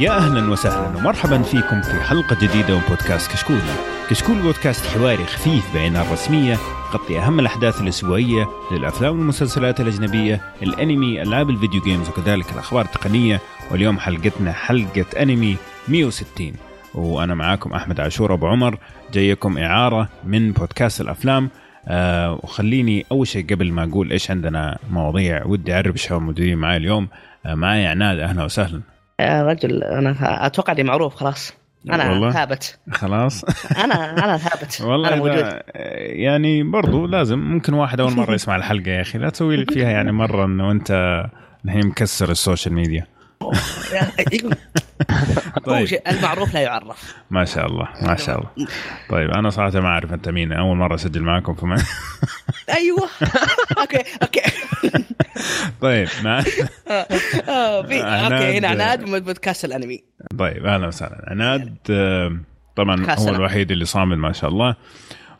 [0.00, 3.60] يا أهلا وسهلا ومرحبا فيكم في حلقة جديدة من بودكاست كشكول.
[4.10, 6.56] كشكول بودكاست حواري خفيف بعنان رسميه
[6.92, 13.40] يغطي أهم الأحداث الأسبوعية للأفلام والمسلسلات الأجنبية، الأنمي، ألعاب الفيديو جيمز وكذلك الأخبار التقنية.
[13.70, 15.56] واليوم حلقتنا حلقة أنمي
[15.88, 16.52] 160
[16.94, 18.78] وأنا معاكم أحمد عاشور أبو عمر.
[19.12, 21.50] جايكم إعارة من بودكاست الأفلام.
[21.88, 26.76] آه وخليني أول شيء قبل ما أقول إيش عندنا مواضيع ودي أعرف الشباب موجودين معي
[26.76, 27.08] اليوم.
[27.46, 28.80] آه معي عناد أهلا وسهلا.
[29.20, 31.52] يا رجل أنا أتوقع إني معروف خلاص.
[31.90, 32.78] أنا والله؟ ثابت.
[32.90, 33.44] خلاص.
[33.84, 34.80] أنا أنا ثابت.
[34.90, 35.60] والله إذا موجود.
[36.04, 39.18] يعني برضو لازم ممكن واحد أول مرة يسمع الحلقة يا أخي.
[39.18, 40.90] لا تسوي فيها يعني مرة إنه أنت
[41.64, 43.06] الحين مكسر ال social media.
[45.66, 45.84] طيب.
[45.86, 47.14] شيء المعروف لا يعرف.
[47.30, 48.50] ما شاء الله ما شاء الله.
[49.10, 51.76] طيب أنا صراحة ما أعرف أنت مين أول مرة أسجل معكم فما
[52.78, 53.08] أيوه.
[53.78, 54.40] okay okay.
[55.80, 56.38] طيب ما
[57.48, 58.32] آه، في عناد.
[58.32, 60.04] okay هنا عناد من بودكاست الأنمي.
[60.38, 61.24] طيب أهلا وسهلا.
[61.28, 62.36] عناد آه،
[62.76, 63.28] طبعا هو.
[63.28, 64.76] الوحيد اللي صامد ما شاء الله.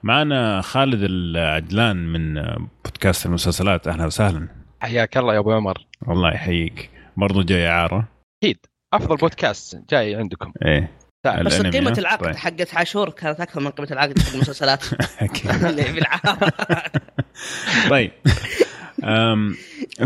[0.02, 3.88] معنا خالد العجلان من آه، بودكاست المسلسلات.
[3.88, 4.48] أهلا وسهلا.
[4.80, 5.78] حياك الله يا أبو عمر.
[6.08, 6.90] الله يحييك.
[7.20, 8.08] برضو جاي إعارة.
[8.42, 8.58] أكيد.
[8.94, 10.52] أفضل بودكاست جاي عندكم.
[10.64, 10.90] إيه.
[11.44, 12.36] بس قيمة ها؟ العقد طيب.
[12.36, 14.84] حقت عاشور كانت أكثر من قيمة العقد حق المسلسلات.
[17.90, 18.10] طيب.
[19.04, 19.54] أم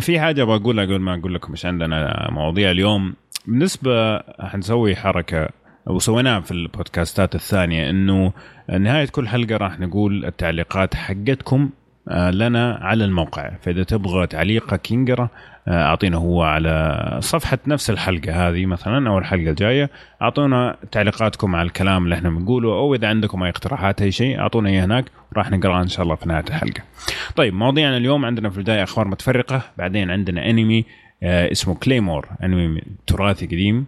[0.00, 3.14] في حاجة أبغى اقولها قبل ما أقول لكم إيش عندنا مواضيع اليوم.
[3.46, 5.48] بالنسبة حنسوي حركة
[5.86, 8.32] وسويناها في البودكاستات الثانية إنه
[8.78, 11.70] نهاية كل حلقة راح نقول التعليقات حقتكم
[12.08, 13.50] آه، لنا على الموقع.
[13.62, 19.50] فإذا تبغى تعليقك ينقرا آه، أعطينا هو على صفحة نفس الحلقة هذه مثلا أو الحلقة
[19.50, 19.90] الجايه
[20.22, 24.68] أعطونا تعليقاتكم على الكلام اللي إحنا بنقوله أو إذا عندكم أي اقتراحات أي شيء أعطونا
[24.68, 26.82] إياه هناك وراح نقراها إن شاء الله في نهاية الحلقة.
[27.36, 30.84] طيب مواضيعنا اليوم عندنا في البداية أخبار متفرقة بعدين عندنا أنمي
[31.22, 33.86] آه اسمه كليمور أنمي تراثي قديم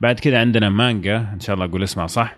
[0.00, 2.36] بعد كذا عندنا مانجا إن شاء الله أقول اسمها صح.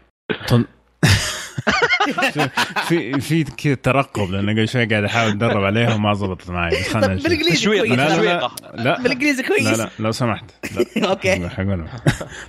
[2.89, 6.71] في في كذا ترقب لأن قبل شوي قاعد أحاول أتدرب عليها وما ضبطت معي.
[6.71, 7.27] بس خلنا نشوف.
[7.27, 7.67] بالإنجليزي.
[7.67, 7.91] كويس.
[7.91, 8.51] لا لا لا.
[8.75, 9.03] لا.
[9.03, 9.79] بالإنجليزي لا كويس.
[9.79, 10.45] لا لو سمحت.
[10.97, 11.09] لا.
[11.11, 11.49] okay.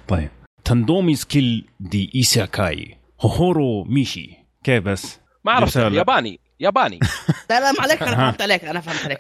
[0.07, 0.29] طيب.
[0.65, 2.97] Tondemo Skill de Isekai.
[3.21, 4.29] Hourou Meshi.
[4.63, 5.75] كيف بس؟ ما أعرف.
[5.75, 6.39] ياباني.
[6.59, 6.99] ياباني.
[7.49, 9.19] لا لا ما عليك أنا فهمت عليك أنا فهمت عليك.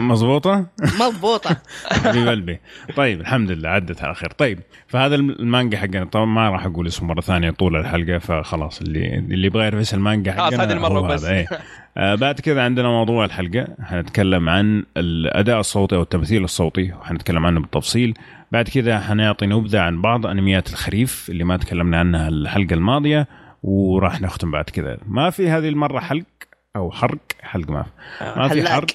[0.00, 0.66] مضبوطه
[1.00, 1.56] مضبوطه
[2.04, 2.60] حبيب قلبي.
[2.96, 4.30] طيب الحمد لله عدت على خير.
[4.30, 9.14] طيب فهذا المانجا حقنا طبعا ما راح أقول اسمه مرة ثانية طول الحلقة فخلاص اللي
[9.18, 11.24] اللي يبغى يعرف إيش المانجا خلاص حقنا هذه المرة هو وبس.
[11.24, 11.46] هذا، إيه.
[11.96, 13.66] آه بعد كذا عندنا موضوع الحلقة.
[13.82, 18.14] حنتكلم عن الأداء الصوتي أو التمثيل الصوتي وحنتكلم عنه بالتفصيل.
[18.52, 23.26] بعد كذا حنعطي نبذة عن بعض أنميات الخريف اللي ما تكلمنا عنها الحلقة الماضية
[23.62, 24.98] وراح نختم بعد كذا.
[25.06, 26.24] ما في هذه المرة حلق
[26.76, 27.90] أو حرق حلق ما في.
[28.36, 28.68] ما في.
[28.68, 28.86] حرق.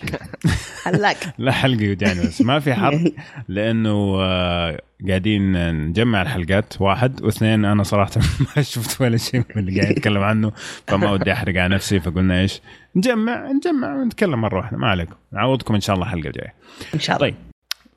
[0.86, 1.18] حلاق.
[1.38, 3.02] لا حلقه يوجعني بس ما في حرق
[3.48, 8.12] لأنه آه، قاعدين نجمع الحلقات واحد واثنين أنا صراحة
[8.56, 10.52] ما شفت ولا شيء من اللي قاعد أتكلم عنه
[10.88, 12.62] فما ودي أحرق على نفسي فقلنا إيش
[12.96, 15.16] نجمع نجمع ونتكلم مرة واحدة ما عليكم.
[15.32, 16.54] نعوضكم إن شاء الله الحلقة الجاية.
[16.94, 17.28] إن شاء الله.
[17.30, 17.36] طيب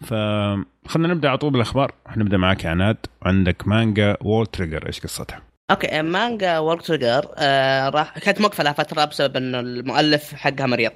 [0.01, 1.93] فخلنا نبدأ على طول بالأخبار.
[2.07, 2.97] حنبدا معك يا عناد.
[3.23, 8.73] عندك مانجا World Trigger إيش قصتها؟ okay مانجا World Trigger آه راح كانت موقفة لها
[8.73, 10.93] فترة بسبب إنه المؤلف حقها مريض.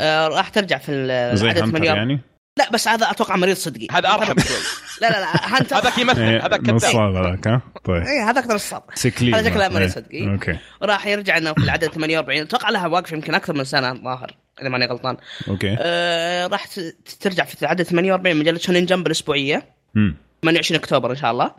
[0.00, 2.20] آه راح ترجع في العدد 8 يعني؟
[2.58, 3.86] لا بس هذا أتوقع مريض صدقي.
[3.90, 4.38] هذا أرحم.
[4.38, 4.56] شوي
[5.02, 6.74] لا لا لا Hunter هذاك يمثل إيه، هذاك كذاب.
[6.74, 8.02] نصاب هذاك ها؟ طيب.
[8.02, 10.32] إيه هذاك نصاب سكلي هذا شكله مريض صدقي.
[10.32, 10.58] okay.
[10.82, 14.68] راح يرجع إنه في العدد 48 أتوقع لها واقف يمكن أكثر من سنة الظاهر إذا
[14.68, 15.16] ماني غلطان.
[15.48, 15.76] okay.
[15.80, 19.62] آه راح ت- ترجع في العدد 48 مجلة Shonen Jump الأسبوعية.
[19.94, 20.16] مم.
[20.44, 21.50] 28 أكتوبر إن شاء الله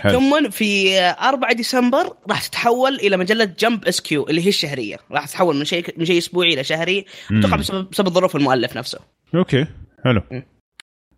[0.00, 0.12] حلو.
[0.12, 5.56] ثم في 4 ديسمبر راح تتحول إلى مجلة Jump SQ اللي هي الشهرية راح تتحول
[5.56, 7.04] من شيء من شيء أسبوعي إلى شهري.
[7.32, 8.98] أتوقع بسبب بسبب ظروف المؤلف نفسه
[9.34, 9.66] okay
[10.04, 10.40] حلو م.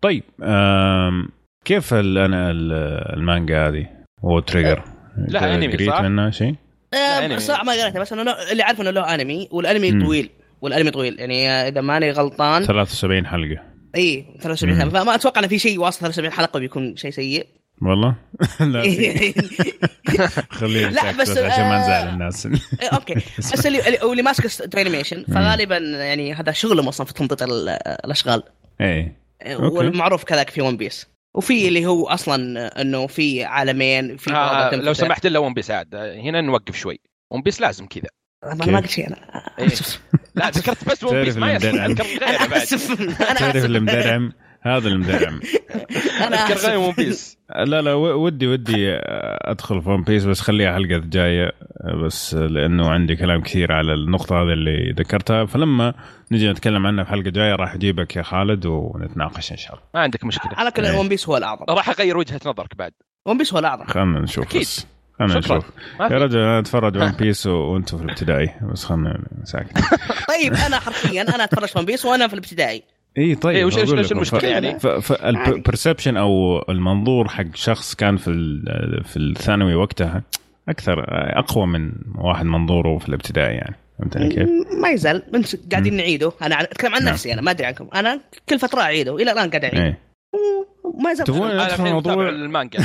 [0.01, 1.29] طيب آم
[1.65, 2.73] كيف ال- أنا ال-
[3.17, 3.87] المانجا هذه
[4.25, 4.83] World Trigger
[5.17, 6.55] لها أنمي، قريت صح؟ منها شيء؟
[6.93, 7.37] آه.
[7.37, 10.05] صراحة ما قريته بس له- اللي عارف إنه له أنمي والأنمي مم.
[10.05, 10.29] طويل
[10.61, 13.63] والأنمي طويل يعني إذا ماني غلطان 73 حلقة
[13.97, 14.81] إي 73 مم.
[14.81, 15.03] حلقة.
[15.03, 17.47] فما أتوقع إنه في شيء واصل 73 حلقة بيكون شيء سيء.
[17.81, 18.15] والله؟
[18.59, 18.81] لا.
[20.49, 22.45] خليني لا، بس، عشان ما نزعل آه، الناس.
[22.45, 23.15] إيه، okay.
[23.37, 23.65] بس.
[23.65, 27.69] اللي ماسك animation فغالبا يعني هذا شغلهم أصلا في تنطيط ال-
[28.05, 28.43] الأشغال.
[28.81, 29.17] إيه.
[29.59, 34.93] والمعروف كذاك في One Piece وفي اللي هو أصلا إنه في عالمين في آه لو.
[34.93, 36.99] سمحت الا One Piece عاد هنا نوقف شوي.
[37.31, 38.09] One Piece لازم كذا.
[38.43, 39.17] أنا كيف؟ ما قلت شيء أنا
[39.59, 39.65] إيه.
[39.65, 40.01] أسف.
[40.35, 41.93] لا ذكرت بس ون تعرف بيس ما غيره أنا
[42.63, 43.01] أسف.
[43.01, 43.65] أنا تعرف أسف.
[43.65, 44.31] اللي مدرعم
[44.61, 45.39] هذا اللي مدرعم
[46.21, 46.67] أنا أذكر.
[46.67, 48.87] غير ون بيس لا لا ودي ودي
[49.41, 51.51] أدخل في One Piece بس خليها حلقة الجاية
[52.05, 55.45] بس لأنه عندي كلام كثير على النقطة هذه اللي ذكرتها.
[55.45, 55.93] فلما
[56.31, 59.83] نجي نتكلم عنها في حلقة جاية راح أجيبك يا خالد ونتناقش إن شاء الله.
[59.93, 60.51] ما عندك مشكلة.
[60.55, 60.97] على كل إيه.
[60.99, 61.65] One Piece هو الأعظم.
[61.69, 62.91] راح أغير وجهة نظرك بعد.
[63.27, 63.85] One Piece هو الأعظم.
[63.85, 64.61] خلينا نشوف أكيد.
[64.61, 64.87] بس.
[65.19, 65.37] شكراً.
[65.37, 65.65] نشوف
[65.99, 68.49] ما يا في رجل أنا أتفرج One Piece وأنتم في الابتدائي.
[68.71, 69.77] بس خلينا ساكت.
[70.33, 72.83] طيب أنا حرفيا أنا أتفرج One Piece وأنا في الابتدائي.
[73.17, 73.77] إي طيب وش-.
[74.11, 80.23] المشكلة ف- يعني؟ فال perception أو المنظور حق شخص كان في ال- في الثانوي وقتها
[80.69, 81.05] أكثر
[81.39, 83.75] أقوى من واحد منظوره في الابتدائي يعني.
[83.99, 84.49] فهمتني كيف؟
[84.81, 85.23] ما يزال.
[85.71, 86.31] قاعدين نعيده.
[86.41, 87.13] أنا أتكلم عن نعم.
[87.13, 87.87] نفسي أنا ما أدري عنكم.
[87.95, 89.15] أنا كل فترة أعيده.
[89.15, 89.75] إلى الآن قاعد أعيد.
[89.79, 89.97] إيه
[91.03, 92.79] ما يزال تبغون أنا ندخل الحين متابع موضوع المانجا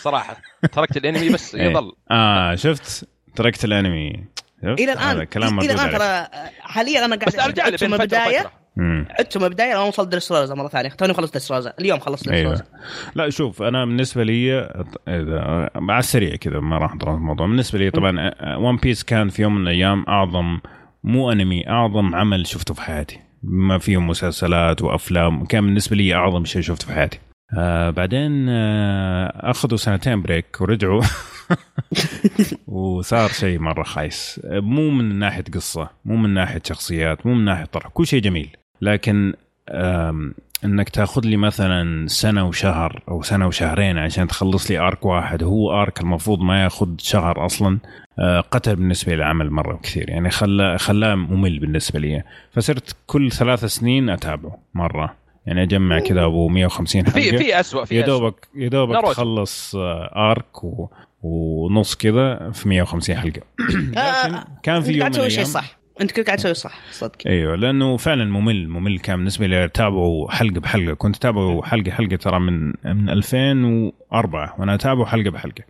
[0.00, 0.36] صراحة.
[0.72, 1.70] تركت الأنمي بس إيه.
[1.70, 1.92] يظل.
[2.10, 4.24] آه شفت؟ تركت الأنمي؟
[4.64, 5.24] إلى الآن.
[5.24, 5.90] كلام إلى الآن.
[5.90, 6.26] ترى
[6.60, 8.50] حاليا أنا قاعد بس أرجع له عدت من بين البدايه.
[9.18, 10.88] عدت من البدايه أنا وصلت دريسروزا مرة ثانية.
[10.88, 12.64] توني خلصت دريسروزا اليوم خلصت دريسروزا
[13.14, 14.60] لا شوف أنا بالنسبة لي
[15.08, 17.46] إذا على السريع كذا ما راح نطول في الموضوع.
[17.46, 20.60] بالنسبة لي طبعا One Piece كان في يوم من الأيام أعظم
[21.04, 23.20] مو أنمي أعظم عمل شفته في حياتي.
[23.42, 27.18] ما فيه مسلسلات وأفلام كان بالنسبة لي أعظم شيء شفته في حياتي.
[27.56, 31.02] آه بعدين آه أخذوا سنتين بريك ورجعوا.
[32.66, 34.40] وصار شيء مرة خايس.
[34.44, 38.56] مو من ناحية قصة مو من ناحية شخصيات مو من ناحية طرح كل شيء جميل.
[38.82, 39.34] لكن
[40.64, 45.82] إنك تاخذ لي مثلا سنة وشهر أو سنة وشهرين عشان تخلص لي ارك واحد هو
[45.82, 47.78] ارك المفروض ما ياخذ شهر أصلا
[48.18, 50.10] آه، قتل بالنسبة لي العمل مرة كثير.
[50.10, 52.22] يعني خلاه خلاه ممل بالنسبة لي.
[52.52, 55.14] فصرت كل ثلاث سنين أتابعه مرة.
[55.48, 58.06] يعني أجمع كذا أبو 150 حلقه في في اسوء في يا.
[58.06, 59.02] دوبك يا دوبك.
[59.02, 60.88] تخلص آه، ارك و...
[61.22, 63.40] ونص كذا في 150 حلقة.
[63.96, 65.78] لكن كان في أنت يوم قاعد من تسوي شيء صح.
[66.00, 67.16] أنت كنت قاعد تسوي صح صدق.
[67.26, 69.64] أيوه لأنه فعلا ممل ممل كان بالنسبة لي.
[69.64, 70.94] اتابعه حلقة بحلقة.
[70.94, 75.64] كنت اتابعه حلقه حلقة ترى من من 2004 وأنا اتابعه حلقة بحلقة.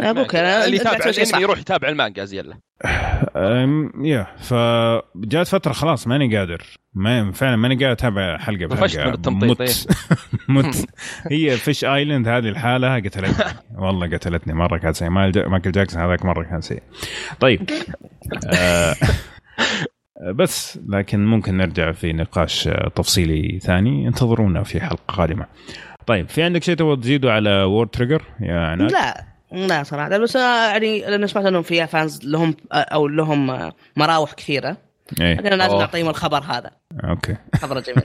[0.00, 2.58] أبوك أنا اللي يتابع الأنمي يروح يتابع المانجا زيلا
[4.02, 6.62] يا فجات فترة خلاص ماني قادر.
[6.94, 9.06] ما فعلا ماني قادر أتابع حلقة بحلقة.
[9.06, 9.86] من التمطيط، مت.
[10.66, 10.86] مت.
[11.30, 13.44] هي Fish Island هذه الحالة قتلتني.
[13.84, 16.82] والله قتلتني مرة كانت سيء مايكل جاكسون هذاك مرة كان سيء.
[17.40, 17.70] طيب.
[18.54, 18.94] آه
[20.34, 24.08] بس لكن ممكن نرجع في نقاش تفصيلي ثاني.
[24.08, 25.46] انتظرونا في حلقة قادمة.
[26.06, 29.37] طيب في عندك شيء تبغى تزيده على World Trigger يا عناد؟ لا.
[29.52, 30.18] لا صراحة.
[30.18, 34.76] بس يعني لأن سمعت إنهم فيها fans لهم أو لهم مراوح كثيرة.
[35.20, 35.34] إيه.
[35.34, 35.78] لكن لازم.
[35.78, 36.70] نعطيهم الخبر هذا.
[37.04, 37.36] okay.
[37.56, 38.04] خبر جميل.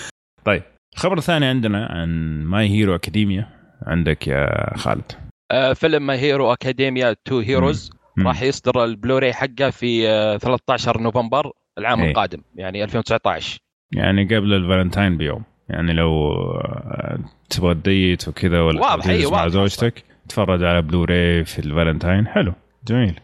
[0.46, 0.62] طيب.
[0.94, 2.08] الخبر الثاني عندنا عن
[2.44, 3.48] My Hero Academia
[3.86, 5.12] عندك يا خالد.
[5.52, 7.90] آه، فيلم My Hero Academia Two Heroes.
[8.18, 12.10] راح يصدر البلوراي حقه في آه، 13 نوفمبر العام إيه.
[12.10, 13.58] القادم يعني 2019
[13.92, 15.42] يعني قبل الفالنتاين بيوم.
[15.68, 17.18] يعني لو آه،
[17.50, 20.04] تبغى ت date وكذا ولا واضح، أيوة، مع واضح زوجتك.
[20.28, 22.26] تتفرج على بلوراي في الفالنتاين.
[22.26, 22.52] حلو.
[22.88, 23.20] جميل.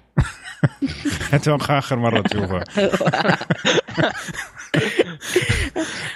[1.35, 2.65] أتوقع آخر مرة تشوفها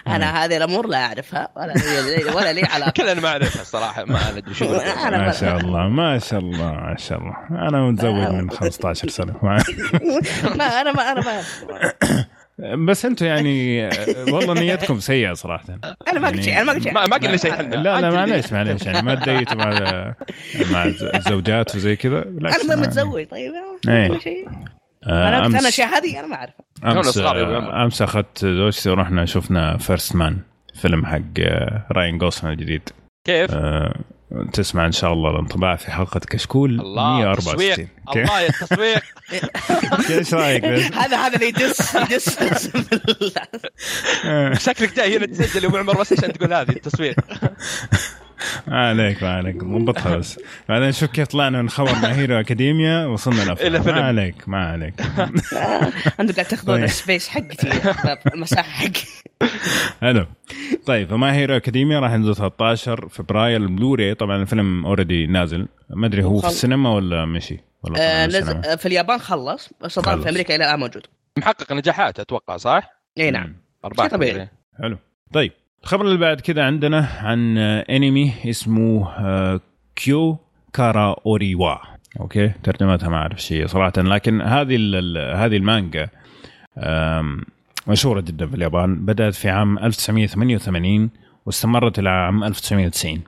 [0.06, 2.90] أنا هذه الأمور لا أعرفها ولا لي ولا لي علاقة.
[2.90, 7.18] كلنا ما اعرفها الصراحه ما أدري شو ما شاء الله ما شاء الله ما شاء
[7.18, 7.36] الله.
[7.50, 9.34] أنا متزوج من 15 سنة.
[10.58, 11.42] ما أنا ما أنا ما.
[12.58, 13.90] بس أنتم يعني آه،
[14.32, 15.64] والله نيتكم سيئة صراحة.
[16.08, 16.92] أنا ما قلت شيء أنا ما قلت شيء.
[16.92, 17.52] ما قلنا شيء.
[17.52, 19.70] إحنا لا لا معليش معليش يعني ما تديتوا مع
[20.70, 20.84] مع
[21.14, 23.52] الزوجات وزي كذا؟ بالعكس أنا ما أنا- متزوج طيب
[23.88, 24.08] إيه.
[24.08, 24.48] كل شيء.
[25.06, 26.64] آه، أنا أنا الاشياء هذه أنا ما أعرفها.
[26.84, 27.84] امس آه،.
[27.84, 30.38] أمس أخذت زوجتي ورحنا شفنا First Man
[30.74, 32.88] فيلم حق آه، Ryan Gosling الجديد.
[33.26, 33.94] كيف؟ آه،
[34.52, 39.02] تسمع إن شاء الله الانطباع في حلقة كشكول الله 164 تسويق الله يا التسويق.
[40.18, 42.38] إيش رأيك؟ هذا هذا اللي يدس يدس
[44.66, 47.16] شكلك جاي هنا تسجل يا أبو عمر بس عشان تقول هذه التسويق.
[48.66, 53.06] ما عليك ما عليك ضبطها بس بعدين شوف كيف طلعنا من خبر مع Hero Academia
[53.06, 53.96] وصلنا إلى الافلام فيلم.
[53.96, 55.00] ما عليك ما عليك
[56.20, 56.84] أنتم قاعد تاخذون طيب.
[56.84, 57.70] ال space حقتي
[58.34, 59.00] المساحة حقي
[60.00, 60.26] حلو
[60.86, 66.06] طيب ف My Hero Academia راح ينزل 13 فبراير البلوراي طبعا الفيلم already نازل ما
[66.06, 69.98] أدري هو في السينما ولا مشي ولا طلع آه،؟ نزل في اليابان خلص بس.
[69.98, 71.06] في أمريكا إلى الآن موجود
[71.38, 73.56] محقق نجاحات أتوقع صح؟ إي نعم.
[73.84, 74.48] ارباح شيء طبيعي.
[74.78, 74.98] حلو
[75.32, 75.52] طيب
[75.84, 79.60] الخبر اللي بعد كذا عندنا عن آه، انمي اسمه آه،
[79.96, 80.38] كيو
[80.72, 81.74] كارا اوريوا.
[82.20, 84.76] okay ترجمتها ما اعرف شيء صراحة لكن هذه
[85.34, 86.08] هذه المانجا
[87.86, 91.10] مشهورة جدا في اليابان بدأت في عام 1988
[91.46, 93.20] واستمرت إلى عام 1990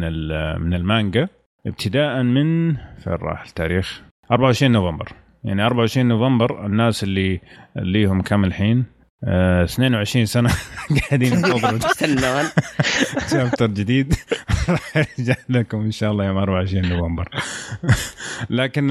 [0.60, 1.28] من المانجا.
[1.66, 4.00] ابتداء من فين راح التاريخ؟
[4.32, 5.08] 24 نوفمبر.
[5.44, 7.40] يعني 24 نوفمبر الناس اللي
[7.76, 8.84] اللي هم كم الحين؟
[9.24, 10.50] آه 22 سنة.
[11.08, 12.44] قاعدين ينتظروا تستنون
[13.30, 14.14] شابتر جديد.
[14.68, 17.28] راح يرجع لكم إن شاء الله يوم 24 نوفمبر.
[18.50, 18.88] لكن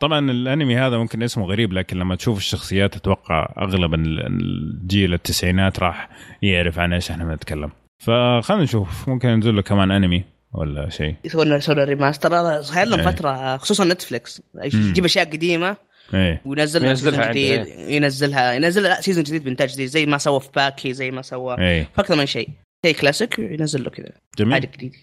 [0.00, 5.78] طبعا الأنمي هذا ممكن اسمه غريب لكن لما تشوف الشخصيات أتوقع أغلب ال- الجيل التسعينات
[5.80, 6.08] راح
[6.42, 7.70] يعرف عن إيش إحنا بنتكلم.
[7.98, 10.24] فخلينا نشوف ممكن ينزل له كمان أنمي.
[10.54, 12.34] ولا شيء؟ يسوون يسوون remaster.
[12.40, 13.06] هذا صاير لهم إيه.
[13.06, 15.76] فترة خصوصا نتفلكس يجيب أشياء قديمة
[16.14, 16.42] إيه.
[16.44, 20.92] وينزلها ينزلها جديد ينزلها ينزلها لا season جديد بانتاج جديد زي ما سوى في باكي
[20.92, 21.82] زي ما سوى إيه.
[21.94, 22.48] في أكثر من شيء.
[22.86, 24.10] شيء كلاسيك ينزل له كذا.
[24.38, 24.52] جميل.
[24.52, 24.96] حاجة جديده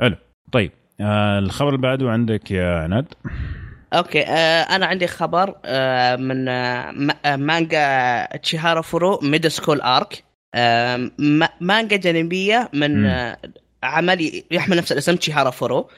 [0.00, 0.16] حلو.
[0.52, 3.06] طيب آه الخبر اللي بعده عندك يا عناد؟
[3.92, 10.24] okay آه أنا عندي خبر آه من آه آه، مانجا تشيهارا فورو middle school arc
[10.54, 13.06] آه ما- مانجا جانبية من.
[13.06, 13.36] آه
[13.84, 15.90] عمل يحمل نفس الاسم تشيهارا فورو.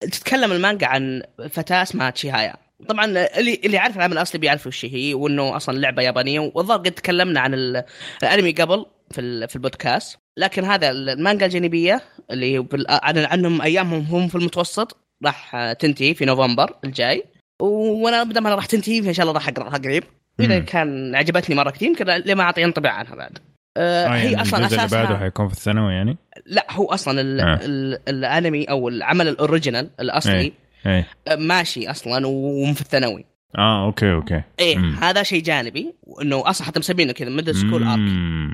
[0.00, 2.54] تتكلم المانجا عن فتاة اسمها تشيهايا.
[2.88, 6.92] طبعا اللي اللي عارف العمل الأصلي بيعرف وش هي وإنه أصلا لعبة يابانية والظاهر قد
[6.92, 7.84] تكلمنا عن ال-
[8.22, 10.18] الأنمي قبل في في البودكاست.
[10.38, 16.76] لكن هذا المانجا الجانبية اللي عن عنهم أيامهم هم في المتوسط راح تنتهي في نوفمبر
[16.84, 17.24] الجاي.
[17.62, 20.04] وأنا بدل ما راح تنتهي فان شاء الله راح أقرأها قريب.
[20.38, 20.64] واذا مم.
[20.64, 23.38] كان عجبتني مرة كثير يمكن لما اعطي انطباع عنها بعد.
[23.76, 26.16] آه هي يعني أصلا الجزء اللي بعده حيكون في الثانوي يعني
[26.46, 27.58] لا هو أصلا ال آه.
[27.64, 30.52] ال الأنمي أو العمل ال original الأصلي إيه.
[30.86, 33.24] إيه آه، ماشي أصلا وفي الثانوي
[33.58, 34.94] آه okay okay إيه مم.
[35.02, 37.98] هذا شيء جانبي إنه أصلا حتى مسمينه كذا middle school arc.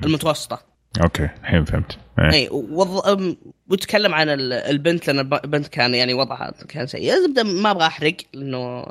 [0.05, 0.61] المتوسطة
[1.03, 2.99] okay الحين فهمت اي ووض...
[3.01, 3.35] أم-
[3.69, 7.87] وتكلم عن ال- البنت لأن الب- البنت كان يعني وضعها كان سيء زبده ما أبغى
[7.87, 8.85] أحرق لأنه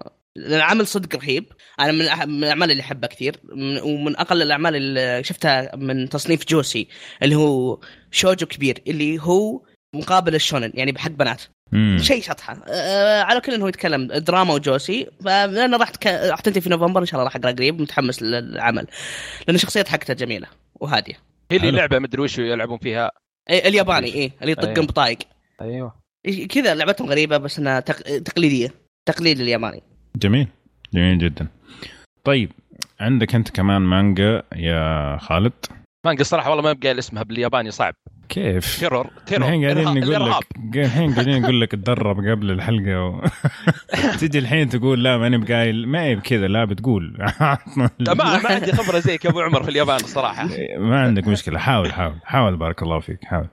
[0.46, 1.44] العمل صدق رهيب.
[1.80, 3.36] أنا من أح- من الأعمال اللي أحبها كثير.
[3.44, 6.88] من- ومن أقل الأعمال اللي شفتها من تصنيف جوسي
[7.22, 7.80] اللي هو
[8.10, 9.62] شوجو كبير اللي هو
[9.94, 11.42] مقابل الشونن يعني بحق بنات.
[11.72, 11.98] مم.
[12.02, 12.62] شيء شطحة.
[12.68, 15.06] أه على كل إنه يتكلم دراما وجوسي.
[15.24, 16.06] فأنا راح تك...
[16.06, 18.86] راح تنتهي في نوفمبر إن شاء الله راح أقرأ قريب متحمس للعمل.
[19.46, 21.14] لأن الشخصيات حقتها جميلة وهادية.
[21.50, 21.76] هي اللي حلو.
[21.76, 23.10] لعبة مدري وش يلعبون فيها.
[23.50, 24.86] إيه الياباني إيه اللي يطقن أيوه.
[24.86, 25.18] بطايق
[25.60, 26.00] أيوه.
[26.48, 28.18] كذا لعبتهم غريبة بس إنها تق...
[28.18, 28.74] تقليدية.
[29.06, 29.82] تقليد الياباني.
[30.16, 30.48] جميل.
[30.94, 31.46] جميل جدا.
[32.24, 32.52] طيب
[33.00, 35.52] عندك أنت كمان مانجا يا خالد؟
[36.06, 37.94] مانجا الصراحه والله ما بقى اسمها بالياباني صعب.
[38.28, 40.30] كيف؟ تيرور تيرور الحين قاعدين نقول.
[40.30, 43.22] لك الحين قاعدين نقول لك تدرب قبل الحلقة و...
[44.20, 45.88] تجي الحين تقول لا ماني بقايل.
[45.88, 47.14] ما هي بكذا لا بتقول.
[47.98, 50.48] لا ما ما عندي خبرة زيك يا أبو عمر في اليابان الصراحه
[50.78, 51.58] ما عندك مشكلة.
[51.58, 53.48] حاول حاول حاول بارك الله فيك حاول.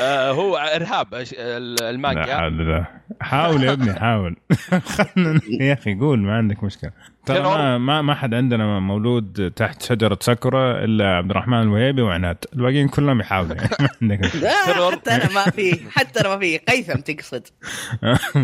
[0.00, 2.36] آه هو إرهاب لا المانجا.
[2.36, 2.86] حول الله.
[3.20, 4.36] حاول يا ابني حاول.
[4.96, 6.90] خلنا يا أخي قول ما عندك مشكلة.
[7.26, 12.44] ترى ما ما, ما حد عندنا مولود تحت شجرة ساكورا إلا عبد الرحمن الوهيبي وعناد.
[12.52, 13.56] الباقيين كلهم يحاولوا.
[14.02, 14.30] يعني.
[14.40, 14.90] لا.
[14.92, 16.58] حتى أنا ما في حتى أنا ما في.
[16.58, 17.46] قيثم تقصد.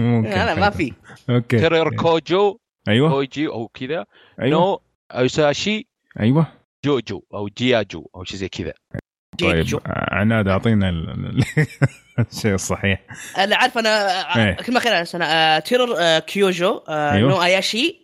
[0.43, 0.93] أنا ما في.
[1.31, 1.59] أوكي.
[1.59, 3.11] تيرور كوجو أيوه.
[3.11, 4.07] كوجي أو كذا.
[4.43, 4.61] أيوه.
[4.61, 4.81] نو
[5.11, 5.89] أوساشي
[6.21, 6.47] أيوه.
[6.85, 8.73] جوجو أو جياجو أو شيء زي كذا.
[9.41, 11.45] طيب عناد أعطينا ال- ال-
[12.33, 13.01] الشيء الصحيح.
[13.39, 14.53] أنا عارف أنا إيه.
[14.55, 17.31] كلمه اخيره سنة آه تيرور آه كيوجو آه أيوه.
[17.31, 18.01] نو أياشي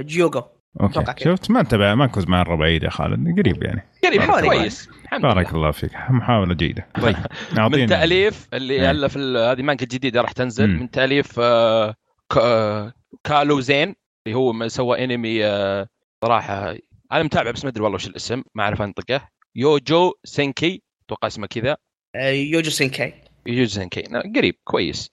[0.00, 0.42] جيوغو.
[0.80, 1.24] أتوقع أوكي.
[1.24, 3.82] شفت ما انتبه ما كنت مره بعيد يا خالد قريب يعني.
[4.04, 4.88] قريب حوالي كويس.
[5.04, 5.90] الحمد بارك لله الله فيك.
[6.10, 6.86] محاولة جيدة.
[7.02, 7.16] طيب.
[7.58, 8.90] من تأليف اللي إيه.
[8.90, 10.68] الف ال- هذه مانجا جديدة راح تنزل.
[10.68, 10.88] من
[11.38, 12.92] آه،
[13.24, 13.94] كالو زين
[14.26, 15.40] اللي هو ما سوى انمي
[16.24, 16.74] صراحة
[17.12, 19.28] أنا متابع بس ما أدري والله وش الاسم ما أعرف أنطقه.
[19.56, 20.82] يوجو سينكي.
[21.06, 21.76] أتوقع اسمه كذا.
[22.14, 24.02] آه يوجو سينكاي يوجو سينكي.
[24.02, 25.10] لا، قريب كويس.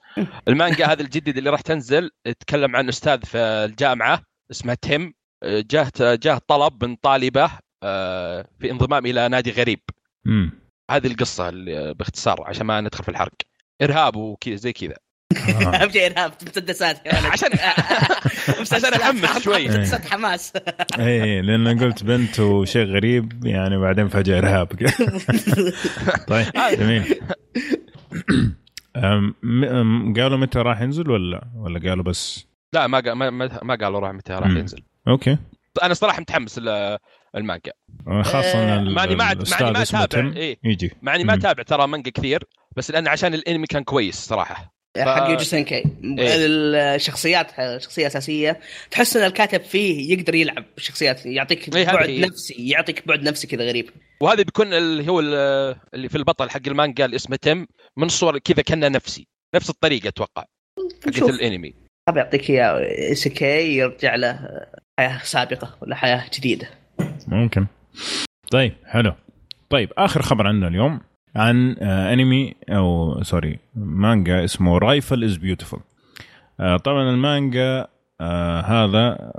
[0.47, 5.13] المانجا هذا الجديد اللي راح تنزل تتكلم عن أستاذ في الجامعة اسمه تيم.
[5.43, 7.51] جاه جاه طلب من طالبه
[7.83, 9.79] آه، في انضمام إلى نادي غريب.
[10.27, 10.51] امم
[10.91, 13.33] هذه القصة اللي باختصار عشان ما ندخل في الحرق.
[13.81, 14.95] إرهاب وكذا زي كذا.
[15.37, 17.49] أهم شيء ارهاب مسدسات عشان
[18.59, 19.67] عشان أحمس شوي.
[19.67, 20.53] مسدسات حماس.
[20.99, 24.67] إيه لأن قلت بنت وشيء غريب يعني بعدين فجأة إرهاب.
[26.27, 26.47] طيب
[26.79, 27.03] جميل.
[28.97, 33.01] أم- م- قالوا متى راح ينزل ولا ولا قالوا بس؟ لا ما
[33.63, 34.49] ما قالوا راح متى راح.
[34.49, 34.83] ينزل.
[35.07, 35.37] أوكي.
[35.83, 36.61] أنا صراحة متحمس
[37.35, 37.71] المانجا.
[38.21, 40.31] خاصة آه، ال- مع اني ما ما أتابع.
[40.35, 40.57] إيه.
[40.63, 40.91] يجي.
[41.01, 41.33] مع اني ما.
[41.33, 42.43] أتابع ترى مانجا كثير
[42.77, 44.73] بس لأن عشان الأنمي كان كويس صراحة.
[44.97, 46.45] حق يوجو سينكاي إيه.
[46.95, 48.59] الشخصيات الشخصيه الاساسيه
[48.91, 52.09] تحس إن الكاتب فيه يقدر يلعب بالشخصيات يعطيك إيه، بعد.
[52.09, 53.89] نفسي يعطيك بعد نفسي كذا غريب.
[54.21, 57.67] وهذا بيكون اللي هو ال- اللي في البطل حق المانجا اللي اسمه تيم
[57.97, 59.27] من الصور كذا كأنه نفسي.
[59.55, 60.45] نفس الطريقة أتوقع
[61.05, 61.29] حقت.
[61.29, 61.73] الأنمي.
[62.09, 64.39] طب يعطيك إيسيكاي يرجع له
[64.99, 66.69] حياة سابقة ولا حياة جديدة.
[67.27, 67.67] ممكن.
[68.51, 69.13] طيب حلو.
[69.69, 71.01] طيب آخر خبر عندنا اليوم.
[71.35, 75.79] عن آه انمي أو sorry مانجا اسمه Rifle Is Beautiful
[76.59, 77.87] طبعا المانجا
[78.21, 79.31] آه هذا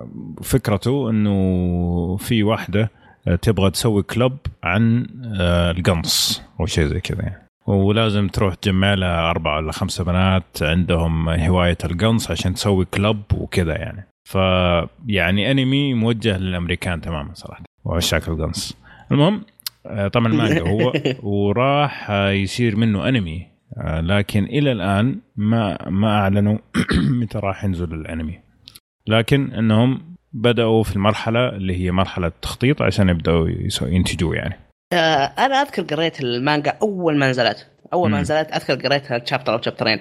[0.43, 2.91] فكرته إنه في واحدة
[3.29, 5.07] آه، تبغى تسوي club عن
[5.41, 7.49] آه القنص أو شيء زي كذا يعني.
[7.67, 13.77] ولازم تروح تجمع لها أربعة ولا خمسة بنات عندهم هواية القنص عشان تسوي club وكذا
[13.77, 14.07] يعني.
[14.25, 18.77] فيعني انمي موجه للأمريكان تماما صراحة وعشاق القنص.
[19.13, 19.52] المهم آه،
[20.13, 20.93] طبعا مانجا هو
[21.33, 26.59] وراح آه، يصير منه انمي آه، لكن إلى الآن ما ما أعلنوا
[27.21, 28.41] متى راح ينزل الانمي
[29.07, 33.49] لكن إنهم بدأوا في المرحلة اللي هي مرحلة التخطيط عشان يبدأوا
[33.83, 34.61] ينتجوه يعني.
[34.93, 37.67] آه، أنا أذكر قريت المانجا أول ما نزلت.
[37.93, 38.21] أول ما.
[38.21, 40.01] نزلت أذكر قريتها تشابتر أو شابترين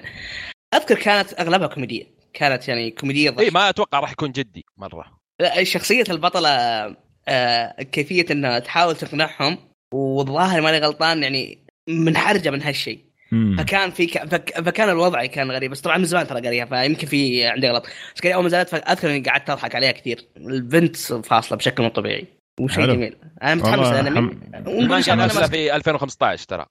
[0.74, 2.04] أذكر كانت أغلبها كوميدية.
[2.34, 3.54] كانت يعني كوميدية إي ضحك.
[3.54, 5.04] ما أتوقع راح يكون جدي مرة.
[5.40, 6.48] لا، شخصية البطلة
[7.28, 9.58] آه، كيفية إنها تحاول تقنعهم
[9.92, 11.58] والظاهر ماني غلطان يعني
[11.88, 12.98] منحرجة من هالشيء.
[13.58, 14.18] فكان في ك...
[14.28, 14.62] فك...
[14.64, 17.86] فكان الوضع كان غريب بس طبعا من زمان ترى قاريها فيمكن في عندي غلط.
[18.14, 20.26] بس كان أول ما نزلت فأذكر إني قعدت أضحك عليها كثير.
[20.36, 22.26] البنت فاصلة بشكل مو طبيعي
[22.60, 22.86] وشيء.
[22.86, 23.16] جميل.
[23.42, 26.66] أنا متحمس للانمي ونقول شاء الله في 2015 ترى.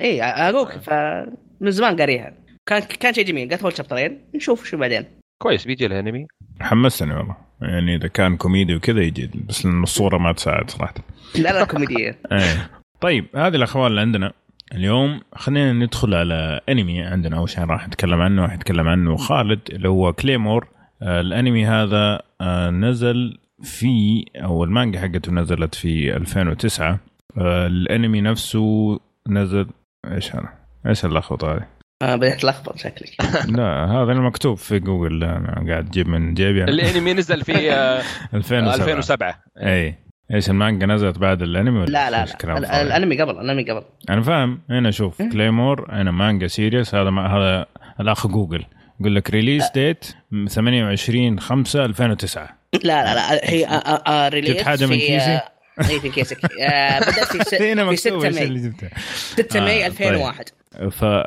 [0.00, 2.34] إي أقولك فمن زمان قاريها
[2.66, 3.50] كان كان شيء جميل.
[3.50, 5.04] قلت أول شابترين نشوف شو بعدين.
[5.42, 6.26] كويس بيجي له انمي
[6.60, 7.36] حمسني والله.
[7.62, 10.94] يعني إذا كان كوميدي وكذا يجي بس لأن الصورة ما تساعد صراحة.
[11.36, 12.18] لا لا كوميدية.
[12.32, 12.70] إيه.
[13.00, 14.32] طيب هذه الأخبار اللي عندنا
[14.74, 15.20] اليوم.
[15.34, 17.36] خلينا ندخل على أنمي عندنا.
[17.36, 20.68] أول شيء راح نتكلم عنه راح يتكلم عنه خالد اللي هو كليمور
[21.02, 27.00] آه الأنمي هذا آه نزل في أو المانجا حقته نزلت في 2009
[27.38, 29.66] آه الأنمي نفسه نزل
[30.12, 30.48] إيش هذا؟
[30.86, 31.66] إيش اللخبطة هذه؟
[32.02, 33.10] آه بديت تلخبط شكلك.
[33.56, 36.64] لا هذا المكتوب في جوجل أنا قاعد أجيب من جيبي.
[36.64, 38.02] الأنمي نزل في آه،
[38.34, 40.03] 2007 2007 اي
[40.34, 42.26] إيش المانجا نزلت بعد الأنمي ولا لا لا لا.
[42.26, 43.82] فاضي؟ الأنمي قبل الأنمي قبل.
[44.10, 44.60] أنا فاهم.
[44.70, 45.22] هنا شوف.
[45.22, 47.66] كليمور هنا مانجا series هذا ما هذا
[48.00, 48.64] الأخ جوجل
[49.00, 50.04] يقول لك release date
[50.48, 53.50] 28 5 2009 لا لا لا.
[53.50, 55.42] هي release جبت حاجة من كيسي؟ آه،
[55.90, 56.38] اي في كيسك.
[56.60, 57.54] آه بدأت في, س...
[57.62, 58.44] هنا في 6 مكتوب إيش May.
[58.44, 58.88] اللي جبته.
[59.14, 59.86] 6 آه، May طيب.
[59.86, 60.48] 2001
[60.90, 61.26] ف آه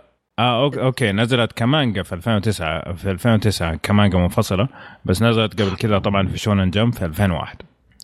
[0.70, 1.12] ok- okay.
[1.12, 4.68] نزلت كمانجا في 2009 في 2009 كمانجا منفصلة
[5.06, 7.58] بس نزلت قبل كذا طبعا في شونن جمب في 2001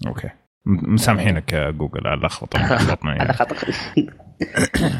[0.08, 0.30] okay.
[0.66, 3.34] مسامحينك يا جوجل على اللخبطه يعني.
[3.40, 3.56] خطأ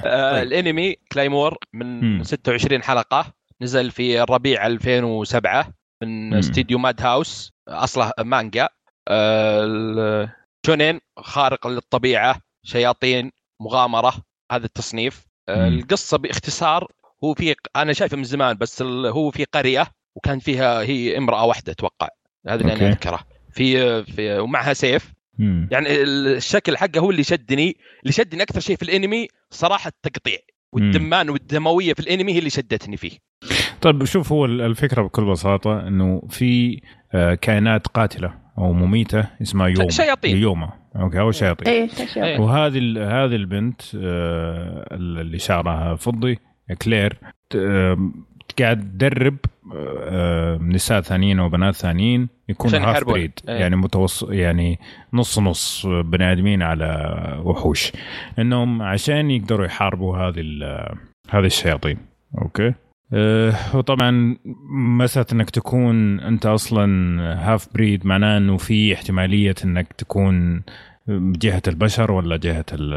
[0.06, 0.44] آه، طيب.
[0.44, 2.24] الأنمي كلايمور من مم.
[2.24, 5.68] 26 حلقة نزل في الربيع 2007
[6.04, 6.34] من.
[6.34, 8.70] استديو ماد هاوس أصله مانجا
[9.08, 10.30] آه، ال-
[10.66, 14.14] شونين خارق للطبيعة شياطين مغامرة
[14.52, 15.68] هذا التصنيف آه،.
[15.68, 16.88] القصة باختصار
[17.24, 21.72] هو في أنا شايفه من زمان بس هو في قرية وكان فيها هي امرأة واحدة
[21.72, 22.08] أتوقع
[22.48, 22.74] هذا اللي.
[22.74, 23.20] أنا أذكره
[23.52, 25.68] في في ومعها سيف مم.
[25.72, 30.38] يعني الشكل حقه هو اللي شدني اللي شدني أكثر شيء في الأنمي صراحة التقطيع
[30.74, 33.18] والدمان والدموية في الأنمي هي اللي شدتني فيه
[33.82, 36.82] طيب شوف هو الفكرة بكل بساطة إنه في
[37.14, 40.38] آه، كائنات قاتلة أو مميتة اسمها يوما شياطين.
[40.38, 42.40] يوما okay أو شياطين اي إيه.
[42.40, 46.40] وهذه هذه البنت آه، اللي شعرها فضي
[46.82, 47.20] كلير
[47.56, 48.12] آه،
[48.62, 49.38] قاعد تدرب
[49.76, 53.14] آه، نساء ثانيين وبنات ثانيين يكونوا عشان half يحاربون.
[53.14, 53.56] breed إيه.
[53.56, 54.80] يعني متوسط يعني
[55.14, 56.88] نص نص بني آدمين على
[57.44, 57.92] وحوش
[58.40, 60.96] إنهم عشان يقدروا يحاربوا هذه ال-
[61.30, 61.98] هذه الشياطين
[62.42, 62.74] okay
[63.14, 64.38] آه، وطبعا
[64.98, 66.86] مسألة إنك تكون أنت أصلا
[67.54, 70.64] half breed معناه إنه في احتمالية إنك تكون
[71.10, 72.94] جهة البشر ولا جهة ال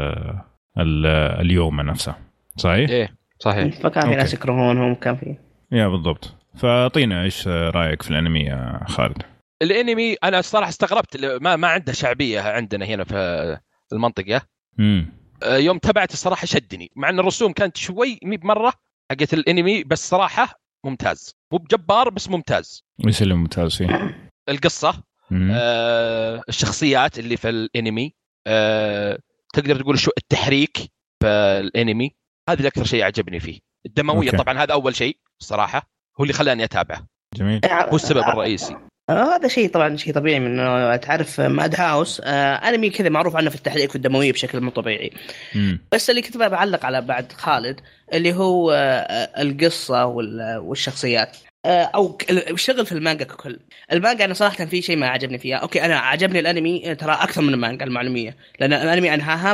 [0.77, 1.05] ال
[1.41, 2.17] اليوما نفسها
[2.57, 4.15] صحيح؟ إيه صحيح فكان في.
[4.15, 5.35] ناس يكرهونهم كان في
[5.71, 9.23] يا بالضبط فأعطينا إيش رأيك في الأنمي يا خالد؟
[9.61, 13.57] الأنمي أنا الصراحه استغربت ما ما عنده شعبية عندنا هنا في
[13.93, 14.41] المنطقة
[14.79, 15.13] امم
[15.45, 18.73] يوم تابعت الصراحه شدني مع إن الرسوم كانت شوي مي بمرة
[19.11, 24.15] حقت الأنمي بس صراحة ممتاز مو بجبار بس ممتاز إيش اللي ممتاز فيه؟
[24.49, 25.51] القصة مم.
[25.55, 28.13] آه الشخصيات اللي في الأنمي
[28.47, 29.19] آه
[29.53, 30.77] تقدر تقول شو التحريك
[31.19, 31.27] في
[31.59, 32.15] الأنمي
[32.49, 33.59] هذا اللي أكثر شيء عجبني فيه.
[33.85, 34.37] الدموية okay.
[34.37, 37.07] طبعا هذا أول شيء الصراحه هو اللي خلاني أتابعه.
[37.35, 37.61] جميل.
[37.65, 38.77] هو السبب الرئيسي.
[39.09, 42.21] آه، هذا شيء طبعا شيء طبيعي من إنه تعرف Madhouse.
[42.23, 45.11] آه أنمي كذا معروف عنه في التحريك والدموية بشكل مو طبيعي.
[45.55, 45.79] مم.
[45.93, 47.79] بس اللي كنت بعلق على بعد خالد
[48.13, 51.37] اللي هو آه، القصة وال- والشخصيات.
[51.37, 53.59] آه، أو ك- الشغل في المانجا ككل.
[53.91, 55.57] المانجا أنا صراحة في شيء ما عجبني فيها.
[55.57, 58.35] okay أنا عجبني الأنمي آه، ترى أكثر من المانجا المعلومية.
[58.59, 59.53] لأن الأنمي أنهاها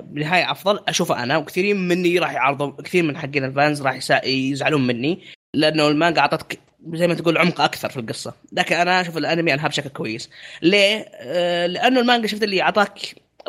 [0.00, 0.80] بنهاية أفضل.
[0.88, 5.18] أشوفه أنا وكثيرين مني راح يعارضوا كثير من حقين ال fans راح يزعلون مني
[5.54, 6.58] لأنه المانجا أعطتك
[6.92, 8.34] زي ما تقول عمق أكثر في القصة.
[8.52, 10.30] لكن أنا أشوف الأنمي انهى بشكل كويس.
[10.62, 12.98] ليه؟ آه، لأنه المانجا شفت اللي أعطاك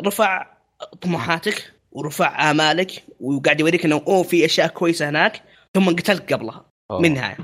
[0.06, 0.46] رفع
[1.00, 5.42] طموحاتك ورفع آمالك وقاعد يوريك إنه أوه في أشياء كويسة هناك
[5.74, 6.64] ثم قتلت قبلها.
[6.92, 7.36] من النهايه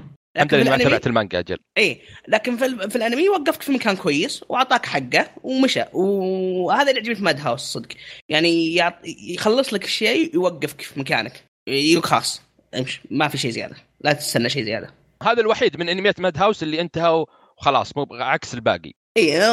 [0.42, 4.44] انت اللي ما تابعت المانجا أجل اي لكن في, في الأنمي وقفك في مكان كويس
[4.48, 5.84] وأعطاك حقه ومشى.
[5.92, 7.88] وهذا اللي عجبني في ماد هاوس صدق.
[8.28, 8.94] يعني يعط...
[9.04, 11.44] يخلص لك الشيء يوقفك في مكانك.
[11.68, 12.42] يقول خلاص
[12.74, 13.00] امشي.
[13.10, 13.76] ما في شيء زيادة.
[14.00, 14.94] لا تستنى شيء زيادة.
[15.22, 17.26] هذا الوحيد من أنميات ماد هاوس اللي انتهوا
[17.58, 18.92] وخلاص مو عكس الباقي.
[19.16, 19.48] اي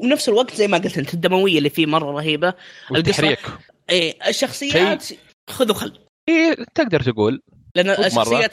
[0.00, 2.54] ونفس الوقت زي ما قلت انت الدموية اللي فيه مرة رهيبة.
[2.90, 3.40] والتحريك.
[3.90, 5.04] اي الشخصيات
[5.50, 5.98] خذ وخل.
[6.28, 7.42] إيه تقدر تقول.
[7.74, 8.50] لأن مرة.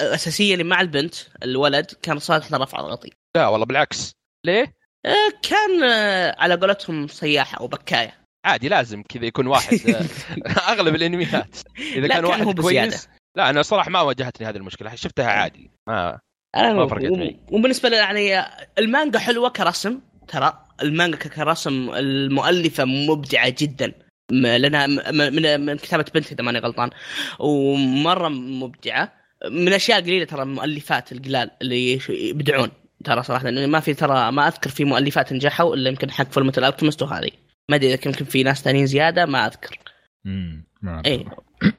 [0.00, 4.12] الاساسيه اللي مع البنت الولد كان صالح لرفع الغطي لا والله بالعكس.
[4.46, 4.74] ليه؟
[5.06, 8.14] آه، كان آه، على قولتهم سياحة أو بكاية.
[8.44, 10.04] عادي لازم كذا يكون واحد آه،
[10.72, 11.56] أغلب الأنميات.
[11.78, 12.90] إذا كان كان واحد هو بزيادة.
[12.90, 14.94] كويس لا أنا صراحة ما واجهتني هذه المشكلة.
[14.94, 15.70] شفتها عادي.
[15.88, 16.20] آه.
[16.56, 17.40] أنا ما فرقت معي.
[17.50, 18.44] و- وبالنسبة لي يعني
[18.78, 23.92] المانجا حلوة كرسم ترى المانجا كرسم المؤلفة مبدعة جدا.
[24.30, 26.90] لأنها من من كتابة بنت إذا ماني غلطان.
[27.38, 29.21] ومرة مبدعة.
[29.50, 32.70] من الأشياء القليلة ترى المؤلفات القلال اللي يبدعون
[33.04, 36.48] ترى صراحة لأن ما في ترى ما أذكر في مؤلفات نجحوا إلا يمكن حق فيلم
[36.48, 37.30] الالكيمست وهذه
[37.68, 39.78] ما أدري إذا يمكن في ناس ثانيين زيادة ما أذكر
[40.24, 40.64] مم.
[40.82, 41.02] ما.
[41.06, 41.26] اي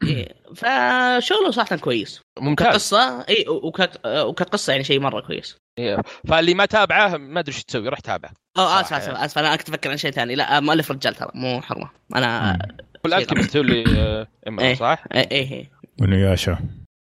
[0.04, 0.28] إيه.
[0.56, 3.89] فشغله صراحة كويس ممتاز كقصة اي وك...
[4.06, 6.02] وكقصة يعني شيء مرة كويس إيه.
[6.28, 9.10] فاللي ما تابعه ما أدري إيش تسوي روح تابعه آه آسف آسف.
[9.10, 12.58] آسف أنا كنت أفكر عن شيء ثاني لا مؤلف رجال ترى مو حرمة أنا
[13.04, 14.28] والالكيمست هو اللي آه،
[14.60, 14.76] إيه.
[14.76, 15.71] صح؟ إيه إيه
[16.02, 16.58] ونياشا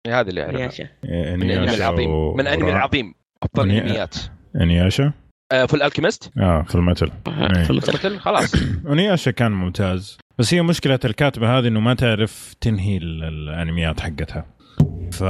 [0.07, 2.33] هذا اللي اعرفه إيه، من الأنمي العظيم.
[2.33, 3.13] من الأنمي العظيم.
[3.43, 4.15] افضل وني- الانميات
[4.61, 5.13] انياشا
[5.51, 7.63] آه، في الالكيمست آه في المثل إيه.
[7.63, 8.55] في المثل مثل خلاص.
[8.91, 10.17] انياشا كان ممتاز.
[10.39, 14.45] بس هي مشكلة الكاتبة هذه إنه ما تعرف تنهي ال- الأنميات حقتها.
[15.11, 15.23] ف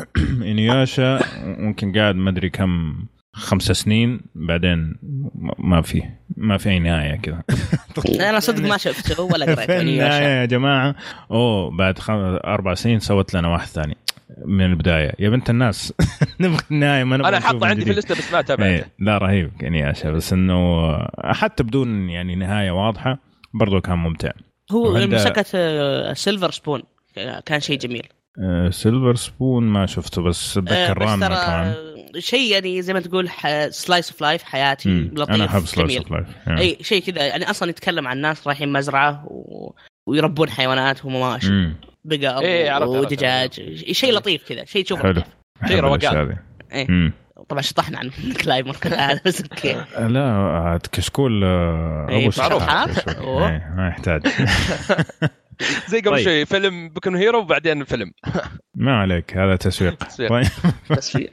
[0.50, 2.94] انياشا ممكن قاعد ما أدري كم
[3.32, 4.94] خمس سنين بعدين
[5.58, 6.02] ما في
[6.36, 7.42] ما في أي نهاية كذا.
[8.30, 10.94] أنا صدق ما شفته ولا قريت يعني النهاية يا يا جماعة؟
[11.30, 12.14] أوه بعد خم...
[12.44, 13.96] أربع سنين سوت لنا واحد ثاني
[14.44, 15.12] من البداية.
[15.18, 15.94] يا بنت الناس.
[16.40, 17.90] نبغى النهاية ما نبغى أنا حاطه عندي في.
[17.90, 18.70] اللسته بس ما تابعته.
[18.70, 20.88] إيه لا رهيب انياشا بس إنه
[21.24, 23.18] حتى بدون يعني نهاية واضحة
[23.54, 24.30] برضو كان ممتع.
[24.72, 26.82] هو مسكت آه، Silver Spoon
[27.18, 28.08] آه، كان شيء جميل.
[28.42, 31.74] آه، Silver Spoon ما شفته بس آه، اتذكر رانما ترى كمان
[32.18, 33.28] شيء يعني زي ما تقول
[33.70, 35.10] slice of life حياتي مم.
[35.14, 38.46] لطيف أنا أحب slice جميل of life أي شيء كذا يعني أصلا يتكلم عن ناس
[38.46, 39.72] رايحين مزرعة و...
[40.06, 41.70] ويربون حيوانات ومواشي
[42.04, 42.84] بقر إيه،.
[42.86, 43.50] ودجاج
[43.92, 45.22] شيء لطيف كذا شيء تشوفه حلو.
[45.68, 46.36] شيء روقان.
[46.72, 47.12] إيه.
[47.48, 48.10] طبعا شطحنا عن
[48.44, 52.64] كلايف مره بس أوكي لا عاد كشكول آه، إيه، ابو معروف.
[52.98, 53.14] كشكول.
[53.14, 53.48] أوه.
[53.50, 54.22] إيه، ما يحتاج
[55.90, 56.24] زي قبل طيب.
[56.24, 58.12] شوي فيلم بكم هيرو وبعدين فيلم
[58.74, 60.04] ما عليك هذا تسويق
[60.96, 61.30] تسويق.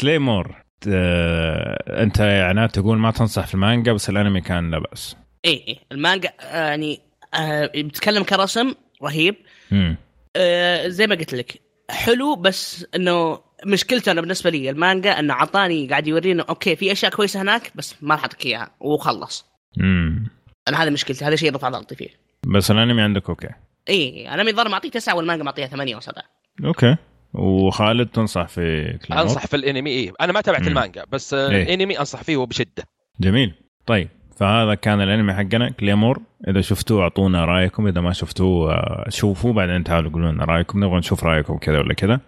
[0.00, 0.56] كليمور
[0.88, 5.16] آه، أنت يعني تقول ما تنصح في المانجا بس الأنمي كان لا بأس.
[5.44, 5.78] إي إي.
[5.92, 7.00] المانجا آه، يعني
[7.34, 9.36] آه بتكلم كرسم رهيب.
[9.70, 9.96] مم.
[10.36, 15.88] آه زي ما قلت لك حلو بس إنه مشكلته أنا بالنسبة لي المانجا إنه عطاني
[15.88, 19.46] قاعد يورينا okay في أشياء كويسة هناك بس ما راح أعطيك إياها وخلص.
[19.76, 20.30] مم.
[20.68, 22.08] أنا هذا مشكلتي هذا شيء رفع ضغطي فيه.
[22.46, 23.48] بس الأنمي عندك okay.
[23.88, 26.24] إي أنا من ضرب معطيه تسعة والمانجا معطيها ثمانية أو سبعه
[26.64, 26.96] okay.
[27.34, 30.12] وخالد تنصح في Claymore أنصح في الأنمي إيه.
[30.20, 30.66] أنا ما تابعت.
[30.68, 31.62] المانجا بس إيه.
[31.62, 32.84] الأنمي أنصح فيه وبشدة.
[33.20, 33.54] جميل.
[33.86, 35.70] طيب فهذا كان الأنمي حقنا.
[35.70, 37.86] Claymore إذا شفتوه أعطونا رأيكم.
[37.86, 40.84] إذا ما شفتوه آه، شوفوا بعدين تعالوا قولوا لنا رأيكم.
[40.84, 42.20] نبغى نشوف رأيكم كذا ولا كذا.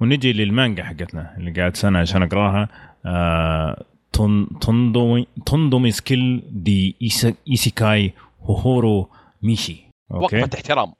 [0.00, 2.68] ونجي للمانجا حقتنا اللي قاعد سنة عشان أقراها.
[3.06, 3.84] آه،
[4.60, 9.10] Tondemo Tondemo Skill de Isa- Isekai Hourou
[9.42, 9.84] Meshi.
[10.12, 10.36] okay.
[10.36, 10.92] وقفة احترام.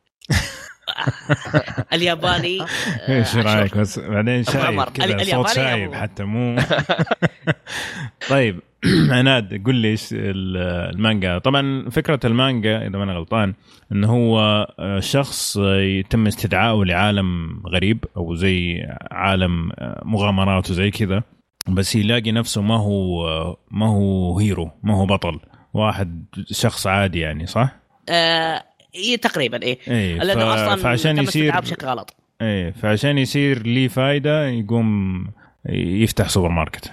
[1.92, 2.66] الياباني آه،
[3.08, 3.36] إيش.
[3.36, 6.56] رأيك؟ بس بعدين شايب كذا صوت شايب حتى مو.
[8.30, 8.60] طيب
[9.10, 10.56] عناد قل لي إيش ال-
[10.94, 11.38] المانجا.
[11.38, 13.54] طبعا فكرة المانجا إذا ما أنا غلطان
[13.92, 14.38] انه هو
[14.78, 21.22] آه، شخص يتم استدعائه لعالم غريب أو زي عالم آه، مغامرات وزي كذا
[21.68, 23.26] بس يلاقي نفسه ما هو
[23.70, 25.40] ما هو هيرو ما هو بطل.
[25.74, 27.76] واحد شخص عادي يعني صح؟
[28.08, 28.62] آه
[28.98, 29.78] إيه تقريبا إيه.
[29.88, 32.14] إيه لأنه ف- أصلا فعشان تم يصير بشكل غلط.
[32.42, 35.24] إيه فعشان يصير لي فايدة يقوم
[35.68, 36.90] يفتح سوبر ماركت.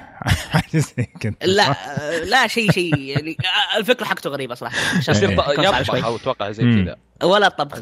[1.46, 1.76] لا
[2.26, 3.38] لا شيء شيء يعني
[3.78, 4.98] الفكرة حقته غريبة صراحة.
[4.98, 5.24] عشان إيه.
[5.24, 6.06] يصير صعب يطبخ.
[6.06, 6.84] أو أتوقع زي.
[6.84, 6.96] كذا.
[7.24, 7.80] ولا طبخ.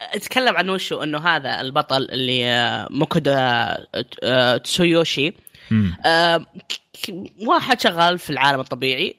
[0.00, 3.36] أتكلم عن وشو؟ إنه هذا البطل اللي آه، موكودا
[4.22, 5.32] آه، تسويوشي.
[7.46, 9.16] واحد شغال في العالم الطبيعي.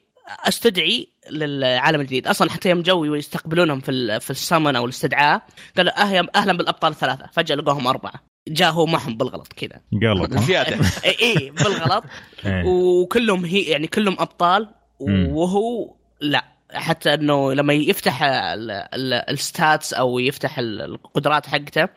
[0.48, 2.26] أستدعي للعالم الجديد.
[2.26, 5.42] أصلا حتى يوم جو يستقبلونهم في ال- في السمن أو الاستدعاء
[5.76, 8.12] قالوا أهلا أهلا بالأبطال الثلاثه فجأة لقوهم أربعة.
[8.48, 9.80] جاء هو معهم بالغلط كذا.
[10.02, 10.76] قالوا زيادة.
[11.04, 12.04] إي إيه بالغلط.
[12.46, 12.64] إيه.
[12.64, 14.68] وكلهم هي يعني كلهم أبطال.
[15.00, 16.44] وهو لا.
[16.74, 21.88] حتى إنه لما يفتح ال- ال- ال stats أو يفتح ال- القدرات حقته.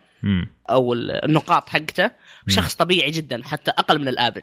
[0.69, 2.11] أو ال- النقاط حقته
[2.47, 4.41] شخص طبيعي جدا حتى أقل من الأفج.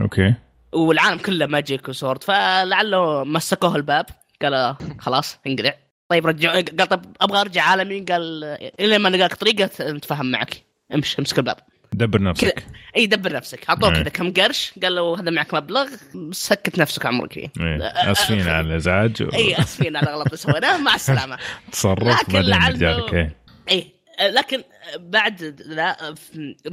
[0.00, 0.34] okay.
[0.72, 2.22] والعالم كله magic و sword.
[2.24, 4.06] فلعله مسكوه الباب.
[4.42, 5.74] قال آه، خلاص انقلع.
[6.08, 8.44] طيب رجع قال طب أبغى أرجع عالمي قال
[8.80, 10.62] إلى ما نلقاك طريقة نتفاهم معك.
[10.94, 11.56] امشي امسك الباب.
[11.92, 12.48] دبر نفسك.
[12.48, 12.64] كذا.
[12.96, 13.68] إي دبر نفسك.
[13.68, 14.02] اعطوه إيه.
[14.02, 14.72] كذا كم قرش.
[14.82, 15.88] قال له هذا معك مبلغ
[16.30, 17.48] سكت نفسك عمرك فيه.
[17.60, 17.78] إيه.
[17.82, 20.78] أسفين على الإزعاج إي أسفين على الغلط اللي سويناه.
[20.86, 21.38] مع السلامة.
[21.72, 23.36] تصرف لكن بعدين لك إيه.
[23.70, 24.62] إي لكن
[24.98, 26.14] بعد لا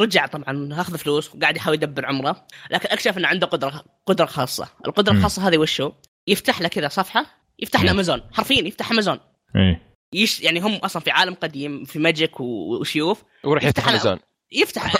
[0.01, 2.47] رجع طبعا أخذ فلوس وقاعد يحاول يدبر عمره.
[2.71, 4.67] لكن أكتشف إنه عنده قدرة قدرة خاصة.
[4.88, 5.13] القدرة.
[5.13, 5.91] الخاصة هذه وشو؟
[6.27, 7.38] يفتح له كذا صفحة.
[7.62, 7.93] يفتح له مم.
[7.93, 9.19] امازون حرفيا يفتح امازون
[9.56, 9.82] إيه.
[10.13, 14.19] إيش يعني هم أصلا في عالم قديم في magic وسيوف وروح يفتح امازون
[14.52, 14.95] يفتح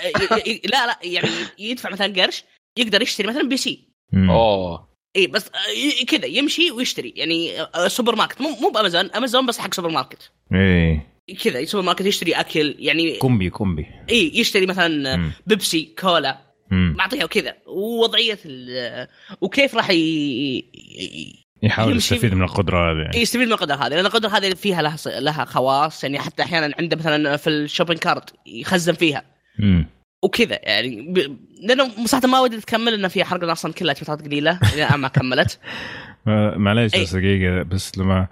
[0.64, 2.44] لا لا يعني يدفع مثلا قرش
[2.76, 3.88] يقدر يشتري مثلا PC.
[4.14, 4.90] أوه.
[5.16, 5.50] اي بس
[6.08, 7.12] كذا يمشي ويشتري.
[7.16, 8.40] يعني آه، سوبر ماركت.
[8.40, 10.30] مو مو بأمازون أمازون بس حق سوبر ماركت.
[10.54, 11.06] إيه.
[11.44, 13.86] كذا سوبر ماركت يشتري أكل يعني كومبي كومبي.
[14.10, 15.32] اي يشتري مثلا مم.
[15.46, 16.38] بيبسي كولا.
[16.70, 17.56] معطيها وكذا.
[17.66, 19.08] ووضعية ال-
[19.40, 19.96] وكيف راح ي...
[21.62, 23.18] يحاول يستفيد من القدرة هذه يعني.
[23.18, 26.96] يستفيد من القدرة هذه لأن القدرة هذه فيها لها لها خواص يعني حتى أحيانا عنده
[26.96, 29.22] مثلا في ال shopping cart يخزن فيها
[29.58, 29.86] مم.
[30.22, 31.36] وكذا يعني ب...
[31.62, 35.58] لأنه صراحة ما ودي تكمل لأن فيها حرق أصلا كلها شابترات قليلة إلى ما كملت
[36.56, 37.02] معليش إيه.
[37.02, 38.26] بس دقيقة بس لما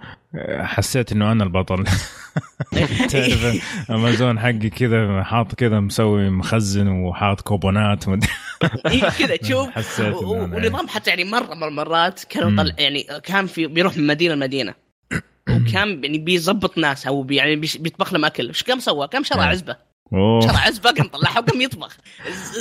[0.59, 1.83] حسيت إنه أنا البطل
[3.11, 8.09] تعرف أمازون حقي كذا حاط كذا مسوي مخزن وحاط كوبونات
[8.63, 12.63] إيه كذا تشوف ونظام حتى يعني مرة من المرات كانوا.
[12.63, 14.73] طلع يعني كان في بيروح من مدينة لمدينة
[15.55, 19.41] وكان يعني بيظبط ناس أو بي يعني بيطبخ لهم أكل إيش كم سوى؟ كم شرى
[19.41, 19.47] إيه.
[19.47, 19.75] عزبة
[20.11, 21.97] شرى عزبة قام طلعها وقام يطبخ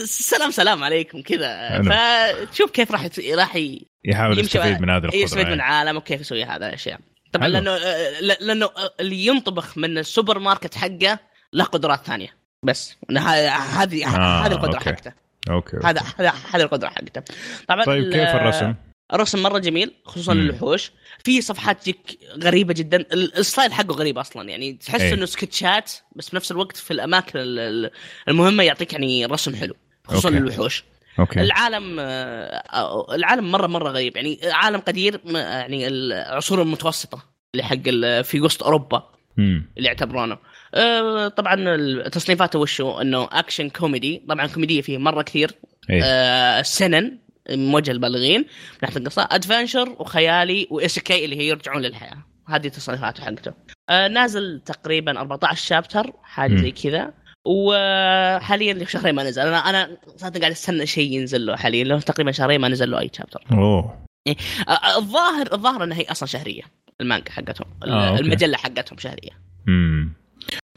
[0.05, 1.83] سلام سلام عليكم كذا.
[1.83, 3.57] فتشوف كيف راح راح
[4.05, 5.55] يحاول يستفيد من هذه القدرة يستفيد من يعني.
[5.55, 7.01] العالم وكيف يسوي هذا الأشياء
[7.33, 7.53] طبعا حلو.
[7.55, 11.19] لأنه آه، لأنه آه، اللي ينطبخ من السوبر ماركت حقه
[11.53, 12.29] له قدرات ثانية
[12.63, 14.91] بس إن ه- هذه آه، هذه القدرة أوكي.
[14.91, 15.13] حقته
[15.51, 17.23] أوكي هذا هذا هذه القدره حقته
[17.69, 18.75] طبعا طيب كيف الرسم؟
[19.15, 20.41] الرسم مرة جميل خصوصا مم.
[20.41, 20.93] للوحوش
[21.25, 25.15] في صفحات تجيك غريبة جدا ال- الستايل حقه غريب أصلا يعني تحس إيه.
[25.15, 27.91] إنه سكتشات بس بنفس الوقت في الأماكن ال- ال-
[28.29, 29.75] المهمة يعطيك يعني رسم حلو
[30.05, 30.41] خصوصا أوكي.
[30.41, 30.85] للوحوش
[31.19, 37.23] أوكي العالم آه، العالم مره مرة غريب يعني عالم قدير يعني العصور المتوسطة
[37.55, 39.71] اللي حق في وسط أوروبا مم.
[39.77, 40.39] اللي يعتبرونه
[40.75, 45.51] آه، طبعا تصنيفاته وشو؟ إنه action comedy طبعا كوميديه فيه مرة كثير.
[45.91, 46.01] إيه.
[46.05, 47.19] آه، سنن
[47.51, 48.47] موجه للبالغين من
[48.83, 52.25] ناحيه القصة adventure وخيالي و isekai اللي هي يرجعون للحياة.
[52.49, 53.53] هذه تصنيفاته حقته.
[53.89, 56.57] آه، نازل تقريبا 14 chapter حاجة.
[56.57, 57.13] زي كذا.
[57.45, 59.43] وحاليا له شهرين ما نزل.
[59.43, 61.85] أنا أنا صراحة قاعد أستنى شيء ينزل له حاليا.
[61.85, 64.07] له تقريبا شهرين ما نزل له أي chapter أوه.
[64.29, 66.63] آه، آه، الظاهر الظاهر إنها هي أصلا شهرية.
[67.01, 67.67] المانجا حقتهم.
[67.85, 68.21] آه، أوكي.
[68.21, 69.31] المجلة حقتهم شهرية.
[69.67, 70.13] مم.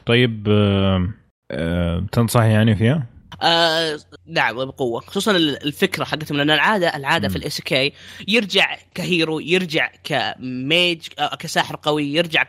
[0.06, 1.08] طيب آه،
[1.50, 3.06] آه، تنصح يعني فيها؟
[3.42, 5.00] آه نعم بقوة.
[5.00, 7.40] خصوصا الفكرة حقتهم لأن العادة العادة في مم.
[7.42, 7.92] ال isekai
[8.28, 12.42] يرجع ك hero يرجع ك mage آه كساحر قوي يرجع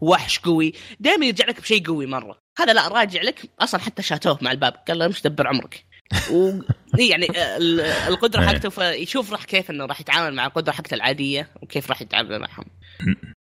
[0.00, 0.72] كوحش قوي.
[1.00, 2.38] دائما يرجع لك بشيء قوي مرة.
[2.58, 4.72] هذا لا راجع لك أصلا حتى شاتوه مع الباب.
[4.88, 5.84] قال له مش دبر عمرك.
[6.32, 6.52] و
[6.98, 8.46] يعني ال- القدرة إيه.
[8.48, 12.64] حقته فيشوف راح كيف إنه راح يتعامل مع القدرة حقته العادية وكيف راح يتعامل معهم.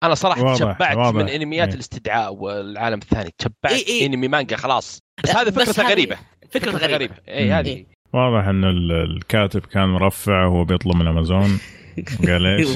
[0.05, 1.15] أنا صراحة واضح، تشبعت واضح.
[1.15, 1.75] من أنميات إيه.
[1.75, 4.05] الاستدعاء والعالم الثاني تشبعت إيه إيه.
[4.05, 6.17] أنمي مانجا خلاص بس هذه هذه غريبة
[6.51, 7.51] فكرة فكرتها غريبة اي.
[7.51, 7.85] هذه إيه.
[8.13, 11.59] واضح إن ال- الكاتب كان مرفع وهو بيطلب من أمازون
[12.27, 12.67] قال إيش؟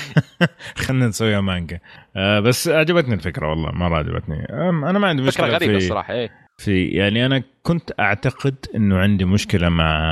[0.86, 1.80] خلينا نسويها مانجا
[2.16, 6.14] آه بس عجبتني الفكرة والله مرة عجبتني أنا ما عندي فكرة مشكلة غريبة في الصراحة
[6.14, 10.10] إيه في يعني أنا كنت أعتقد إنه عندي مشكلة مع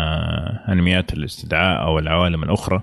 [0.68, 2.83] أنميات الاستدعاء أو العوالم الأخرى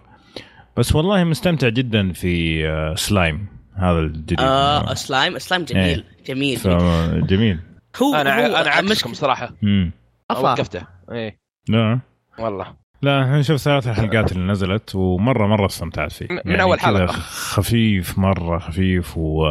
[0.78, 3.48] بس والله مستمتع جدا في آه، سلايم.
[3.76, 6.04] هذا الجديد آه سلايم سلايم جميل.
[6.26, 6.60] جميل.
[7.28, 7.60] جميل.
[8.02, 9.54] هو أنا هو أنا عكسكم صراحة.
[9.62, 9.92] مم.
[10.32, 10.40] أفا.
[10.42, 10.88] وقفته.
[11.12, 11.38] إيه.
[11.70, 12.00] لا.
[12.40, 12.76] والله.
[13.02, 16.28] لا أنا شفت ثلاث الحلقات اللي نزلت ومره مرة استمتعت فيه.
[16.46, 17.08] من- أول كذا حلقة.
[17.14, 19.44] خفيف مرة خفيف و,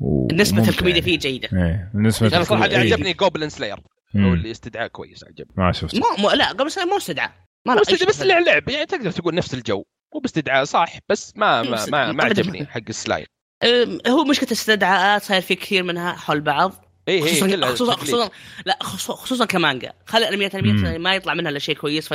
[0.00, 0.28] و...
[0.32, 1.02] نسبة الكوميديا يعني.
[1.02, 1.48] فيه جيدة.
[1.52, 1.90] إيه.
[1.94, 2.92] نسبة أنا صراحة الكوميديا- إيه.
[2.92, 3.76] عجبني جوبلن سلاير
[4.14, 4.24] مم.
[4.26, 5.52] أو اللي استدعاء كويس عجبني.
[5.56, 7.30] ما شفت مو, مو لا قبل سنة مو استدعاء.
[7.66, 8.08] ما له بس, أي شيء.
[8.08, 8.68] بس في لع- لعب.
[8.68, 9.84] يعني تقدر تقول نفس الجو.
[10.14, 12.42] مو باستدعاء صح بس ما ما بس- ما, ما أبداً.
[12.42, 13.26] عجبني حق السلايم
[13.64, 16.84] أم، هو مشكلة الاستدعاءات صاير في كثير منها حول بعض.
[17.08, 17.92] اي هي خصوصا إيه، خصوصا.
[17.96, 18.30] خصوصا
[18.66, 19.92] لا خصوصا, خصوصا كمانجا.
[20.06, 20.54] خلي الانميات.
[20.54, 22.08] الانميات ما يطلع منها إلا شيء كويس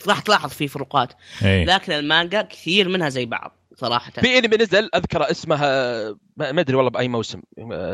[0.00, 1.12] فراح تلاحظ في فروقات.
[1.44, 1.64] إيه.
[1.64, 4.10] لكن المانجا كثير منها زي بعض صراحة.
[4.10, 5.68] في أنمي نزل أذكر اسمها
[6.36, 7.40] ما ما أدري والله بأي موسم.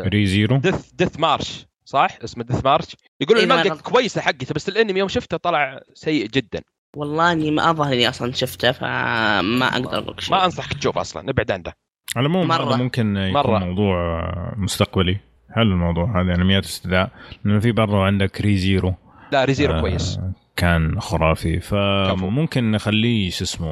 [0.06, 2.86] Re:Zero Death Death March صح؟ اسمه Death March.
[3.20, 3.82] يقول إيه، ما المانجا.
[3.82, 6.62] كويسة حقته بس الأنمي يوم شفته طلع سيء جدا.
[6.96, 10.34] والله اني ما أظهر إني أصلا شفته فما أقدر أقول لك شيء.
[10.34, 11.72] ما أنصحك تشوف أصلا ابعد عنه.
[12.16, 12.68] على العموم مرة.
[12.74, 13.58] هذا ممكن يكون مرة.
[13.58, 14.22] موضوع
[14.56, 15.18] مستقبلي.
[15.54, 17.10] حلو الموضوع هذا انميات استدعاء.
[17.44, 18.94] لأنه في برضه عندك Re:Zero
[19.32, 20.18] لا Re:Zero آه، كويس.
[20.56, 21.60] كان خرافي.
[21.60, 23.68] فممكن نخليه شو اسمه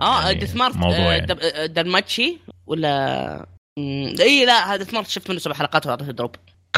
[0.00, 1.26] آه يعني Death March موضوع آه، يعني.
[1.26, 1.66] دب- آه،
[2.66, 3.46] ولا؟
[4.20, 6.34] إي لا هذا March شفت منه سبع حلقات واعطيته drop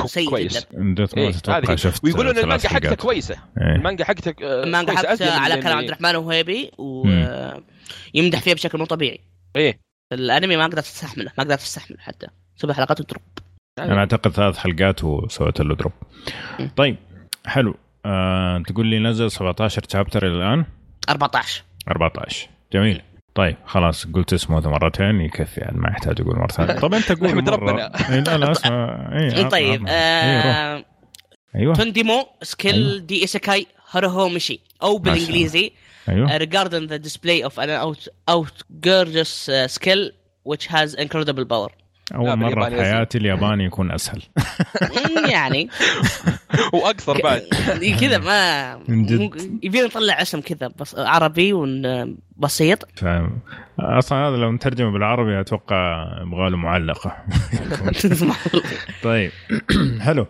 [0.07, 0.67] سيء كويس.
[0.67, 1.75] جدا Death إيه، هذه.
[1.75, 2.95] شفت ويقولون المانجا حقته.
[2.95, 3.35] كويسة.
[3.35, 3.77] إيه.
[3.77, 9.21] المانجا حقته المانجا حقته على كلام عبد الرحمن وهيبي ويمدح فيها بشكل مو طبيعي.
[9.57, 9.79] إيه.
[10.13, 12.27] الأنمي ما قدرت أستحمله ما قدرت أستحمله حتى.
[12.57, 13.23] سبع حلقات و drop.
[13.79, 15.93] أنا أعتقد ثلاث حلقات وسويت له drop.
[16.77, 16.97] طيب
[17.47, 17.75] حلو.
[18.05, 20.65] آه، تقول لي نزل 17 chapter إلى الآن؟
[21.09, 23.03] 14 14 جميل.
[23.35, 27.13] طيب خلاص قلت اسمه هذا مرتين يكفي يعني ما يحتاج أقول مرة ثانية طب أنت
[27.13, 27.49] قول نحمد.
[27.49, 27.93] ربنا.
[28.11, 29.85] لا لا اسمع إيه طيب.
[29.89, 30.85] آه
[31.57, 35.73] أيوه تونديمو سكيل دي ايسيكاي هاروهو ميشي أو بالإنجليزي
[36.09, 40.11] أيوه regarding the display of an out, outgorgeous uh, skill
[40.45, 41.71] which has incredible power.
[42.15, 42.83] أول مرة في.
[42.83, 44.23] حياتي الياباني يكون أسهل.
[44.83, 45.69] مم، يعني.
[46.73, 47.43] وأكثر بعد.
[48.01, 48.73] كذا ما
[49.63, 51.53] يبينا نطلع اسم كذا بس عربي
[52.37, 52.89] بسيط.
[52.97, 53.39] فاهم
[53.81, 57.17] أصلا هذا لو نترجمه بالعربي أتوقع يبغى له معلقة.
[59.03, 59.31] طيب.
[60.07, 60.27] حلو.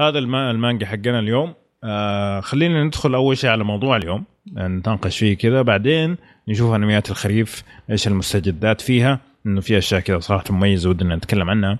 [0.00, 1.54] هذا الم- المانجا حقنا اليوم.
[1.84, 4.24] آه خلينا ندخل أول شيء على موضوع اليوم.
[4.56, 5.62] نتناقش فيه كذا.
[5.62, 6.16] بعدين
[6.48, 9.20] نشوف أنميات الخريف إيش المستجدات فيها.
[9.46, 11.78] إنه في أشياء كذا صراحة مميزة ودنا نتكلم عنها.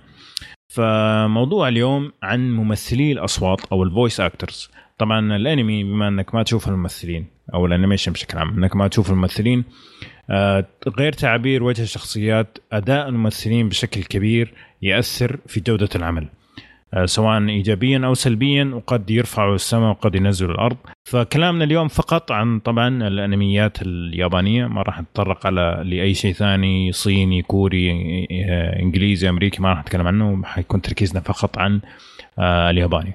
[0.67, 6.67] فموضوع اليوم عن ممثلي الأصوات أو ال voice actors طبعا الأنمي بما إنك ما تشوف
[6.67, 9.63] الممثلين أو ال animation بشكل عام إنك ما تشوف الممثلين
[10.29, 10.67] آه،
[10.99, 16.27] غير تعابير وجه الشخصيات أداء الممثلين بشكل كبير يأثر في جودة العمل.
[17.05, 20.77] سواء ايجابيا أو سلبيا وقد يرفعوا السماء وقد ينزلوا الأرض.
[21.09, 24.67] فكلامنا اليوم فقط عن طبعا الأنميات اليابانية.
[24.67, 27.91] ما راح نتطرق على لأي شيء ثاني صيني كوري
[28.49, 30.43] آه، إنجليزي أمريكي ما راح نتكلم عنه.
[30.45, 31.81] حيكون تركيزنا فقط عن
[32.39, 33.13] آه، الياباني.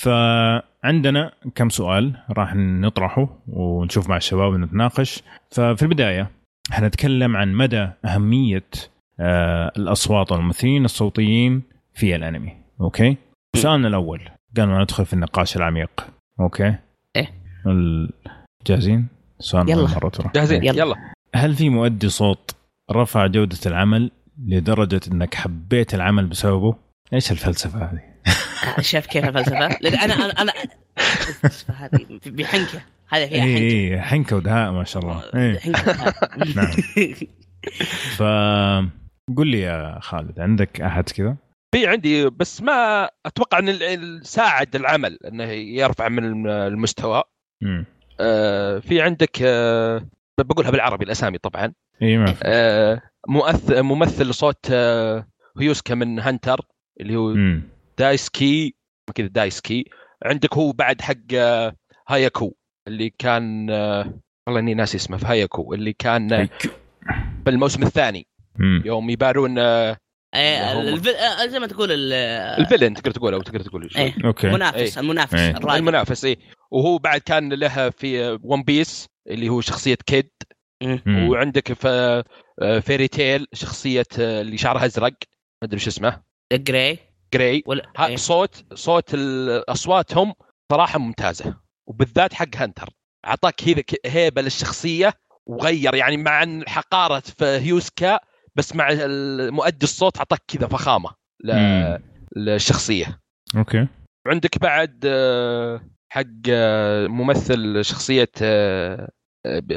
[0.00, 5.22] فعندنا كم سؤال راح نطرحه ونشوف مع الشباب ونتناقش.
[5.50, 6.30] ففي البداية
[6.70, 8.64] حنتكلم عن مدى أهمية
[9.20, 11.62] آه، الأصوات والممثلين الصوتيين
[11.94, 12.65] في الأنمي.
[12.80, 13.16] أوكي.
[13.56, 14.28] سؤالنا الأول.
[14.56, 16.06] قبل ما ندخل في النقاش العميق.
[16.40, 16.74] أوكي.
[17.16, 17.30] إيه.
[17.66, 18.12] ال-
[18.66, 19.08] جاهزين؟
[19.38, 19.82] سؤال يلا.
[19.88, 20.30] مرة ترى.
[20.34, 20.64] جاهزين.
[20.64, 20.78] يلا.
[20.78, 20.94] يلا.
[21.34, 22.50] هل في مؤدي صوت
[22.92, 24.10] رفع جودة العمل
[24.46, 26.74] لدرجة إنك حبيت العمل بسببه؟
[27.12, 28.00] إيش الفلسفة هذه؟
[28.80, 30.52] شايف كيف الفلسفة؟ لأن أنا أنا أنا
[31.28, 33.56] الفلسفة هذه بحنكه هذا فيها حنكة.
[33.58, 35.22] اي حنكة ودهاء ما شاء الله.
[35.34, 35.58] إيه.
[35.58, 36.14] حنكة
[36.56, 36.70] نعم.
[38.18, 38.22] ف
[39.36, 41.36] قل لي يا خالد عندك أحد كذا؟
[41.76, 47.22] في عندي بس ما أتوقع إن ساعد العمل إنه يرفع من الم- المستوى.
[47.62, 47.84] امم
[48.20, 50.06] آه، في عندك آه،
[50.40, 51.72] بقولها بالعربي الأسامي طبعا.
[52.02, 52.34] اي.
[52.42, 55.26] آه، مؤث- ممثل صوت آه،
[55.60, 56.60] هيسوكا من هانتر
[57.00, 57.62] اللي هو امم
[57.98, 58.74] دايسكي
[59.14, 59.84] كذا دايسكي.
[60.24, 61.76] عندك هو بعد حق آه،
[62.08, 62.54] هاياكو
[62.88, 64.14] اللي كان آه،
[64.46, 66.48] والله إني ناسي اسمه في هاياكو اللي كان آه،
[67.44, 68.26] في الموسم الثاني.
[68.60, 69.96] امم يوم يبارون آه،.
[70.36, 72.12] الفل- آه، زي ما تقول ال-
[72.60, 73.90] ال villain تقدر تقول أو تقدر تقول.
[73.96, 74.14] إيه.
[74.24, 75.02] أوكي المنافس إيه.
[75.04, 75.50] المنافس إيه.
[75.50, 76.36] الراجل المنافس اي
[76.70, 80.30] وهو بعد كان له في One Piece اللي هو شخصية كيد
[80.82, 81.28] مم.
[81.28, 82.22] وعندك في
[82.80, 85.12] Fairy Tail شخصية آه، اللي شعرها أزرق
[85.62, 86.22] ما أدري شو اسمه
[86.52, 86.98] جراي
[87.34, 88.16] جراي ولا إيه.
[88.16, 89.10] صوت صوت
[89.68, 90.34] أصواتهم
[90.72, 91.54] صراحة ممتازة
[91.86, 92.88] وبالذات حق Hunter
[93.26, 95.12] أعطاك هيبة للشخصية
[95.46, 98.18] وغير يعني مع إن حقارة في هيسوكا
[98.56, 98.88] بس مع
[99.50, 101.10] مؤدي الصوت اعطاك كذا فخامة.
[102.36, 103.20] للشخصية.
[103.56, 103.86] okay.
[104.26, 105.80] عندك بعد آه،
[106.12, 109.10] حق آه، ممثل شخصية آه،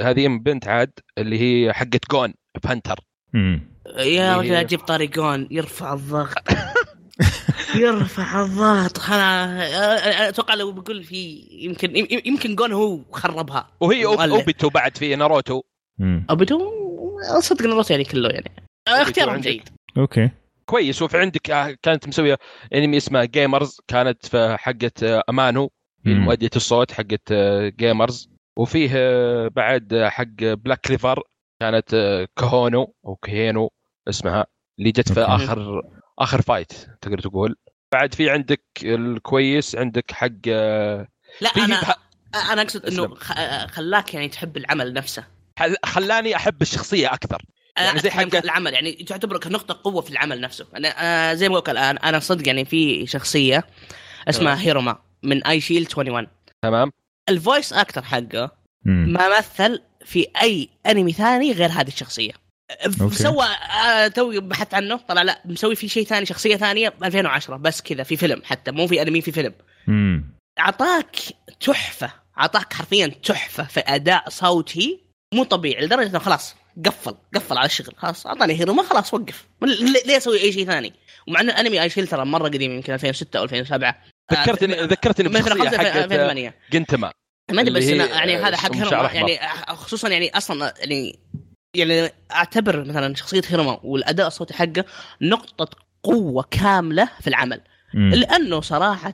[0.01, 2.33] هذه بنت عاد اللي هي حقت جون
[3.35, 3.61] امم
[3.97, 6.37] يا رجل أجيب طارقون يرفع الضغط.
[7.75, 8.99] يرفع الضغط.
[8.99, 13.67] أنا أتوقع لو بقول في يمكن يمكن جون هو خربها.
[13.79, 14.05] وهي.
[14.05, 15.61] أوبيتو بعد في ناروتو.
[15.99, 16.71] امم ابدو
[17.39, 18.68] صدق ناروتو يعني كله يعني.
[18.91, 19.37] اختيارهم.
[19.41, 19.69] جيد.
[19.97, 20.29] أوكي.
[20.65, 21.01] كويس.
[21.01, 22.37] وفي عندك آه، كانت مسوية
[22.73, 25.71] أنمي اسمه جيمرز كانت في حقة آه، امانو
[26.05, 26.19] مم.
[26.25, 31.23] مؤدية الصوت حقت آه، جيمرز وفيه آه، بعد آه، حق بلاك كليفر
[31.61, 33.71] كانت آه، كهونو أو كهينو
[34.09, 34.45] اسمها.
[34.79, 35.21] اللي جت في.
[35.21, 35.81] آخر
[36.19, 36.71] آخر فايت
[37.01, 37.55] تقدر تقول.
[37.91, 41.07] بعد في عندك الكويس عندك حق آه،
[41.41, 41.99] لا أنا بح-
[42.51, 43.15] أنا أقصد إنه
[43.67, 45.23] خلاك يعني تحب العمل نفسه.
[45.85, 47.41] خلاني أحب الشخصية أكثر.
[47.83, 50.65] يعني زي حق- العمل يعني تعتبره كنقطة قوة في العمل نفسه.
[50.75, 53.63] أنا أنا زي ما قلت الآن أنا صدق يعني في شخصية
[54.29, 54.65] اسمها تمام.
[54.65, 56.27] هيروما من Eyeshield 21
[56.61, 56.91] تمام.
[57.29, 58.51] ال voice actor حقه
[58.85, 62.31] ما مثل في أي انمي ثاني غير هذه الشخصية.
[63.01, 63.15] okay.
[63.15, 63.45] سوى
[63.85, 67.81] آه توي بحثت عنه طلع لا مسوي في شيء ثاني شخصية ثانية ب 2010 بس
[67.81, 69.53] كذا في فيلم حتى مو في انمي في فيلم.
[70.59, 71.15] أعطاك
[71.59, 74.99] تحفة أعطاك حرفيا تحفة في أداء صوتي
[75.33, 76.55] مو طبيعي لدرجة إنه خلاص
[76.85, 79.47] قفل قفل على الشغل خلاص أعطاني هيروما خلاص وقف.
[79.61, 80.93] ليه ليه أسوي أي شيء ثاني؟
[81.27, 84.03] ومع ان الانمي آي شيء ترى مرة قديم يمكن 2006 أو 2007
[84.33, 87.11] ذكرتني ذكرتني مثلا بشخصية 5 حقت 2008 جنتما.
[87.51, 89.11] ما أدري بس يعني هذا حق هيروما.
[89.11, 91.19] يعني خصوصا يعني أصلا يعني
[91.75, 94.85] يعني أعتبر مثلا شخصية هيروما والأداء الصوتي حقه
[95.21, 95.69] نقطة
[96.03, 97.61] قوة كاملة في العمل.
[97.93, 98.13] مم.
[98.13, 99.13] لأنه صراحة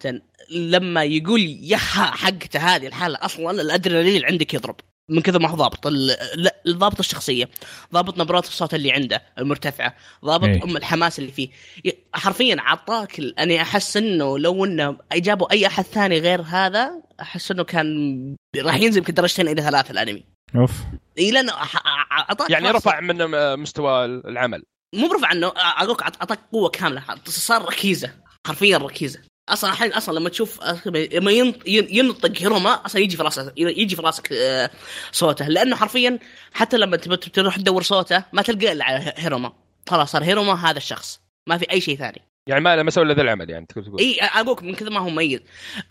[0.51, 4.75] لما يقول يحا حقته هذه الحالة أصلا الأدرينالين عندك يضرب.
[5.09, 5.87] من كذا ما هو ضابط.
[5.87, 7.49] ال- لا، ضابط الشخصية
[7.93, 9.95] ضابط نبرات الصوت اللي عنده المرتفعة
[10.25, 10.63] ضابط إيه.
[10.63, 11.49] أم الحماس اللي فيه.
[12.13, 16.91] حرفيا عطاك أنا أحس إنه لو إنه جابوا أي أحد ثاني غير هذا
[17.21, 20.23] أحس إنه كان راح ينزل يمكن درجتين إلى ثلاثة الأنمي.
[20.55, 20.71] أوف.
[21.17, 21.53] إي لأنه
[22.11, 22.77] أعطاك يعني فرصة.
[22.77, 23.17] رفع من
[23.59, 24.63] مستوى العمل.
[24.95, 28.11] مو برفع عنه أقولك أعطاك قوة كاملة صار ركيزة
[28.47, 29.19] حرفيا ركيزة.
[29.49, 33.95] أصلا الحين أصلا لما تشوف لما ينط- ين- ينطق هيروما أصلا يجي في راسك يجي
[33.95, 34.69] في راسك آه،
[35.11, 35.47] صوته.
[35.47, 36.19] لأنه حرفيا
[36.53, 39.53] حتى لما تروح تدور صوته ما تلقى إلا على هيروما.
[39.89, 41.19] خلاص صار هيروما هذا الشخص.
[41.47, 42.21] ما في أي شيء ثاني.
[42.47, 43.99] يعني ما ما سوى إلا ذا العمل يعني تقول تقول.
[43.99, 45.39] إي أقولك من كذا ما هو مميز.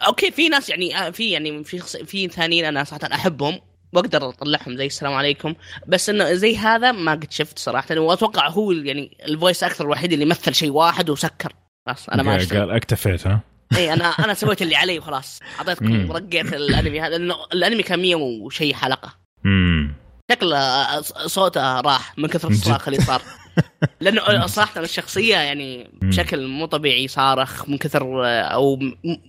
[0.07, 3.61] okay في ناس يعني آه، في يعني في في ثانيين أنا صراحة أحبهم
[3.93, 5.55] وأقدر أطلعهم زي السلام عليكم.
[5.87, 10.13] بس إنه زي هذا ما قد شفت صراحة وأتوقع هو يعني ال voice actor الوحيد
[10.13, 11.53] اللي مثل شيء واحد وسكر.
[11.87, 13.41] خلاص أنا ما قال اكتفيت ها؟
[13.77, 15.41] اي أنا أنا سويت اللي علي وخلاص.
[15.59, 16.13] أعطيتكم.
[16.13, 19.15] رقيت الأنمي هذا لأنه الأنمي كان 100 وشيء حلقة.
[19.47, 19.95] امم
[20.33, 23.23] شكله آه، صوته راح من كثر الصراخ اللي صار.
[24.01, 25.91] لأنه صراحة الشخصية يعني.
[26.03, 28.79] بشكل مو طبيعي صارخ من كثر آه، أو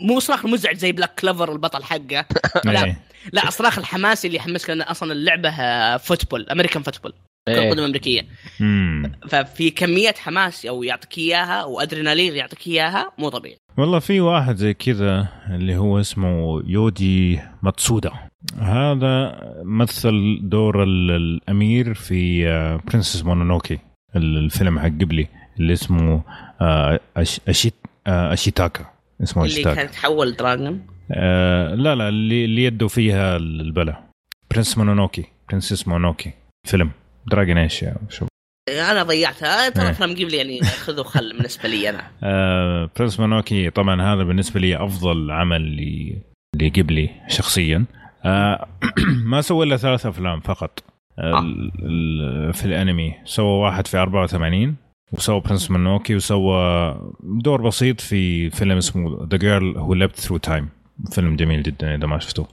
[0.02, 2.26] مو صراخ مزعج زي Black Clover البطل حقه.
[2.66, 3.02] لا إيه.
[3.34, 7.14] لا الصراخ الحماسي اللي يحمسك لأن أصلا اللعبة آه، football American football
[7.48, 7.72] كرة إيه.
[7.72, 8.22] قدم امريكيه
[8.60, 9.12] مم.
[9.30, 13.58] ففي كمية حماس أو يعطيك إياها وأدرينالين يعطيك إياها مو طبيعي.
[13.78, 18.12] والله في واحد زي كذا اللي هو اسمه يودي ماتسودا.
[18.60, 22.44] هذا مثل دور ال- الأمير في
[22.88, 23.80] برنسس مونونوكي
[24.16, 25.28] الفيلم حق قبلي
[25.60, 26.24] اللي اسمه
[26.62, 27.74] آه، أش- أشيت
[28.08, 28.86] آه، أشيتاكا.
[29.24, 29.76] اسمه اللي أشيتاكا.
[29.76, 30.88] كان تحول دراجون.
[31.12, 34.04] آه لا لا اللي اللي يده فيها البلا.
[34.52, 36.32] برنس مونونوكي برنسس مونوكي
[36.68, 36.92] فيلم.
[37.32, 38.26] دراجون إيش يا شو؟
[38.70, 39.70] أنا ضيعتها.
[39.70, 39.92] ترى إيه.
[39.92, 42.08] أفلام قبل يعني خذ وخل بالنسبة لي أنا.
[42.24, 46.22] آه برنس مونوكي طبعا هذا بالنسبة لي أفضل عمل لي
[46.62, 47.86] لقبلي شخصيا.
[48.26, 48.68] آه
[49.32, 50.84] ما سوى إلا ثلاث أفلام فقط.
[51.20, 53.14] آه ال- في الأنمي.
[53.26, 54.76] سوى واحد في 84
[55.12, 60.70] وسوى Princess Mononoke وسوى دور بسيط في فيلم اسمه The Girl Who Leapt Through Time
[61.12, 62.48] فيلم جميل جدا إذا ما شفتوه.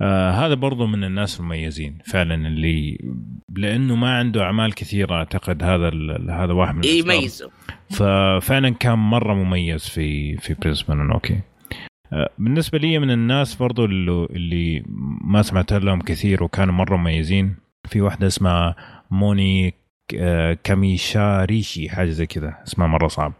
[0.00, 2.98] آه هذا برضو من الناس المميزين فعلا اللي
[3.56, 5.88] لأنه ما عنده أعمال كثيرة أعتقد هذا
[6.30, 7.16] هذا واحد من الأسباب.
[7.16, 7.50] يميزوا
[7.90, 11.40] ففعلا كان مرة مميز في في Princess Mononoke
[12.12, 14.82] آه، بالنسبة لي من الناس برضو اللي, اللي
[15.24, 17.56] ما سمعت لهم كثير وكانوا مرة مميزين
[17.88, 18.76] في واحدة اسمها
[19.10, 19.74] موني
[20.18, 23.32] آه، كاميشاريشي حاجة زي كذا اسمها مرة صعب.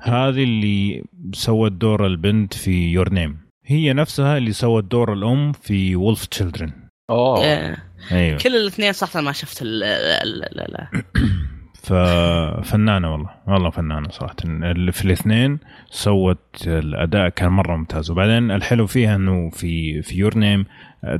[0.00, 3.45] هذه اللي سوت دور البنت في Your Name.
[3.66, 6.72] هي نفسها اللي سوت دور الأم في Wolf Children
[7.10, 7.44] أوه.
[7.44, 7.76] آه،
[8.12, 8.38] أيوه.
[8.38, 10.86] كل الاثنين صراحة ما شفت ال ال- ال-
[11.86, 14.36] ففنانه والله والله فنانة صراحة.
[14.44, 15.58] اللي في الاثنين
[15.90, 18.10] سوت الأداء كان مرة ممتاز.
[18.10, 20.64] وبعدين الحلو فيها إنه في في Your Name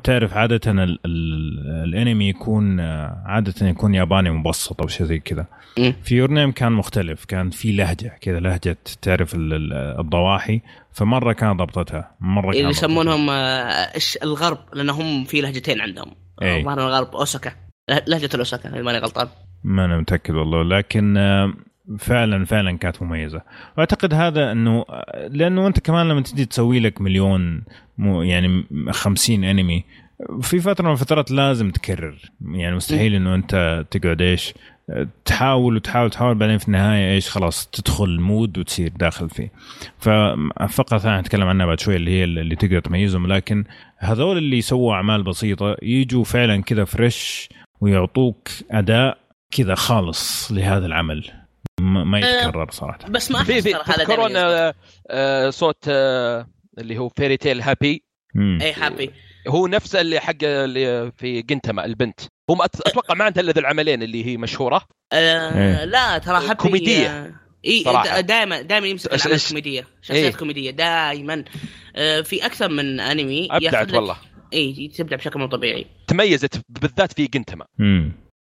[0.04, 0.98] تعرف عادة ال ال
[1.84, 5.46] الأنمي يكون آه، عادة يكون ياباني مبسط أو شيء زي كذا.
[6.02, 10.60] في Your Name كان مختلف كان في لهجة كذا لهجة تعرف ال- ال- الضواحي.
[10.96, 12.70] فمرة كان ضبطتها مرة كان اللي.
[12.70, 13.92] يسمونهم آه،
[14.22, 16.10] الغرب لأنهم في لهجتين عندهم.
[16.42, 16.64] إيه.
[16.64, 17.52] ظهر الغرب أوساكا.
[17.90, 19.28] له- لهجة الأوساكا إذا ماني غلطان.
[19.64, 21.52] ما أنا متأكد والله لكن آه،
[21.98, 23.42] فعلا فعلا كانت مميزة.
[23.76, 27.62] وأعتقد هذا إنه آه، لأنه أنت كمان لما تجي تسوي لك مليون
[27.98, 29.84] مو يعني 50 أنمي
[30.40, 32.18] في فترة من الفترات لازم تكرر.
[32.54, 34.54] يعني مستحيل إنه أنت تقعد إيش
[35.24, 39.52] تحاول وتحاول تحاول بعدين في النهاية إيش خلاص تدخل ال mood وتصير داخل فيه
[39.98, 43.64] في نقطة ثانية نتكلم عنها بعد شوي اللي هي اللي تقدر تميزهم لكن
[43.98, 47.48] هذول اللي يسووا أعمال بسيطة يجوا فعلا كذا fresh
[47.80, 49.18] ويعطوك أداء
[49.50, 51.30] كذا خالص لهذا العمل
[51.80, 54.36] ما ما يتكرر صراحة بس ما في احس هذا.
[54.36, 54.74] آه،
[55.10, 56.46] آه، صوت آه،
[56.78, 58.05] اللي هو Fairy Tail هابي.
[58.62, 59.10] اي هابي
[59.48, 62.20] هو نفس اللي حق اللي في جنتما البنت.
[62.50, 64.82] هو أتوقع ما عندها إلا ذا العملين اللي هي مشهورة.
[65.12, 65.84] آه إيه.
[65.84, 67.08] لا ترى هابي كوميدية.
[67.08, 67.32] آه،
[67.64, 67.82] إي.
[68.22, 70.38] دائما دائما يمسك إيش- الكوميديه شخصيات إيه.
[70.38, 71.44] كوميدية دائما
[71.96, 74.16] آه في أكثر من أنمي أبدعت والله.
[74.52, 75.86] إي تبدع بشكل مو طبيعي.
[76.06, 77.66] تميزت بالذات في جنتما.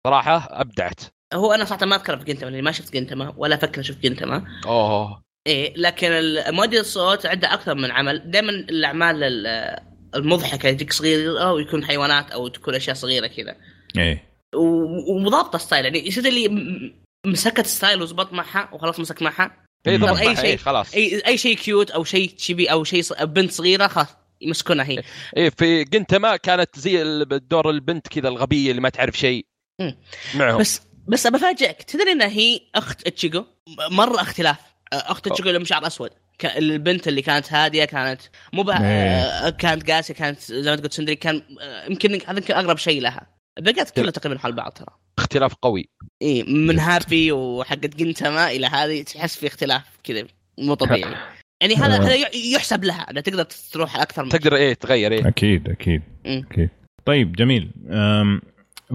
[0.07, 0.99] صراحة أبدعت.
[1.33, 4.43] هو أنا صراحة ما أذكر في جنتما لأني ما شفت جنتما ولا أفكر أشوف جنتما.
[4.65, 5.21] أوه.
[5.47, 6.09] إيه لكن
[6.47, 8.31] مؤدي الصوت عنده أكثر من عمل.
[8.31, 9.79] دائما الأعمال ال-
[10.15, 13.55] المضحكة يجيك صغيرة ويكون حيوانات أو تكون أشياء صغيرة كذا.
[13.97, 14.31] إيه.
[15.09, 16.49] ومضبطة style يعني يصير اللي
[17.25, 19.65] مسكت style وزبط معها وخلاص مسك معها.
[19.87, 19.97] اي.
[19.97, 20.45] ضبط أي معها، شيء.
[20.45, 20.93] إيه، خلاص.
[20.93, 24.07] اي أي شيء cute أو شيء chibi أو شيء بنت صغيرة خلاص
[24.41, 25.03] يمسكونها هي.
[25.37, 29.45] إيه في جنتما كانت زي دور البنت كذا الغبية اللي ما تعرف شيء.
[30.35, 30.57] معهم.
[30.59, 33.45] بس بس بفاجئك تدري انها هي أخت اتشيجو
[33.91, 34.57] مرة اختلاف.
[34.93, 36.09] أخت اتشيجو اللي شعر أسود.
[36.57, 38.21] البنت اللي كانت هادية كانت
[38.53, 38.77] مو إيه.
[38.77, 43.01] آه، كانت قاسية كانت زي ما تقول tsundere كان آه، يمكن هذا يمكن أقرب شيء
[43.01, 43.27] لها.
[43.57, 44.95] الباقيات كلها تقريبا حول بعض ترى.
[45.19, 45.89] اختلاف قوي.
[46.21, 50.23] اي من هابي وحقت جنتما إلى هذه تحس في اختلاف كذا
[50.57, 51.15] مو طبيعي.
[51.61, 51.99] يعني هذا آه.
[51.99, 55.27] هذا يحسب لها إنها تقدر تروح أكثر من تقدر إيه تغير إيه.
[55.27, 56.45] أكيد أكيد مم.
[56.51, 56.69] أكيد.
[57.05, 57.71] طيب جميل.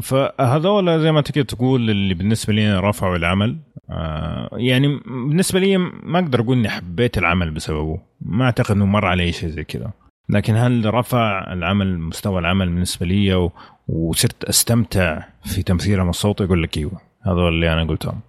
[0.03, 3.57] فهذول زي ما تقدر تقول اللي بالنسبة لي رفعوا العمل.
[3.91, 8.01] آه، يعني بالنسبة لي ما أقدر أقول إني حبيت العمل بسببه.
[8.21, 9.91] ما أعتقد إنه مر علي شيء زي كذا.
[10.29, 13.53] لكن هل رفع العمل مستوى العمل بالنسبة لي و-
[13.89, 18.21] وصرت أستمتع في تمثيلهم الصوتي يقول لك إيوه هذول اللي أنا قلتهم.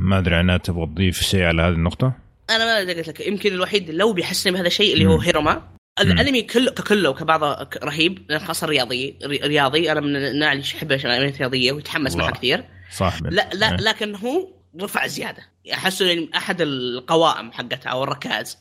[0.00, 2.12] ما أدري عناد تبغى تضيف شيء على هذه النقطة؟
[2.50, 5.18] أنا ما قلت لك يمكن الوحيد لو بيحسن بهذا الشيء اللي هو.
[5.18, 5.62] هيروما.
[6.00, 11.34] الانمي كله ككله كبعضه رهيب خاصة رياضي ري- رياضي أنا من النوع اللي يحب الانميات
[11.34, 12.16] الرياضيه ويتحمس.
[12.16, 12.64] معها كثير.
[12.90, 13.76] صح لا لا إيه.
[13.76, 14.48] لكن هو
[14.82, 15.42] رفع زيادة.
[15.72, 18.58] احسه يعني أحد القوائم حقتها أو الركائز.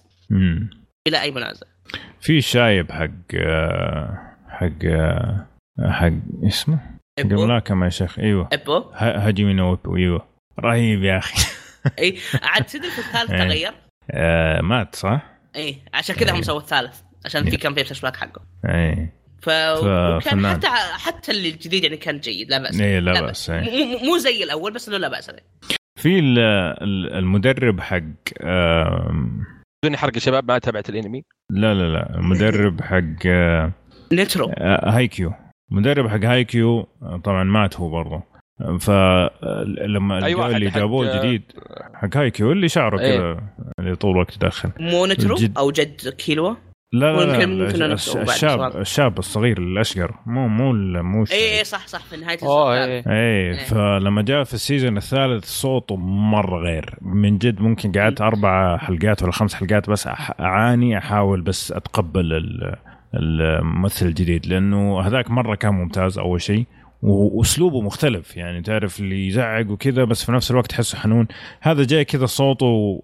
[1.08, 1.68] بلا أي منازع.
[2.22, 3.36] في شايب حق
[4.50, 4.86] حق
[5.90, 6.12] حق
[6.48, 6.78] اسمه؟
[7.20, 8.20] حق ابو ملاكمة يا شيخ.
[8.20, 8.50] إيوه.
[8.54, 10.28] ابو ه- هاجمي نو إيبو إيوه.
[10.60, 11.46] رهيب يا أخي.
[12.00, 13.40] إي عاد تدري في الثالث إيه.
[13.48, 13.74] تغير؟
[14.12, 15.22] آه مات صح؟
[15.56, 16.42] إي عشان كذا هم إيه.
[16.42, 17.00] سووا الثالث.
[17.26, 17.58] عشان في.
[17.58, 18.42] كان في فلاش حقه.
[18.66, 19.10] اي
[19.42, 19.50] ف...
[19.50, 20.48] وكان.
[20.48, 22.82] حتى حتى اللي الجديد يعني كان جيد لا بأس.
[22.82, 24.06] اي لا لا مو إيه.
[24.10, 25.42] مو- زي الأول بس إنه لا بأس عليه.
[26.00, 26.40] في ال-
[26.84, 28.02] ال- المدرب حق
[29.86, 31.24] بدون حرق الشباب ما تابعت الانمي.
[31.52, 32.16] لا لا لا.
[32.16, 33.72] المدرب حق آه،
[34.14, 34.50] نترو.
[34.58, 35.34] آه، هايكيو.
[35.72, 38.24] مدرب حق هايكيو آه، طبعا مات هو برضه.
[38.80, 41.42] فلما أي واحد اللي حق- جابوه الجديد
[41.94, 43.18] حق هايكيو اللي شعره إيه.
[43.18, 43.44] كذا
[43.80, 46.56] اللي طول الوقت يدخن مو نترو الجد- أو جد كيلوا؟
[47.00, 48.78] لا لا, لا ممكن الشاب.
[48.78, 50.16] الشاب الصغير الأشقر.
[50.26, 51.26] مو مو ال- مو.
[51.32, 53.14] اي اي صح صح في نهاية أوه السلسلة.
[53.14, 53.52] إيه.
[53.54, 56.96] إيه فلما جاء في ال season الثالث صوته مرة غير.
[57.02, 62.34] من جد ممكن قعدت أربع حلقات ولا خمس حلقات بس أح- أعاني أحاول بس أتقبل
[62.34, 62.76] ال-
[63.14, 66.66] الممثل الجديد لأنه هذاك مرة كان ممتاز أول شيء
[67.02, 68.38] وأسلوبه مختلف.
[68.38, 71.28] يعني تعرف اللي يزعق وكذا بس في نفس الوقت تحسه حنون.
[71.62, 73.02] هذا جاي كذا صوته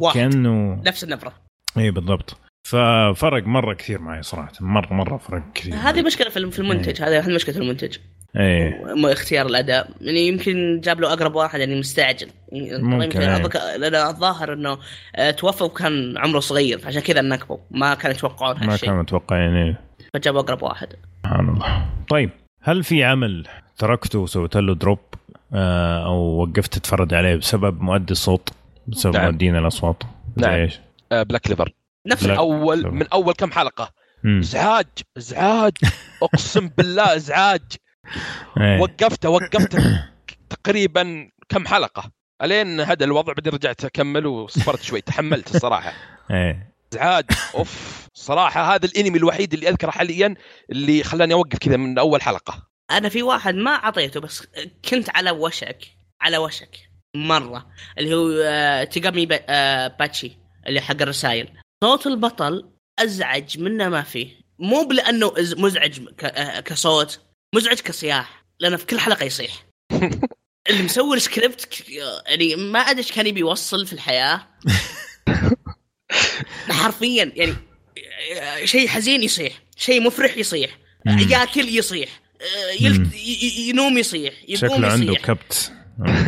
[0.00, 0.14] واحد.
[0.20, 1.32] كأنه نفس النبرة.
[1.78, 2.40] اي بالضبط.
[2.68, 4.52] ففرق مرة كثير معي صراحة.
[4.60, 5.74] مره مرة فرق كثير.
[5.74, 7.02] هذه مشكلة في في المنتج.
[7.02, 7.96] هذه هذه مشكلة المنتج.
[8.36, 8.82] إيه.
[9.12, 9.90] اختيار الأداء.
[10.00, 12.28] يعني يمكن جاب له أقرب واحد يعني مستعجل.
[12.52, 13.50] ممكن، يمكن.
[13.50, 14.78] أظن- لأن الظاهر إنه
[15.16, 18.88] آه، توفى وكان عمره صغير عشان كذا نكبوا ما كانوا يتوقعون ما هالشيء.
[18.88, 19.80] كانوا متوقعين إيه.
[20.14, 20.88] فجابوا أقرب واحد.
[21.22, 21.86] سبحان الله.
[22.10, 22.30] طيب
[22.62, 23.46] هل في عمل
[23.78, 24.98] تركته وسويت له drop
[25.54, 28.48] آه، أو وقفت تتفرج عليه بسبب مؤدي الصوت
[28.86, 29.24] بسبب نعم.
[29.24, 30.02] مؤدين الأصوات؟
[30.36, 30.50] نعم.
[30.50, 30.80] إيش؟
[31.12, 31.72] آه بلاك كليفر
[32.06, 32.38] نفس لا.
[32.38, 32.90] اول لا.
[32.90, 33.92] من أول كم حلقة.
[34.26, 34.86] ازعاج
[35.16, 35.72] ازعاج
[36.22, 37.62] أقسم بالله ازعاج
[38.60, 38.80] إيه.
[38.80, 40.08] وقفته وقفته
[40.50, 42.10] تقريبا كم حلقة.
[42.42, 45.00] ألين هذا الوضع بعدين رجعت أكمل وصبرت شوي.
[45.00, 45.92] تحملت الصراحة.
[46.92, 48.06] ازعاج أوف.
[48.14, 50.34] صراحة هذا الأنمي الوحيد اللي أذكره حاليا
[50.72, 52.68] اللي خلاني أوقف كذا من أول حلقة.
[52.90, 54.46] أنا في واحد ما أعطيته بس
[54.90, 55.86] كنت على وشك
[56.20, 56.76] على وشك
[57.14, 57.66] مرة.
[57.98, 61.48] اللي هو آه، تيغامي آه، باتشي اللي حق الرسائل
[61.84, 64.28] صوت البطل أزعج منه ما فيه.
[64.58, 67.20] مو لأنه إز- مزعج ك- آه، كصوت
[67.54, 69.52] مزعج كصياح لأنه في كل حلقة يصيح.
[70.70, 71.82] اللي مسوي السكريبت
[72.26, 74.46] يعني ما أدري إيش كان يبي يوصل في الحياة.
[76.70, 77.54] حرفيا يعني
[78.66, 80.70] شيء حزين يصيح شيء مفرح يصيح.
[81.06, 82.08] ياكل يصيح
[82.40, 83.14] آه، يلت...
[83.58, 85.72] ينوم يصيح يقوم شكله عنده كبت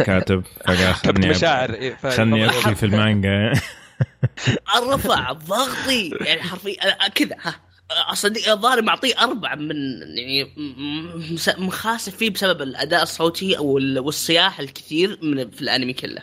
[0.07, 3.53] كاتب فقال كبت خلني مشاعر إيه، خلني ابكي في المانجا.
[4.93, 7.55] رفع ضغطي يعني حرفيا كذا ها
[8.13, 9.77] اصدق الظاهر معطيه أربع من
[10.17, 10.49] يعني
[11.59, 16.23] مخاسف فيه بسبب الأداء الصوتي أو ال- والصياح الكثير من في الأنمي كله.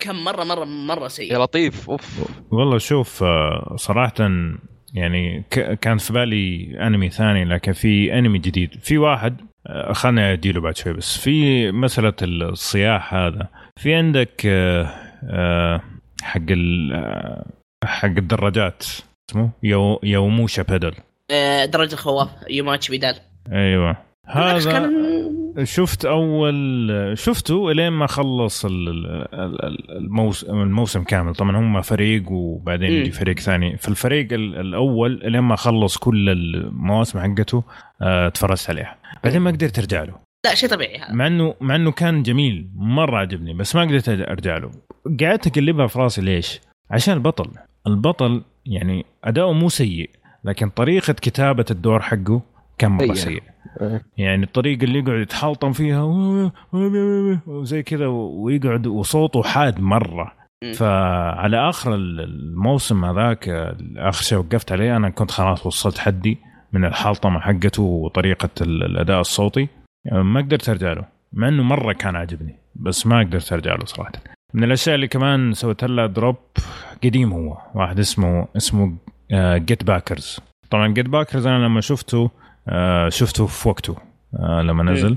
[0.00, 1.32] كم مرة مرة مرة سيء.
[1.32, 2.18] يا لطيف أوف.
[2.50, 4.14] والله شوف آه، صراحة
[4.94, 8.70] يعني ك- كان في بالي أنمي ثاني لكن في أنمي جديد.
[8.82, 13.48] في واحد آه، خلنا أديله بعد شوي بس في مسألة الصياح هذا.
[13.76, 14.94] في عندك آه،
[15.30, 15.80] آه،
[16.24, 17.44] حق ال آه،
[17.84, 18.84] حق الدراجات.
[19.30, 20.94] اسمه؟ يو يوموشا بيدل
[21.30, 23.14] آه، درجة الخواف يوماتش بيدال.
[23.52, 23.96] أيوه.
[24.26, 24.94] هذا كان
[25.64, 31.34] شفت أول شفته إلين ما خلص ال- ال- ال- الموسم الموسم كامل.
[31.34, 32.92] طبعا هم فريق وبعدين.
[32.92, 33.76] يجي فريق ثاني.
[33.76, 37.64] في الفريق ال- الأول إلين ما خلص كل المواسم حقته
[38.02, 38.96] آه، تفرجت عليها.
[39.24, 40.14] بعدين ما قدرت أرجع له.
[40.46, 41.12] لا شيء طبيعي هذا.
[41.12, 42.68] مع إنه مع إنه كان جميل.
[42.76, 44.70] مرة عجبني بس ما قدرت أرجع له.
[45.20, 47.50] قعدت اقلبها في راسي ليش؟ عشان البطل.
[47.86, 50.10] البطل يعني أداؤه مو سيء
[50.44, 52.42] لكن طريقة كتابة الدور حقه
[52.78, 53.14] كان مرة.
[53.14, 53.42] سيء.
[54.18, 56.02] يعني الطريقة اللي يقعد يتحلطم فيها
[57.46, 60.32] وزي كذا ويقعد وصوته حاد مرة.
[60.64, 60.72] مم.
[60.72, 63.48] فعلى آخر الموسم هذاك
[63.96, 66.38] آخر شيء وقفت عليه أنا كنت خلاص وصلت حدي
[66.72, 69.68] من الحلطمة حقته وطريقة ال- الأداء الصوتي.
[70.12, 74.12] ما قدرت أرجع له مع إنه مرة كان عاجبني بس ما قدرت أرجع له صراحة.
[74.54, 76.36] من الأشياء اللي كمان سويت لها drop
[77.04, 78.96] قديم هو واحد اسمه اسمه
[79.56, 80.40] جيت باكرز
[80.70, 82.30] طبعا جيت باكرز أنا لما شفته
[82.68, 83.96] آه، شفته في وقته
[84.38, 85.16] آه، لما نزل.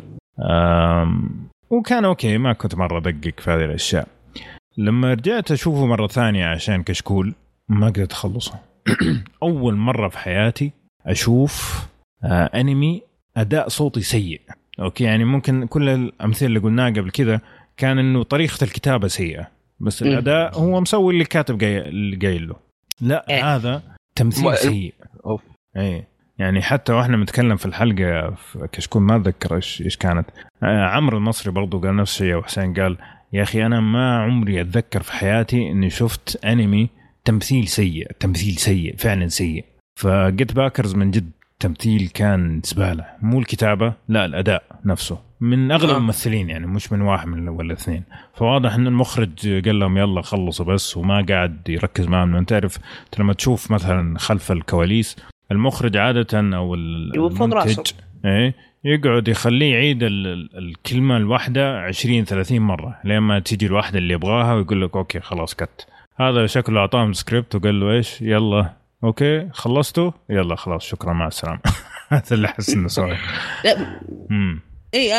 [0.49, 1.29] آم،
[1.69, 4.07] وكان okay ما كنت مرة أدقق في هذه الأشياء.
[4.77, 7.33] لما رجعت أشوفه مرة ثانية عشان كشكول
[7.69, 8.59] ما قدرت أخلصه.
[9.43, 10.71] أول مرة في حياتي
[11.05, 11.85] أشوف
[12.23, 13.01] آه انمي
[13.37, 14.41] أداء صوتي سيء.
[14.79, 17.41] أوكي يعني ممكن كل الأمثلة اللي قلناها قبل كذا
[17.77, 19.47] كان إنه طريقة الكتابة سيئة
[19.79, 20.01] بس.
[20.03, 22.55] الأداء هو مسوي اللي كاتب جاي اللي قايل له.
[23.01, 23.55] لا إيه.
[23.55, 23.81] هذا
[24.15, 24.93] تمثيل ما- سيء.
[25.25, 25.41] أوف.
[25.77, 26.03] اي
[26.37, 30.25] يعني حتى وإحنا بنتكلم في الحلقة في كشكول ما أتذكر إيش إيش كانت.
[30.63, 32.97] آه عمرو المصري برضو قال نفس الشيء وحسين قال
[33.33, 36.89] يا أخي أنا ما عمري أتذكر في حياتي إني شفت أنمي
[37.25, 39.65] تمثيل سيء تمثيل سيء فعلا سيء.
[39.99, 43.05] فجيت باكرز من جد تمثيل كان زبالة.
[43.21, 45.19] مو الكتابة لا الأداء نفسه.
[45.41, 45.97] من أغلب آه.
[45.97, 48.03] الممثلين يعني مش من واحد من ولا اثنين.
[48.33, 52.33] فواضح إن المخرج قال لهم يلا خلصوا بس وما قاعد يركز معهم.
[52.33, 52.77] لأن تعرف
[53.19, 55.15] لما تشوف مثلا خلف الكواليس
[55.51, 56.75] المخرج عادة أو.
[56.75, 57.91] المنتج
[58.25, 63.97] إيه يقعد يخليه يعيد ال- ال- الكلمة الواحدة 20 30 مرة لين ما تيجي الواحدة
[63.99, 65.87] اللي يبغاها ويقول لك okay خلاص cut
[66.19, 68.73] هذا شكله أعطاهم سكريبت وقال له إيش؟ يلا
[69.03, 71.59] okay خلصتوا؟ يلا خلاص شكرا مع السلامة.
[72.09, 73.17] هذا اللي أحس إنه سوى.
[74.97, 75.13] إي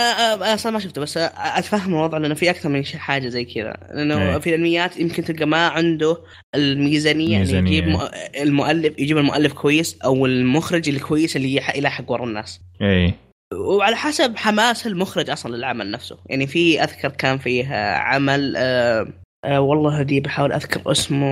[0.55, 4.39] أصلا ما شفته بس أتفهم الوضع لأنه في أكثر من حاجة زي كذا لأنه إيه.
[4.39, 6.18] في الانميات يمكن تلقى ما عنده
[6.55, 7.76] الميزانية يعني.
[7.76, 7.99] يجيب
[8.41, 13.14] المؤلف يجيب المؤلف كويس أو المخرج الكويس اللي يلاحق ورا الناس إي
[13.55, 19.07] وعلى حسب حماس المخرج أصلا للعمل نفسه يعني في أذكر كان فيه عمل آه
[19.45, 21.26] آه والله دي بحاول أذكر اسمه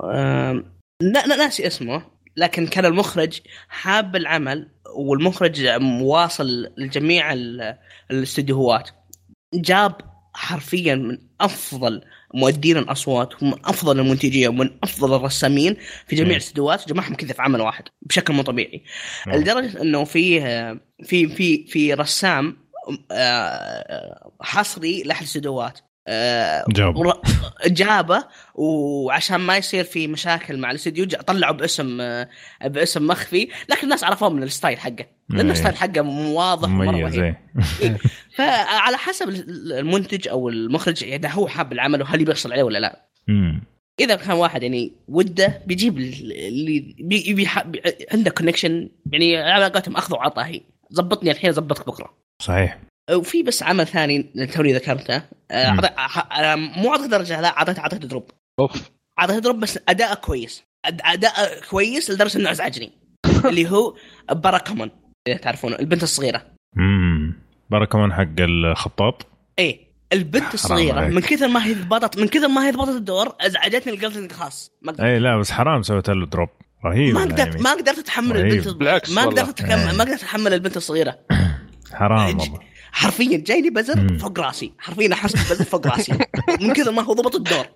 [0.00, 0.64] آه
[1.02, 2.02] لا ناسي اسمه
[2.36, 5.66] لكن كان المخرج حاب العمل والمخرج
[6.00, 7.78] واصل لجميع ال-
[8.10, 8.90] الاستديوهات
[9.54, 9.94] جاب
[10.34, 12.02] حرفيا من أفضل
[12.34, 15.76] مؤدين الأصوات ومن أفضل المنتجين ومن أفضل الرسامين
[16.06, 16.30] في جميع.
[16.30, 18.84] الاستديوهات جمعهم كذا في عمل واحد بشكل مو طبيعي.
[19.26, 20.40] لدرجة إنه في
[21.04, 22.56] في في في رسام
[23.12, 25.78] آه، حصري لأحد الاستديوهات
[27.66, 28.24] جابه
[28.54, 32.28] وعشان ما يصير في مشاكل مع الاستديو طلعوا باسم آه،
[32.64, 33.48] باسم مخفي.
[33.68, 35.06] لكن الناس عرفوه من ال style حقه.
[35.28, 35.52] لأنه إيه.
[35.52, 36.00] ال style حقه
[36.30, 37.34] واضح مرة رهيب.
[37.82, 37.96] اي
[38.36, 43.08] فعلى حسب المنتج أو المخرج إذا هو حاب العمل وهل يبي يحصل عليه ولا لا.
[44.00, 47.48] إذا كان واحد يعني وده بيجيب اللي بي بي
[48.12, 50.60] عنده connection يعني على قولتهم أخذ وعطاء هي.
[50.90, 52.14] زبطني الحين ازبطك بكرة.
[52.42, 52.78] صحيح.
[53.12, 54.22] وفي بس عمل ثاني
[54.54, 55.22] توني ذكرته.
[55.50, 55.54] آه،
[56.32, 58.30] آه، مو اعطيته درجة لا اعطيته أعطيته drop.
[58.60, 58.90] أوف.
[59.18, 60.64] أعطيته drop بس اداءه كويس.
[60.84, 62.92] اداءه كويس لدرجة إنه أزعجني.
[63.48, 63.94] اللي هو
[64.32, 64.90] باراكمون
[65.28, 66.42] إذا تعرفونه البنت الصغيرة.
[66.78, 67.36] امم
[67.70, 69.26] بركمان حق الخطاط.
[69.58, 69.80] إيه
[70.12, 71.00] البنت الصغيرة.
[71.00, 71.14] عليك.
[71.14, 74.92] من كثر ما هي ضبطت من كثر ما هي ضبطت الدور أزعجتني لقلت خلاص ما
[74.92, 75.06] قدرت.
[75.06, 76.48] اي لا بس حرام سويت له drop.
[76.84, 77.62] رهيب ما قدرت الأنمي.
[77.62, 78.36] ما قدرت اتحمل.
[78.36, 79.26] البنت بالعكس ما.
[79.26, 79.76] قدرت إيه.
[79.76, 81.18] ما قدرت اتحمل البنت الصغيرة.
[81.92, 82.73] حرام والله.
[82.96, 84.18] حرفيا جايني بزر مم.
[84.18, 86.12] فوق راسي حرفيا أحس بزر فوق راسي
[86.60, 87.66] من كذا ما هو ضبط الدور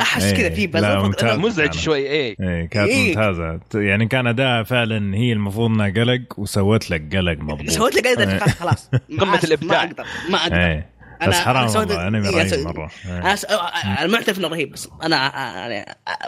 [0.00, 0.34] أحس إيه.
[0.36, 1.34] كذا في لا، بزر فوق.
[1.34, 3.08] مزعج شوي إيه إيه كانت إيه.
[3.16, 8.00] ممتازة يعني كان أداء فعلا هي المفروض إنها قلق وسوت لك قلق مضبوط سويت لي
[8.00, 8.38] قاعدة إيه.
[8.38, 8.90] خلاص
[9.20, 9.68] آسف، الإبداع.
[9.84, 10.94] ما أقدر ما أقدر إيه
[11.28, 14.88] بس حرام سويت- والله انمي إيه، رهيب مرة أنا س- أنا معترف إنه رهيب بس
[15.02, 15.16] أنا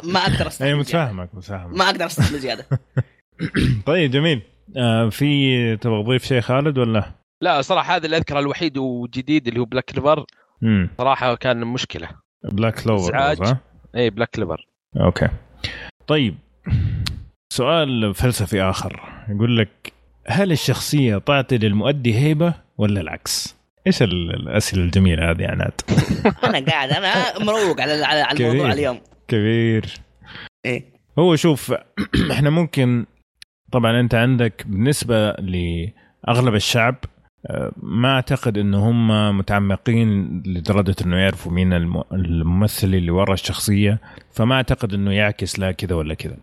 [0.04, 0.78] ما أقدر اي استحمل زيادة.
[0.78, 2.66] متفاهمك متفاهمك ما أقدر أستحمل زيادة
[3.86, 4.42] طيب جميل
[4.76, 7.10] آه في تبغى تضيف شيء خالد ولا؟
[7.40, 10.24] لا صراحة هذا اللي أذكره الوحيد وجديد اللي هو بلاك كليفر
[10.62, 12.08] امم صراحة كان مشكلة
[12.44, 13.42] بلاك كلوفر إزعاج.
[13.42, 13.58] ها؟
[13.94, 14.66] إيه بلاك كليفر
[15.00, 15.28] okay
[16.06, 16.34] طيب
[17.52, 19.92] سؤال فلسفي آخر يقول لك
[20.26, 23.56] هل الشخصية تعطي للمؤدي هيبة ولا العكس؟
[23.86, 25.72] إيش ال- الأسئلة الجميلة هذه يا عناد؟
[26.44, 28.26] أنا قاعد أنا مروق على على.
[28.48, 29.86] الموضوع اليوم كبير
[30.64, 30.84] إيه
[31.18, 31.74] هو شوف
[32.32, 33.06] إحنا ممكن
[33.72, 36.94] طبعا أنت عندك بالنسبة لأغلب الشعب
[37.82, 44.00] ما أعتقد انه هم متعمقين لدرجة إنه يعرفوا مين الم- الممثل اللي ورا الشخصية
[44.32, 46.36] فما أعتقد إنه يعكس لا كذا ولا كذا.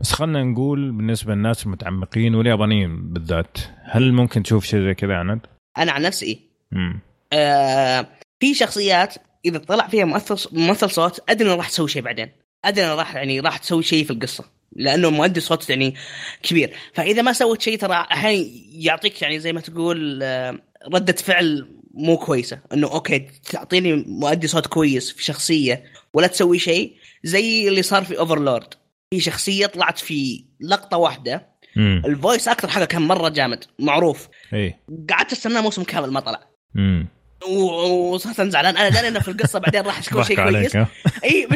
[0.00, 5.40] بس خلينا نقول بالنسبة للناس المتعمقين واليابانيين بالذات هل ممكن تشوف شيء زي كذا عناد؟
[5.78, 6.40] أنا عن نفسي؟
[6.72, 7.00] امم
[7.32, 8.06] آه
[8.40, 12.28] في شخصيات إذا طلع فيها ممثل ممثل صوت أدري إنه راح تسوي شيء بعدين.
[12.64, 14.44] أدري إنه راح يعني راح تسوي شيء في القصة.
[14.76, 15.94] لأنه مؤدي صوت يعني
[16.42, 16.76] كبير.
[16.94, 20.58] فإذا ما سوت شيء ترى أحيانا يعطيك يعني زي ما تقول آه،
[20.94, 22.58] ردة فعل مو كويسة.
[22.72, 28.18] إنه okay تعطيني مؤدي صوت كويس في شخصية ولا تسوي شيء زي اللي صار في
[28.18, 28.74] Overlord
[29.10, 31.52] في شخصية طلعت في لقطة واحدة.
[31.76, 34.28] امم ال voice actor حقه كان مرة جامد معروف.
[34.54, 34.74] اي
[35.10, 36.40] قعدت أستناه موسم كامل ما طلع.
[36.76, 37.08] امم
[37.48, 40.76] وصرت زعلان أنا داري إنه في القصة بعدين راح تكون شيء كويس؟
[41.24, 41.46] اي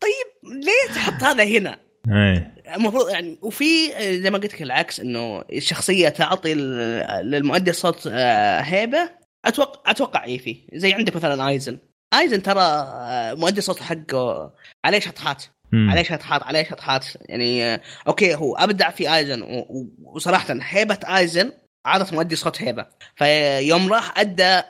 [0.00, 1.78] طيب ليه تحط هذا هنا؟
[2.12, 3.66] اي المفروض يعني وفي
[4.22, 6.54] زي ما قلت لك العكس إنه الشخصية تعطي
[7.22, 9.10] للمؤدي الصوت آه، هيبة.
[9.44, 11.78] أتوقع أتوقع اي في زي عندك مثلا آيزن.
[12.14, 14.54] آيزن ترى آه، مؤدي الصوت حقه
[14.84, 15.44] عليه شطحات.
[15.72, 17.06] عليه شطحات عليه شطحات.
[17.20, 19.64] يعني آه، okay هو أبدع في آيزن
[20.02, 21.52] وصراحه هيبة آيزن
[21.86, 22.86] عادت مؤدي صوت هيبة.
[23.16, 24.62] فيوم راح أدى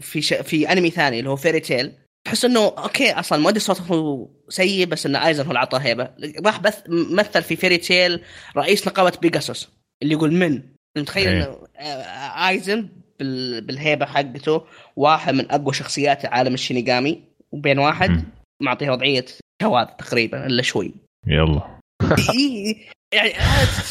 [0.00, 0.34] في ش...
[0.34, 1.92] في أنمي ثاني اللي هو Fairy Tail
[2.28, 6.10] تحس إنه okay أصلا مؤدي الصوت هو سيء بس ان آيزن هو اللي اعطاه هيبة.
[6.46, 8.22] راح بث مثل في Fairy Tail
[8.56, 9.68] رئيس نقابة بيجاسوس
[10.02, 10.62] اللي يقول من؟
[10.98, 11.36] متخيل إيه.
[11.36, 13.60] إنه آه، آيزن بال...
[13.60, 14.66] بالهيبة حقته
[14.96, 17.22] واحد من أقوى شخصيات عالم الشينيغامي
[17.52, 18.24] وبين واحد.
[18.62, 19.24] معطيه وضعية
[19.62, 20.94] شواذ تقريبا إلا شوي.
[21.26, 21.78] يلا.
[22.34, 22.76] إيه،
[23.14, 23.32] يعني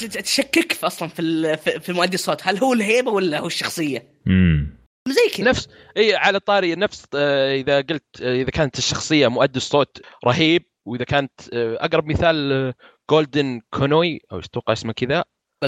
[0.02, 2.48] ت- تشكك في أصلا في في مؤدي الصوت.
[2.48, 4.77] هل هو الهيبة ولا هو الشخصية؟ امم
[5.12, 9.58] زي كذا نفس إي على طاري نفس آه، إذا قلت آه، إذا كانت الشخصية مؤدي
[9.58, 12.74] الصوت رهيب وإذا كانت آه، أقرب مثال
[13.10, 15.24] جولدن كونوي أو أتوقع اسمه كذا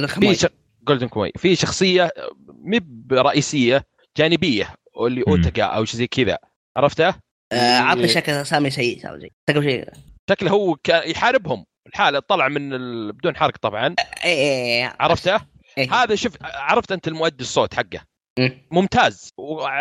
[0.07, 0.35] في.
[0.35, 0.45] ش...
[0.87, 2.11] جولدن كونوي في شخصية
[2.47, 3.85] مب رئيسيه
[4.17, 5.23] جانبية اللي.
[5.27, 6.37] أوتاكا أو شيء زي كذا
[6.77, 7.13] عرفته؟
[7.51, 9.89] آه، عطني شكل سامي سيء زي شكله شيء
[10.29, 13.13] شكله هو كان يحاربهم الحالة طلع من ال...
[13.13, 15.41] بدون حرق طبعا اي اي اي عرفته؟
[15.77, 15.93] إيه.
[15.93, 18.01] هذا شوف عرفت أنت المؤدي الصوت حقه.
[18.71, 19.33] ممتاز.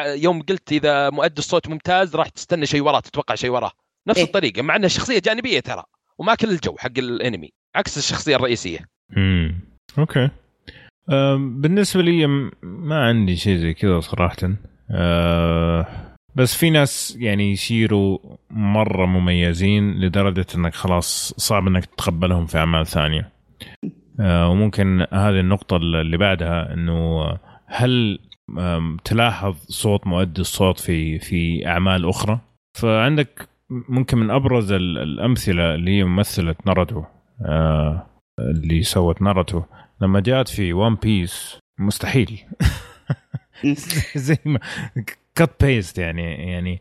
[0.06, 3.72] يوم قلت إذا مؤدي الصوت ممتاز راح تستنى شيء وراه تتوقع شيء وراه.
[4.08, 4.24] نفس إيه.
[4.24, 5.82] الطريقة مع إنها شخصية جانبية ترى
[6.18, 8.78] وما كل الجو حق الأنمي عكس الشخصية الرئيسية.
[9.16, 9.60] امم
[9.98, 10.30] okay.
[11.10, 12.26] أم، بالنسبة لي
[12.62, 14.36] ما عندي شيء زي كذا صراحة.
[14.90, 15.86] أه
[16.34, 18.18] بس في ناس يعني يصيروا
[18.50, 23.32] مرة مميزين لدرجة إنك خلاص صعب إنك تتقبلهم في أعمال ثانية.
[24.20, 27.28] أه وممكن هذه النقطة اللي بعدها إنه
[27.66, 28.18] هل
[29.04, 32.40] تلاحظ صوت مؤدي الصوت في في أعمال أخرى.
[32.78, 37.04] فعندك ممكن من أبرز ال- الأمثلة اللي هي ممثلة ناروتو
[37.46, 38.06] آه
[38.40, 39.62] اللي سوت ناروتو.
[40.02, 42.40] لما جات في One Piece مستحيل.
[44.16, 44.58] زي ما
[45.34, 46.22] كت بيست يعني
[46.52, 46.80] يعني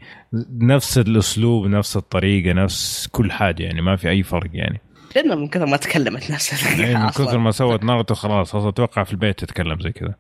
[0.62, 4.82] نفس الأسلوب نفس الطريقة نفس كل حاجة يعني ما في أي فرق يعني.
[5.18, 6.82] لأنه من كثر ما تكلمت نفسها.
[6.86, 7.38] يعني من كثر.
[7.38, 10.16] ما سوت ناروتو خلاص أصلا أتوقع في البيت تتكلم زي كذا.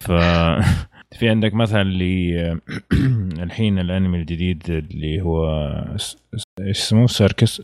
[0.00, 0.12] ف
[1.18, 2.58] في عندك مثلا اللي
[3.44, 5.46] الحين الأنمي الجديد اللي هو
[5.92, 6.16] إيش
[6.60, 7.62] اسمه؟ Circus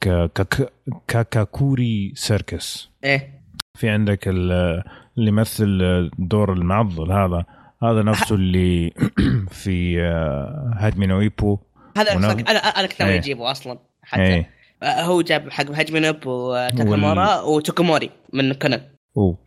[0.00, 0.68] كا- كا-
[1.08, 2.90] Karakuri Circus.
[3.04, 3.38] إيه.
[3.78, 4.82] في عندك ال-
[5.18, 5.78] اللي يمثل
[6.18, 7.44] دور المعضل هذا.
[7.82, 8.90] هذا نفسه اللي
[9.62, 11.58] في آه، Hajime no Ippo.
[11.98, 12.12] هذا.
[12.12, 13.18] أنا أنا كنت ناوي إيه.
[13.18, 14.22] أجيبه أصلا حتى.
[14.22, 14.50] إيه.
[14.84, 18.80] هو جاب حق Hajime no Ippo تاكامورا وكوغورو موري من كونان.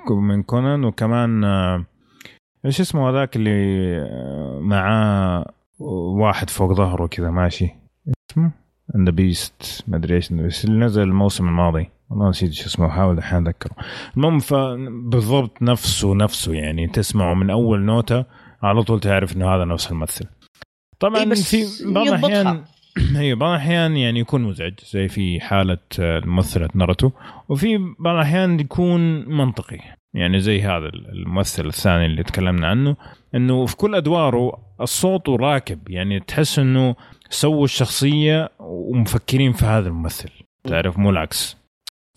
[0.10, 1.86] ومن كونان وكمان آه،
[2.66, 5.46] إيش اسمه هذاك اللي آه، معاه
[6.20, 7.70] واحد فوق ظهره كذا ماشي.
[8.32, 8.52] اسمه؟
[9.06, 10.32] The Beast ما أدري إيش
[10.66, 11.90] اللي نزل الموسم الماضي.
[12.10, 13.76] والله نسيت إيش اسمه احاول الحين اذكره
[14.18, 14.40] المهم
[15.10, 18.26] بالضبط نفسه نفسه يعني تسمعه من أول نوتة
[18.64, 20.26] على طول تعرف إنه هذا نفس الممثل.
[21.00, 22.08] طبعا إيه بس في بعض.
[22.08, 22.64] الأحيان
[23.18, 27.12] أيوه بعض الأحيان يعني يكون مزعج زي في حالة آه، ممثلة ناروتو
[27.50, 29.80] وفي بعض الأحيان يكون منطقي.
[30.14, 32.96] يعني زي هذا الممثل الثاني اللي تكلمنا عنه
[33.36, 35.90] إنه في كل أدواره الصوت راكب.
[35.90, 36.96] يعني تحس إنه
[37.30, 40.30] سووا الشخصية ومفكرين في هذا الممثل.
[40.68, 41.58] تعرف؟ مو العكس.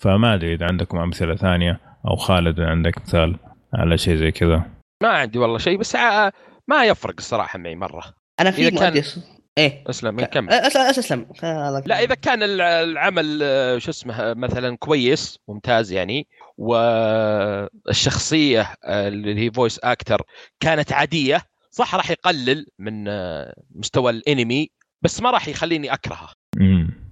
[0.01, 3.37] فما أدري إذا عندكم أمثلة ثانية أو خالد عندك مثال
[3.75, 4.63] على شيء زي كذا.
[5.03, 6.31] ما عندي والله شيء بس ع-
[6.69, 8.05] ما يفرق الصراحة معي مرة.
[8.41, 9.85] أنا في كان- مؤدي ص- إيه.
[9.91, 11.27] أسلم كمل أس- أسلم.
[11.87, 16.27] لا إذا كان الع- العمل آه، شو اسمه مثلا كويس ممتاز يعني
[16.59, 20.23] والشخصية آه، اللي هي voice actor
[20.61, 24.71] كانت عادية صح راح يقلل من آه، مستوى الانمي
[25.03, 26.29] بس ما راح يخليني اكرهه
[26.61, 27.05] امم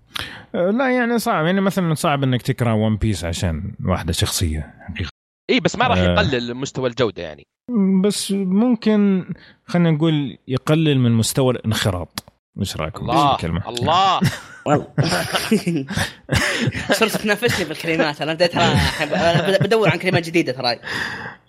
[0.55, 1.47] لا يعني صعب.
[1.47, 4.75] يعني مثلا صعب إنك تكره One Piece عشان واحدة شخصية.
[4.89, 5.11] حقيقة
[5.51, 6.05] اي بس ما راح آه.
[6.05, 7.47] يقلل مستوى الجودة يعني.
[8.05, 9.25] بس ممكن
[9.65, 12.25] خلينا نقول يقلل من مستوى الانخراط.
[12.61, 14.21] إيش رأيكم؟ الله بالكلمة؟ الله.
[14.67, 14.87] والله.
[16.93, 20.77] صرت تنافسني بالكلمات أنا بديت أنا بدور عن كلمات جديدة ترى.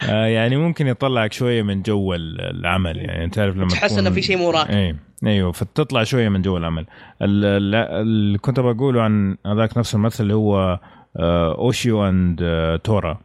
[0.09, 4.09] آه يعني ممكن يطلعك شوية من جو ال- العمل يعني أنت تعرف لما تحس إنه
[4.09, 4.71] في شيء مو راكب.
[4.71, 4.95] اي
[5.25, 6.85] إيوه فتطلع شوية من جو العمل.
[7.21, 10.79] ال- ال- اللي كنت بقوله عن هذاك نفس الممثل اللي هو
[11.19, 13.19] آه، Ushio and آه، Tora.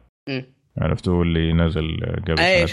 [0.77, 2.65] عرفتوا اللي نزل قبل اي.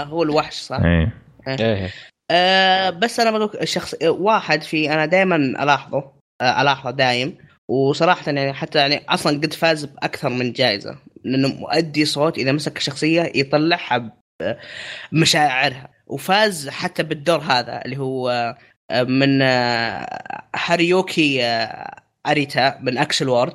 [0.00, 1.12] آه، هو الوحش صح؟ إيه.
[1.48, 1.90] إيه.
[2.30, 7.38] أه بس أنا بقول الشخص واحد في أنا دائما ألاحظه أه ألاحظه دايم.
[7.68, 12.78] وصراحه يعني حتى يعني أصلا قد فاز بأكثر من جائزه لأنه مؤدي صوت إذا مسك
[12.78, 14.12] شخصية يطلعها
[15.12, 18.56] بمشاعرها وفاز حتى بالدور هذا اللي هو
[18.90, 21.94] آه، من آه، هارويوكي آه،
[22.26, 23.54] أريتا من Accel World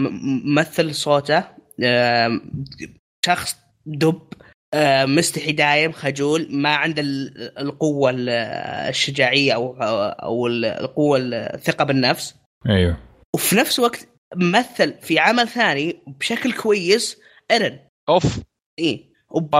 [0.00, 1.44] ممثل صوته
[1.84, 2.40] آه،
[3.26, 3.56] شخص
[3.86, 4.43] دب آه،
[5.06, 8.28] مستحي دايم خجول ما عنده ال- القوة ال-
[8.88, 9.76] الشجاعة أو
[10.22, 12.34] أو ال- القوة الثقة بالنفس.
[12.68, 12.96] أيوه.
[13.34, 17.18] وفي نفس الوقت مثل في عمل ثاني بشكل كويس
[17.50, 17.78] إيرين.
[18.08, 18.40] أوف.
[18.78, 19.10] إي.
[19.30, 19.54] وب...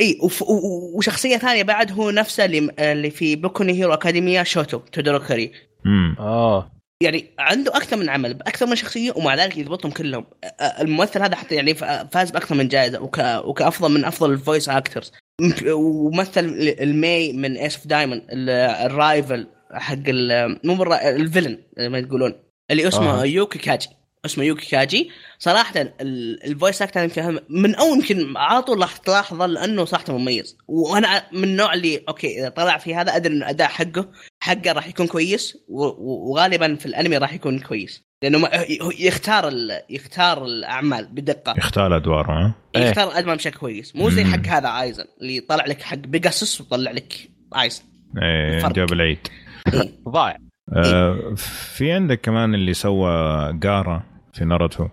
[0.00, 0.18] إي.
[0.22, 0.42] وف...
[0.42, 5.52] و- وشخصية ثانية بعد هو نفسه اللي اللي في Boku Hero Academia شوتو تودوروكي
[5.86, 6.70] امم آه.
[7.02, 10.26] يعني عنده أكثر من عمل باكثر من شخصية ومع ذلك يضبطهم كلهم.
[10.60, 11.74] الممثل هذا حتى يعني
[12.12, 13.18] فاز بأكثر من جائزة وك...
[13.44, 15.12] وكأفضل من أفضل ال voice actors
[15.72, 16.44] ومثل
[16.80, 22.34] المي من Ace of Diamond ال rival حق ال- مو ال villain زي ما تقولون
[22.70, 23.24] اللي اسمه آه.
[23.24, 23.88] يوكي كاجي
[24.24, 28.96] اسمه يوكي كاجي صراحة ال- ال voice actor يمكن من أول يمكن على طول راح
[28.96, 30.56] تلاحظه لأنه صراحة مميز.
[30.68, 34.08] وأنا من النوع اللي okay إذا طلع في هذا أدري إن الأداء حقه
[34.44, 39.80] حقه راح يكون كويس وغالبا في الأنمي راح يكون كويس لأنه ما- هو يختار ال-
[39.90, 42.82] يختار الأعمال بدقة يختار أدواره ها إيه.
[42.88, 44.24] يختار الادمان بشكل كويس مو زي.
[44.24, 47.30] حق هذا ايزن اللي طلع لك حق بيجاسس وطلع لك
[47.60, 47.82] ايزن
[48.22, 48.72] إيه الفرق.
[48.72, 49.18] جاب العيد
[49.74, 49.92] إيه.
[50.08, 50.36] ضايع
[50.76, 53.10] آه في عندك كمان اللي سوى
[53.52, 54.88] جارا في ناروتو.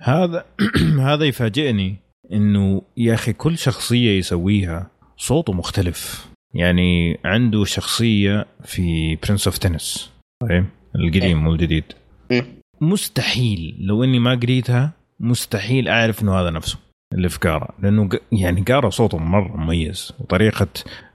[0.00, 0.44] هذا
[1.08, 1.96] هذا يفاجئني
[2.32, 10.10] إنه يا أخي كل شخصية يسويها صوته مختلف يعني عنده شخصية في Prince of Tennis
[10.40, 11.84] طيب القديم مو الجديد
[12.30, 12.44] مم.
[12.80, 16.78] مستحيل لو إني ما قريتها مستحيل أعرف إنه هذا نفسه
[17.12, 20.68] اللي في جارا لأنه يعني جارا صوته مرة مميز وطريقة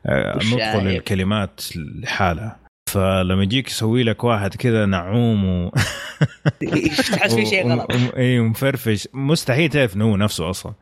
[0.06, 0.38] آه،.
[0.38, 2.60] نطقه للكلمات لحالها.
[2.90, 5.72] فلما يجيك يسوي لك واحد كذا نعوم و...
[7.12, 7.92] تحس في شيء غلط.
[8.18, 9.08] اي ومفرفش.
[9.14, 10.74] مستحيل تعرف إنه هو نفسه أصلا.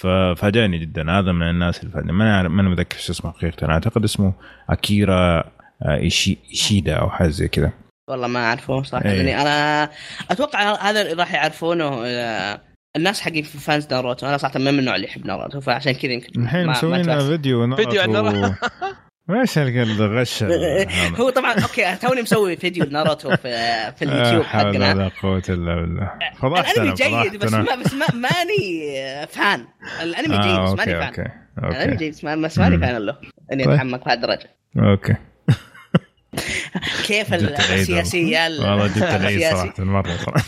[0.00, 1.10] ففاجأني جدا.
[1.10, 2.12] هذا من الناس اللي فاجأني.
[2.12, 4.32] ما أنا ما أنا متذكر شو اسمه حقيقه أنا أعتقد اسمه
[4.70, 5.44] أكيرا
[5.82, 7.72] آه، ايشيدا أو حاجة زي كذا.
[8.10, 9.06] والله ما أعرفه صراحة.
[9.06, 9.16] إيه.
[9.16, 9.90] يعني أنا
[10.30, 12.60] أتوقع هذا اللي راح يعرفونه آه،
[12.96, 16.12] الناس حقين في fans ناروتو أنا صراحة ما من النوع اللي يحب ناروتو فعشان كذا
[16.12, 17.28] يمكن الحين مسوينا.
[17.28, 18.52] فيديو فيديو عن ناروتو.
[19.34, 20.42] إيش الغش؟
[21.20, 24.94] هو طبعا أوكي توني مسوي فيديو ناروتو في في اليوتيوب لا حقنا.
[24.94, 26.10] ولا قوة إلا بالله.
[26.42, 27.52] فضحتنا الأنمي جيد بس.
[27.52, 29.64] ما بس ما ماني fan.
[30.02, 31.02] الأنمي آه، جيد بس ماني fan.
[31.06, 31.22] أوكي
[31.58, 32.78] الأنمي أوكي جيد بس ما- بس ماني.
[32.78, 33.16] فان له.
[33.52, 33.72] إني طيب.
[33.74, 35.14] أتحمق لهالدرجه أوكي.
[37.06, 38.86] كيف السياسيه ال- والله.
[38.86, 39.40] جبت العيد.
[39.42, 40.44] صراحة مرة صراحة.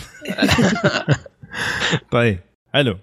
[2.11, 2.39] طيب
[2.75, 2.99] حلو.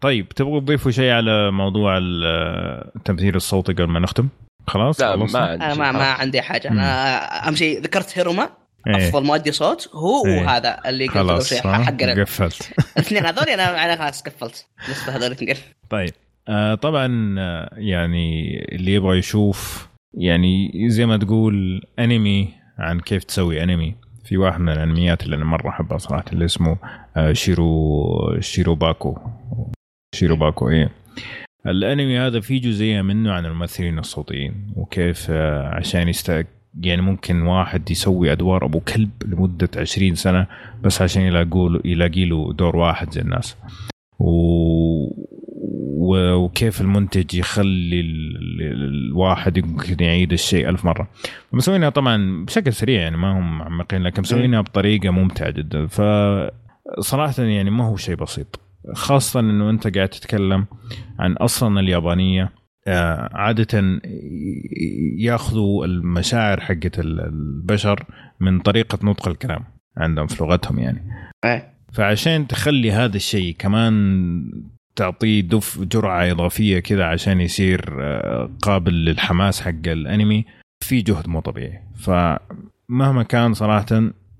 [0.00, 2.24] طيب تبغوا تضيفوا شيء على موضوع ال-
[2.96, 4.28] التمثيل الصوتي قبل ما نختم؟
[4.66, 6.04] خلاص لا؟ ما عندي أنا شيء ما ما.
[6.04, 8.50] عندي حاجة أنا أهم شيء ذكرت هيروما
[8.86, 9.08] إيه.
[9.08, 10.40] أفضل مؤدي صوت هو إيه.
[10.40, 15.56] وهذا اللي قلت خلاص؟ حقنا قفلت الاثنين هذول أنا أنا خلاص قفلت بالنسبة هذول الاثنين
[15.90, 16.12] طيب
[16.48, 22.48] آه طبعا آه، يعني اللي يبغى يشوف يعني زي ما تقول أنمي
[22.78, 23.94] عن كيف تسوي أنمي
[24.24, 26.76] في واحد من الأنميات اللي أنا مرة أحبها صراحة اللي اسمه
[27.16, 29.18] آه شيرو شيروباكو
[30.14, 30.90] شيروباكو إيه
[31.70, 36.46] الأنمي هذا فيه جزئية منه عن الممثلين الصوتيين وكيف آه، عشان يست
[36.80, 40.46] يعني ممكن واحد يسوي أدوار أبو كلب لمدة 20 سنة
[40.82, 43.56] بس عشان يلاقوا له يلاقي له دور واحد زي الناس.
[44.18, 44.26] و...
[46.44, 48.36] وكيف المنتج يخلي ال...
[48.62, 51.08] ال- الواحد يمكن يعيد الشيء ألف مرة.
[51.52, 55.86] مسوينها طبعا بشكل سريع يعني ما هم معمقين لكن مسوينها بطريقة ممتعة جدا.
[55.86, 58.60] فصراحة يعني ما هو شيء بسيط.
[58.92, 60.66] خاصة إنه أنت قاعد تتكلم
[61.18, 62.52] عن أصلا اليابانية
[62.88, 64.00] آه، عادة
[65.18, 68.04] يأخذوا المشاعر حقت ال- البشر
[68.40, 69.64] من طريقة نطق الكلام
[69.96, 71.02] عندهم في لغتهم يعني
[71.44, 71.72] إيه.
[71.92, 74.52] فعشان تخلي هذا الشيء كمان
[74.96, 80.44] تعطيه دف جرعة إضافية كذا عشان يصير آه، قابل للحماس حق الأنمي
[80.80, 83.86] في جهد مو طبيعي فمهما كان صراحة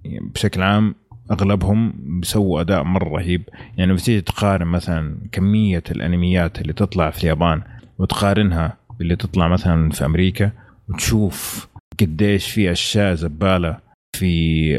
[0.04, 0.94] بشكل عام
[1.30, 3.42] أغلبهم بيسووا أداء مرة رهيب.
[3.76, 7.62] يعني بتيجي تقارن مثلا كمية الأنميات اللي تطلع في اليابان
[7.98, 10.50] وتقارنها باللي تطلع مثلا في أمريكا
[10.88, 11.68] وتشوف
[12.00, 13.78] قديش في أشياء زبالة
[14.16, 14.72] في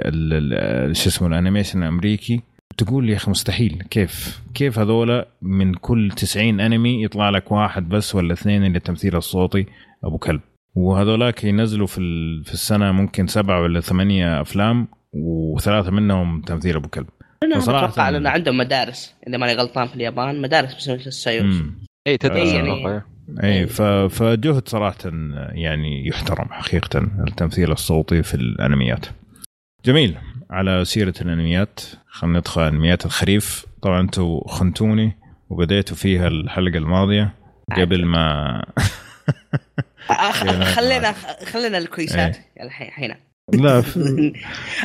[0.94, 2.42] شو اسمه الأنيميشن الأمريكي
[2.78, 3.84] تقول لي يا أخي مستحيل.
[3.90, 9.16] كيف؟ كيف هذولا من كل 90 أنمي يطلع لك واحد بس ولا اثنين اللي التمثيل
[9.16, 9.66] الصوتي؟
[10.04, 10.42] أبو كلب.
[10.76, 12.02] وهذولاك ينزلوا في
[12.46, 14.88] في السنة ممكن سبعة ولا ثمانية أفلام
[15.24, 17.08] وثلاثة منهم تمثيل أبو كلب.
[17.44, 21.44] أنا فصراحة- أتوقع لأن عندهم مدارس إذا ماني غلطان في اليابان مدارس السيوف.
[21.46, 22.60] امم أي تدرس آه.
[22.60, 23.04] الموضوع.
[23.44, 23.68] أي
[24.10, 24.98] فجهد صراحة
[25.52, 29.06] يعني يحترم حقيقة التمثيل الصوتي في الأنميات.
[29.86, 30.18] جميل.
[30.50, 33.66] على سيرة الأنميات خلينا ندخل أنميات الخريف.
[33.82, 35.18] طبعا أنتم خنتوني
[35.50, 37.34] وبديتوا فيها الحلقة الماضية
[37.78, 38.64] قبل ما
[40.76, 41.12] خلينا
[41.52, 42.38] خلينا الكويسات.
[42.62, 43.16] الحين الحين
[43.54, 44.34] لا في-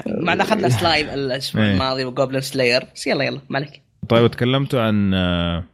[0.07, 1.73] مع إن أخذنا سلايم الأسبوع إيه.
[1.73, 3.83] الماضي وجوبلن سلاير بس يلا يلا ما عليك.
[4.09, 5.65] طيب تكلمتوا عن آه،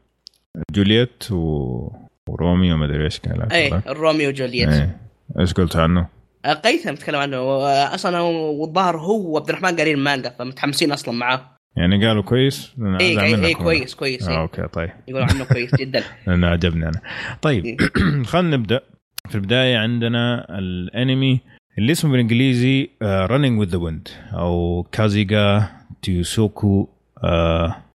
[0.75, 1.93] جولييت و...
[2.29, 4.69] وروميو ما أدري إيش كان اي الروميو وجولييت.
[4.69, 4.97] إيه.
[5.41, 6.09] إيش قلتوا عنه؟
[6.45, 7.37] آه، هيثم نتكلم عنه.
[7.37, 11.51] آه، أصلا والظاهر هو وعبد الرحمن قارين المانجا فمتحمسين أصلا معاه.
[11.77, 13.45] يعني قالوا كويس؟ اي أزعل اي, منكم.
[13.45, 14.41] إي كويس كويس آه إيه.
[14.41, 14.91] أوكي طيب.
[15.09, 16.03] يقولوا عنه كويس جدا.
[16.27, 17.01] لأنه عجبني أنا.
[17.43, 17.77] طيب
[18.31, 18.81] خلينا نبدأ.
[19.29, 21.41] في البداية عندنا الانمي
[21.79, 25.69] اللي اسمه بالإنجليزي Running with the Wind أو كازيغا
[26.03, 26.89] تيوسوكو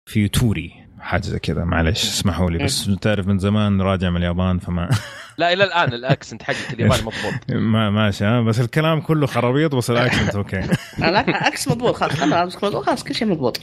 [0.05, 1.63] فيوتوري حاجة زي كذا.
[1.63, 4.89] معلش اسمحوا لي بس تعرف من زمان راجع من اليابان فما
[5.37, 7.33] لا إلى الآن ال accent حقك الياباني مضبوط.
[7.73, 10.61] ما ماشي بس الكلام كله خرابيط بس ال accent أوكي.
[10.99, 13.59] لا عكس مضبوط خلاص خلاص كل شيء مضبوط.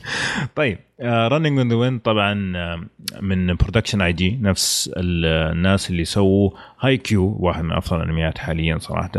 [0.56, 2.82] طيب Running with the Wind طبعا آه،
[3.20, 6.50] من Production I.G نفس ال- الناس اللي سووا
[6.80, 9.12] هاي كيو واحد من أفضل الأنميات حاليا صراحة.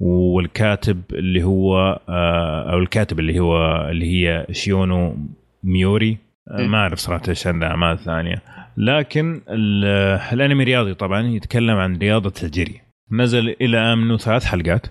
[0.00, 3.56] والكاتب اللي هو آه، أو الكاتب اللي هو
[3.90, 5.16] اللي هي شيونو
[5.64, 6.18] ميوري.
[6.50, 6.70] آه، م.
[6.70, 8.42] ما أعرف صراحة إيش عنده أعمال ثانية.
[8.76, 9.84] لكن ال-
[10.32, 12.80] الأنمي رياضي طبعا يتكلم عن رياضة الجري.
[13.12, 14.86] نزل إلى منه ثلاث حلقات.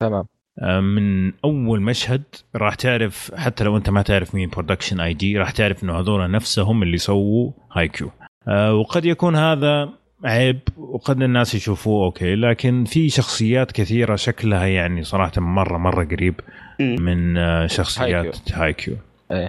[0.00, 0.24] تمام.
[0.62, 2.22] آه، من أول مشهد
[2.56, 6.82] راح تعرف حتى لو أنت ما تعرف مين Production I.G راح تعرف إنه هذول نفسهم
[6.82, 8.10] اللي سووا هاي كيو
[8.48, 9.88] آه، وقد يكون هذا
[10.26, 12.34] عيب وقد الناس يشوفوه أوكي.
[12.34, 16.40] لكن في شخصيات كثيرة شكلها يعني صراحة مرة مرة قريب.
[16.80, 18.96] من آه، شخصيات هاي كيو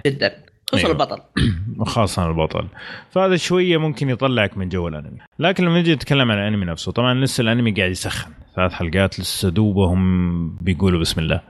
[0.06, 0.32] جدا.
[0.72, 0.90] خصوصا أيوه.
[0.92, 1.20] البطل.
[1.80, 2.66] وخاصة البطل.
[3.10, 5.18] فهذا شوية ممكن يطلعك من جو الأنمي.
[5.38, 8.30] لكن لما نجي نتكلم عن الأنمي نفسه طبعا لسه الأنمي قاعد يسخن.
[8.56, 11.40] ثلاث حلقات لسه دوبهم بيقولوا بسم الله.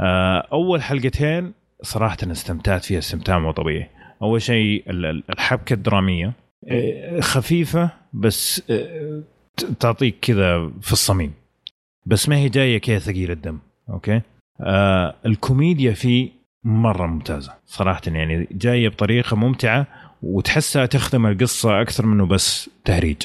[0.00, 1.52] آه، أول حلقتين
[1.82, 3.88] صراحة استمتعت فيها استمتاع مو طبيعي.
[4.22, 6.32] أول شيء ال- ال- الحبكة الدرامية.
[6.68, 9.22] آه، خفيفة بس آه،
[9.80, 11.32] تعطيك كذا في الصميم.
[12.06, 13.58] بس ما هي جاية كذا ثقيلة الدم
[13.90, 14.20] أوكي؟
[14.60, 16.28] آه الكوميديا فيه
[16.64, 19.86] مرة ممتازة صراحة يعني جاية بطريقة ممتعة
[20.22, 23.16] وتحسها تخدم القصة أكثر منه بس تهريج.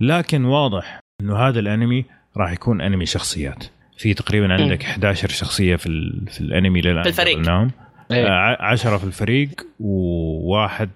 [0.00, 2.04] لكن واضح إنه هذا الأنمي
[2.36, 3.64] راح يكون أنمي شخصيات.
[3.98, 7.36] في تقريبا عندك 11 شخصية في ال- في الأنمي للان في الفريق.
[7.36, 7.70] قلناهم.
[8.10, 8.26] إيه.
[8.26, 10.90] آه، عشرة في الفريق وواحد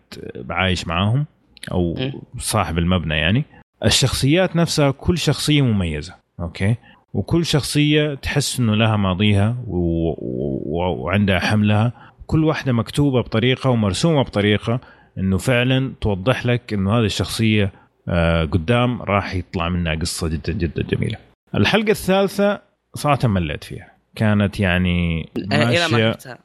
[0.50, 1.26] عايش معاهم.
[1.72, 1.96] أو.
[2.38, 3.44] صاحب المبنى يعني
[3.84, 6.74] الشخصيات نفسها كل شخصية مميزة أوكي
[7.14, 9.56] وكل شخصية تحس إنه لها ماضيها.
[9.66, 11.92] وعندها حملها
[12.26, 14.80] كل واحدة مكتوبة بطريقة ومرسومة بطريقة
[15.18, 17.72] إنه فعلا توضح لك إنه هذه الشخصية
[18.08, 21.16] آه قدام راح يطلع منها قصة جدا جدا جميلة.
[21.54, 22.60] الحلقة الثالثة
[22.94, 26.38] صراحة مليت فيها كانت يعني أنا إلى ما ماشية شفتها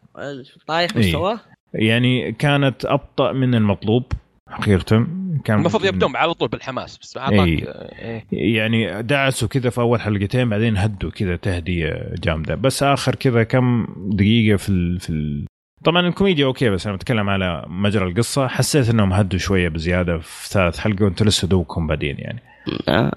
[0.67, 1.07] طايح إيه.
[1.07, 1.39] مستواه
[1.73, 4.03] يعني كانت أبطأ من المطلوب
[4.51, 5.07] حقيقة
[5.45, 8.25] كان المفروض يبدون على طول بالحماس بس اعطاك إيه.
[8.33, 8.57] إيه.
[8.57, 12.55] يعني دعسوا كذا في أول حلقتين بعدين هدوا كذا تهدية جامدة.
[12.55, 14.99] بس آخر كذا كم دقيقة في ال...
[14.99, 15.45] في ال...
[15.83, 18.47] طبعا الكوميديا أوكي بس أنا بتكلم على مجرى القصة.
[18.47, 22.39] حسيت إنهم هدوا شوية بزيادة في ثالث حلقة وأنتم لسه دوبكم بادين يعني.
[22.87, 23.11] آه،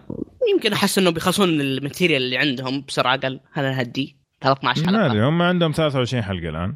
[0.55, 3.41] يمكن أحس انه بيخلصون الماتيريال اللي عندهم بسرعة أقل.
[3.53, 5.07] هذا نهدي 13 ما حلقة.
[5.07, 6.74] أدري هم عندهم 23 حلقة الآن.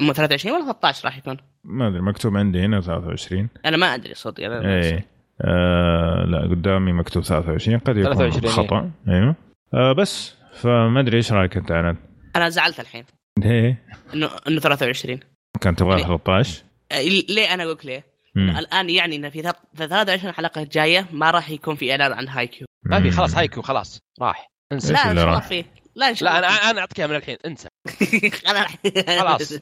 [0.00, 4.14] مو 23 ولا 13 راح يكون؟ ما أدري مكتوب عندي هنا 23 أنا ما أدري
[4.14, 5.06] صدق أنا إيه.
[5.40, 8.90] آه لا قدامي مكتوب 23 قد يكون 23 خطأ.
[9.08, 9.34] أيوه.
[9.74, 11.96] آه بس فما أدري إيش رأيك أنت عناد؟
[12.36, 13.04] أنا زعلت الحين.
[13.38, 13.82] ليه؟
[14.14, 15.20] انه إنه 23
[15.60, 16.62] كان تبغى ليه؟ 13
[16.92, 18.04] آه، ليه أنا أقول لك ليه؟
[18.36, 22.28] الآن يعني إن في ثلاث- في 23 حلقة جاية ما راح يكون في إعلان عن
[22.28, 23.38] هاي كيو ما في خلاص مم.
[23.38, 24.50] هايكو خلاص راح.
[24.72, 25.64] انسى لا ان اللي شاء الله راح؟ فيه
[25.94, 27.36] لا إن شاء لا أنا أنا أعطيك من الحين.
[27.46, 27.68] انسى.
[29.20, 29.52] خلاص.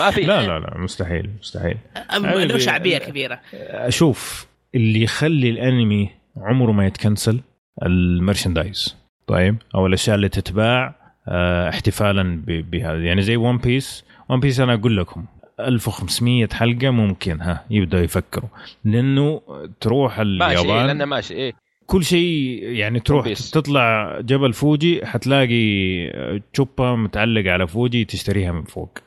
[0.00, 0.20] ما في.
[0.20, 1.76] لا لا لا مستحيل مستحيل.
[2.14, 3.40] له شعبية كبيرة.
[3.54, 7.40] أشوف اللي يخلي الأنمي عمره ما يتكنسل
[7.82, 8.96] ال merchandise
[9.26, 10.94] طيب؟ أو الأشياء اللي تتباع
[11.28, 15.24] آه، احتفالا ب- بهذا يعني زي One Piece One Piece أنا أقول لكم
[15.60, 18.48] 1500 حلقة ممكن ها يبدأوا يفكروا.
[18.84, 19.40] لأنه
[19.80, 20.86] تروح ماشي إيه اليابان.
[20.86, 21.52] لأنه ماشي إيه.
[21.90, 23.50] كل شيء يعني تروح بيس.
[23.50, 28.98] تطلع جبل فوجي حتلاقي تشوبا متعلق على فوجي تشتريها من فوق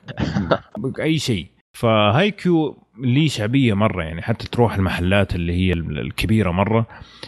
[1.00, 6.88] أي شيء فهاي كيو ليه شعبية مرة يعني حتى تروح المحلات اللي هي الكبيرة مرة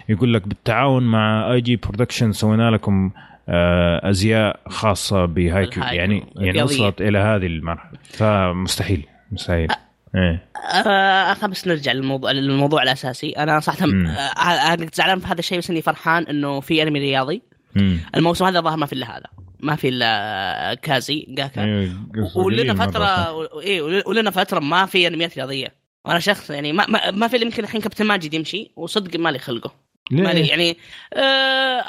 [0.09, 3.11] يقول لك بالتعاون مع I.G Production سوينا لكم
[3.49, 6.23] آه، أزياء خاصة بهاي كيو يعني.
[6.35, 6.63] يعني.
[6.63, 9.67] وصلت إلى هذه المرحلة فمستحيل مستحيل
[10.15, 10.49] إيه
[10.87, 14.07] آه بس نرجع للموضوع للموضوع الأساسي أنا صراحة مم.
[14.07, 17.41] آه، أنا كنت زعلان في هذا الشيء بس إني فرحان إنه في أنمي رياضي
[17.75, 17.97] مم.
[18.15, 19.25] الموسم هذا ظهر ما في إلا هذا
[19.59, 21.91] ما في إلا كازي جاكا أيوة،
[22.35, 22.73] ولنا.
[22.85, 25.73] فتره ول- ولنا فترة ما في أنميات رياضية
[26.05, 29.71] وأنا شخص يعني ما ما, ما في يمكن الحين كابتن ماجد يمشي وصدق مالي خلقه
[30.11, 30.77] مالي ليه؟ يعني
[31.13, 31.83] آه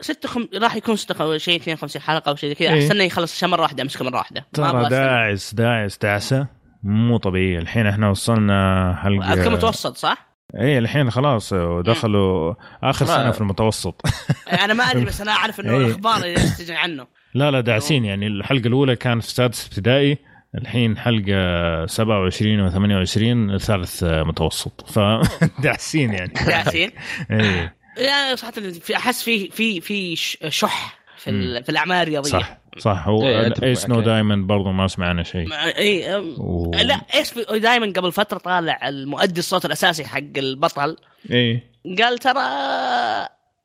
[0.00, 0.48] ستة خم...
[0.54, 1.38] راح يكون ستة خم...
[1.38, 2.78] شيء 52 حلقة أو شيء كذا إيه.
[2.78, 4.88] استنى يخلص الشيء مرة واحدة امسكه مرة واحدة ما ترى.
[4.88, 6.46] داعس داعس دعسه
[6.86, 13.30] مو طبيعيه الحين إحنا وصلنا حلقة اذكر متوسط صح؟ إيه الحين خلاص دخلوا آخر سنة
[13.30, 14.02] في المتوسط.
[14.64, 15.76] أنا ما أدري بس أنا أعرف إنه إيه.
[15.86, 17.06] الأخبار اللي تجي عنه.
[17.34, 18.04] لا لا داعسين.
[18.04, 20.18] يعني الحلقة الأولى كانت في سادس ابتدائي
[20.54, 24.90] الحين حلقة 27 و28 ثالث متوسط.
[24.90, 26.32] فداعسين يعني.
[26.48, 26.90] ياسين
[27.30, 27.76] إيه.
[27.96, 30.16] يعني صراحة في أحس في في في
[30.50, 32.30] شح في في الأعمال الرياضية.
[32.30, 32.58] صح.
[32.78, 34.00] صح هو إيه، Ace no.
[34.00, 35.48] Diamond برضو ما سمعنا شيء.
[35.54, 36.70] اي أم- و...
[36.74, 40.96] لا إيش دائما قبل فترة طالع المؤدي الصوت الأساسي حق البطل.
[41.30, 41.72] إيه.
[41.98, 42.40] قال ترى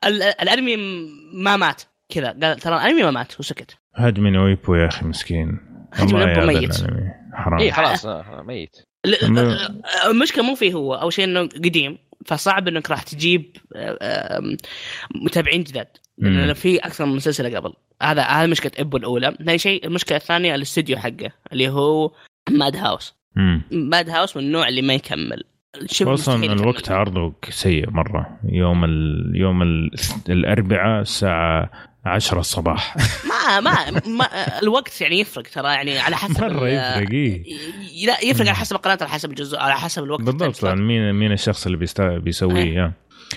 [0.04, 0.76] ال- الأنمي
[1.34, 1.82] ما مات.
[2.08, 5.58] كذا قال ترى الأنمي ما مات وسكت هجمي نويبو يا أخي مسكين.
[5.92, 6.74] هجمي نويبو يا ميت.
[7.34, 7.60] حرام.
[7.60, 8.76] إيه خلاص آه، ميت.
[9.06, 14.40] ل- أما- المشكلة مو فيه هو أول شيء إنه قديم فصعب إنك راح تجيب آه،
[15.14, 15.88] متابعين جداد.
[16.28, 17.72] لأن في أكثر من سلسله قبل.
[18.02, 19.36] هذا هذا مشكلة إبو الأولى.
[19.44, 22.12] ثاني شيء المشكلة الثانية الاستوديو حقه اللي هو
[22.50, 23.14] ماد هاوس.
[23.70, 25.44] ماد هاوس من النوع اللي ما يكمل.
[26.44, 26.60] يكمل.
[26.60, 28.38] الوقت عرضه سيء مرة.
[28.48, 29.32] يوم ال...
[29.34, 29.90] يوم ال...
[30.28, 31.70] الأربعاء الساعة
[32.04, 32.96] 10 الصباح.
[33.30, 34.28] ما ما, ما
[34.62, 37.44] الوقت يعني يفرق ترى يعني على حسب مرة يفرق إيه.
[38.06, 41.66] لا يفرق على حسب القناة على حسب الجزء على حسب الوقت بالضبط مين مين الشخص
[41.66, 42.18] اللي بيستا...
[42.18, 42.92] بيسويه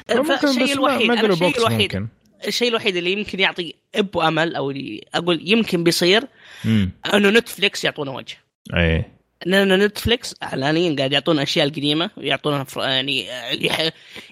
[0.10, 0.36] بس ما-
[0.82, 2.08] الوحيد الشيء الوحيد
[2.48, 6.24] الشيء الوحيد اللي يمكن يعطي ابو امل أو اللي أقول يمكن بيصير
[6.66, 8.38] امم إنه نتفليكس يعطونا وجه.
[8.74, 9.16] إيه.
[9.46, 13.26] لأن نتفليكس اعلانيا قاعد يعطونا أشياء القديمة ويعطونا فر- يعني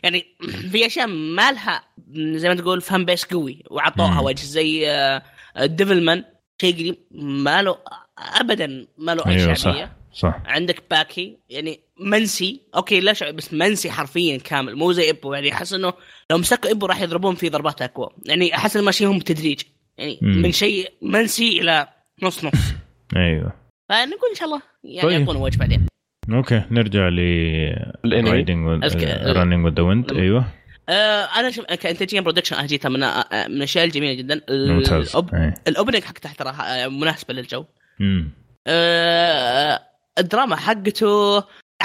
[0.04, 0.26] يعني
[0.72, 1.84] في أشياء ما لها
[2.14, 4.26] زي ما تقول fan base قوي وعطوها مم.
[4.26, 4.88] وجه زي
[5.64, 6.24] ديفلمان.
[6.62, 7.78] شيء قديم ما له
[8.18, 10.42] ابدا ما له اي أيوه شعبيه صح صح.
[10.46, 12.62] عندك باكي يعني منسي.
[12.76, 14.76] أوكي لا شعب بس منسي حرفيا كامل.
[14.76, 15.94] مو زي ابو يعني أحس إنه
[16.32, 18.10] لو مسكوا ابو راح يضربون فيه ضربات أقوى.
[18.26, 19.62] يعني أحس إنه ماشيهم بالتدريج.
[19.98, 20.42] يعني مم.
[20.42, 21.88] من شيء منسي إلى
[22.24, 22.54] نص نص.
[23.16, 23.54] أيوه.
[23.90, 25.20] فنقول إن شاء الله يعني طيب.
[25.20, 25.88] يعطونا وجه بعدين.
[26.32, 27.20] أوكي نرجع ل
[28.06, 28.84] رايدنج
[29.26, 30.46] رننج وذ ذا ويند أيوه.
[30.90, 34.42] آه أنا شوف كانتاجيا production اجيتها من آه، من الاشياء الجميلة جدا.
[34.50, 35.10] ممتاز.
[35.10, 35.30] ال op...
[35.68, 37.66] ال opening حق تحت ترى آه، مناسبة للجو.
[38.02, 38.30] امم
[38.68, 39.80] آه
[40.20, 41.44] الدراما حقته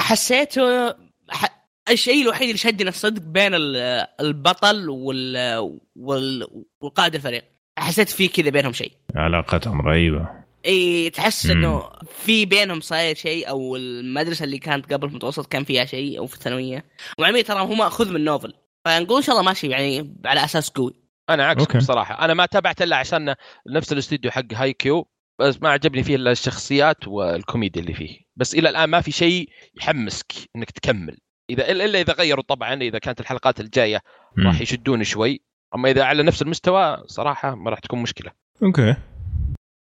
[0.09, 0.89] حسيته
[1.29, 1.45] ح...
[1.89, 5.57] الشيء الوحيد اللي شدني الصدق بين ال- البطل وال...
[5.95, 6.47] وال...
[6.81, 7.43] وقائد الفريق.
[7.79, 8.91] حسيت في كذا بينهم شيء.
[9.15, 10.29] علاقتهم رهيبه
[10.65, 11.51] إي تحس مم.
[11.51, 11.89] إنه
[12.23, 16.27] في بينهم صاير شيء أو المدرسة اللي كانت قبل في المتوسط كان فيها شيء أو
[16.27, 16.85] في الثانوية.
[17.17, 18.53] وعمي ترى هو ماخوذ من novel
[18.85, 20.93] فنقول إن شاء الله ماشي يعني على أساس قوي.
[21.29, 21.77] أنا عكسك.
[21.77, 22.25] بصراحة.
[22.25, 23.35] أنا ما تابعت إلا عشان
[23.67, 25.07] نفس الاستوديو حق هاي كيو.
[25.39, 28.17] بس ما عجبني فيه إلا الشخصيات والكوميديا اللي فيه.
[28.35, 31.17] بس إلى الآن ما في شيء يحمسك إنك تكمل.
[31.49, 33.99] إذا الا إذا غيروا طبعا إذا كانت الحلقات الجاية.
[34.39, 35.41] راح يشدون شوي.
[35.75, 38.31] أما إذا على نفس المستوى صراحة ما راح تكون مشكلة.
[38.63, 38.95] okay.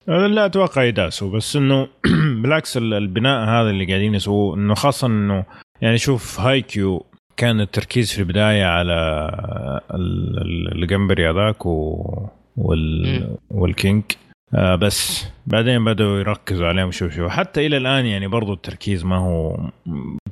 [0.09, 1.89] أنا لا أتوقع يداسوا بس إنه
[2.43, 5.45] بالعكس ال- البناء هذا اللي قاعدين يسووه إنه خاصه إنه
[5.83, 7.07] يعني شوف هاي كيو
[7.37, 8.95] كان التركيز في البداية على
[9.95, 13.37] ال- ال- الجمبري هذاك و- وال.
[13.51, 14.03] وال king
[14.55, 17.29] آه بس بعدين بدأوا يركزوا عليهم شو شو.
[17.29, 19.59] حتى إلى الآن يعني برضو التركيز ما هو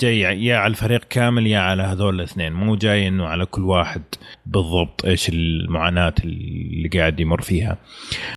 [0.01, 2.53] جاي يا على الفريق كامل يا على هذول الاثنين.
[2.53, 4.03] مو جاي إنه على كل واحد
[4.47, 7.77] بالضبط إيش المعاناة اللي قاعد يمر فيها.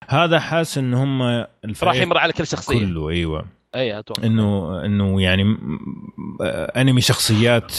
[0.08, 2.80] هذا حاس إن هم راح الفريق يمر على كل شخصية.
[2.80, 3.46] كله أيوة.
[3.76, 4.24] أي أتوقع.
[4.24, 5.58] إنه إنه يعني
[6.42, 7.74] آه، أنمي شخصيات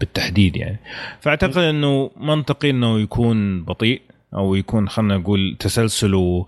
[0.00, 0.80] بالتحديد يعني.
[1.20, 4.02] فأعتقد إنه منطقي إنه يكون بطيء
[4.34, 6.46] أو يكون خلينا نقول تسلسله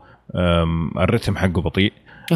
[0.99, 1.93] الرتم حقه بطيء.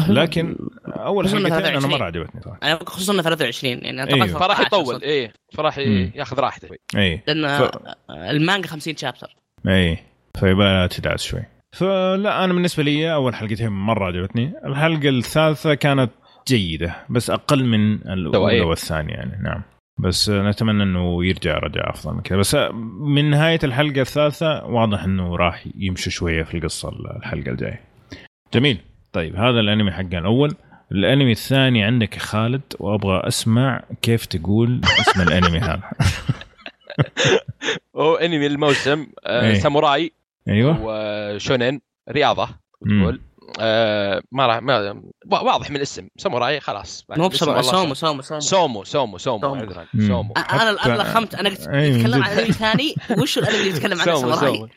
[0.09, 0.55] لكن
[0.87, 1.91] أول حلقتين أنا 23.
[1.91, 2.59] مره عجبتني صراحة.
[2.63, 4.25] أنا خصوصا إنه 23 يعني أيوه.
[4.25, 5.01] أتوقع فراح 13 يطول.
[5.03, 5.33] إيه.
[5.53, 5.77] فراح.
[6.15, 6.69] ياخذ راحته.
[6.97, 7.71] اي لأن ف-
[8.09, 9.35] المانجا 50 شابتر.
[9.67, 9.97] اي
[10.39, 11.43] فيبقى لها تدعس شوي.
[11.75, 16.11] فلا أنا بالنسبة لي أول حلقتين مره عجبتني الحلقة الثالثة كانت
[16.47, 18.61] جيدة بس أقل من الأولى.
[18.61, 19.43] والثانية يعني.
[19.43, 19.61] نعم.
[19.97, 22.37] بس نتمنى إنه يرجع رجع أفضل من كذا.
[22.37, 22.55] بس
[22.99, 27.81] من نهاية الحلقة الثالثة واضح إنه راح يمشي شوية في القصة الحلقة الجاية.
[28.53, 28.77] جميل.
[29.13, 30.55] طيب هذا الأنمي حقنا الأول.
[30.91, 35.83] الأنمي الثاني عندك يا خالد وأبغى أسمع كيف تقول اسم الأنمي هذا.
[37.97, 39.53] هو أنمي الموسم آه إيه.
[39.53, 40.11] ساموراي
[40.49, 40.77] أيوه.
[40.81, 42.49] وشونين رياضة.
[42.85, 43.21] تقول.
[43.59, 45.01] آه ما راح ما
[45.31, 46.07] واضح من الاسم.
[46.17, 47.05] ساموراي خلاص.
[47.09, 49.55] مو والله سومو سومو سومو سومو سومو سومو سومو.
[49.55, 49.85] عذرا.
[50.07, 52.31] سومو أنا أنا لخمت أنا يتكلم عن.
[52.31, 54.69] انمي ثاني وش الانمي اللي يتكلم عن سومو ساموراي؟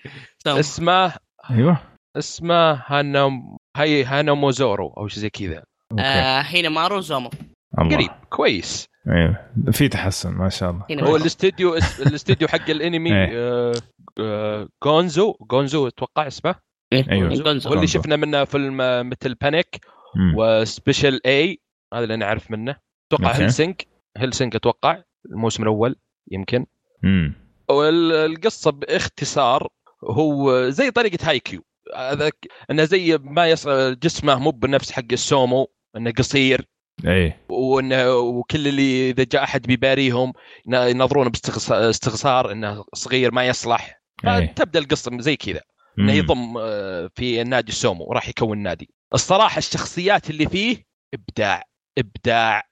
[0.46, 1.12] اسمه
[1.50, 1.78] أيوه.
[2.16, 3.42] اسمه هانا
[3.76, 5.62] هاي هانا موزورو أو شيء زي كذا.
[5.92, 6.02] okay.
[6.02, 7.30] آه هينا مارو زومو
[7.78, 8.86] قريب كويس.
[9.08, 9.36] أيوه.
[9.72, 10.84] في تحسن ما شاء الله.
[10.90, 11.16] هنا هو.
[11.16, 13.72] الاستديو اس- الاستديو حق الانمي إيه.
[14.20, 15.36] آه، جونزو.
[15.50, 16.54] جونزو أتوقع اسمه.
[16.96, 17.28] إيه، أيوة.
[17.34, 17.68] جونزو.
[17.68, 18.00] هو اللي جونزو.
[18.00, 19.80] شفنا منه فيلم آه، مثل بانيك
[20.16, 20.34] مم.
[20.36, 21.60] و special اي
[21.94, 22.76] هذا اللي أنا اعرف منه
[23.12, 23.42] أتوقع okay.
[23.42, 23.74] هيلسينج
[24.16, 25.96] هيلسينج أتوقع الموسم الأول
[26.30, 26.66] يمكن
[27.02, 27.34] مم.
[27.68, 29.68] والقصة باختصار
[30.04, 31.62] هو زي طريقة هاي كيو
[31.96, 36.66] هذا ك- إنه زي ما يصل جسمه مو بنفس حق السومو إنه قصير
[37.06, 40.32] إيه وإنه وكل اللي إذا جاء أحد بيباريهم
[40.66, 44.46] ين- ينظرونه باستخسار إنه صغير ما يصلح إيه.
[44.46, 45.60] فتبدأ القصة زي كذا
[45.98, 46.12] إنه.
[46.12, 48.90] يضم آه، في النادي السومو وراح يكون نادي.
[49.14, 51.62] الصراحة الشخصيات اللي فيه إبداع
[51.98, 52.62] إبداع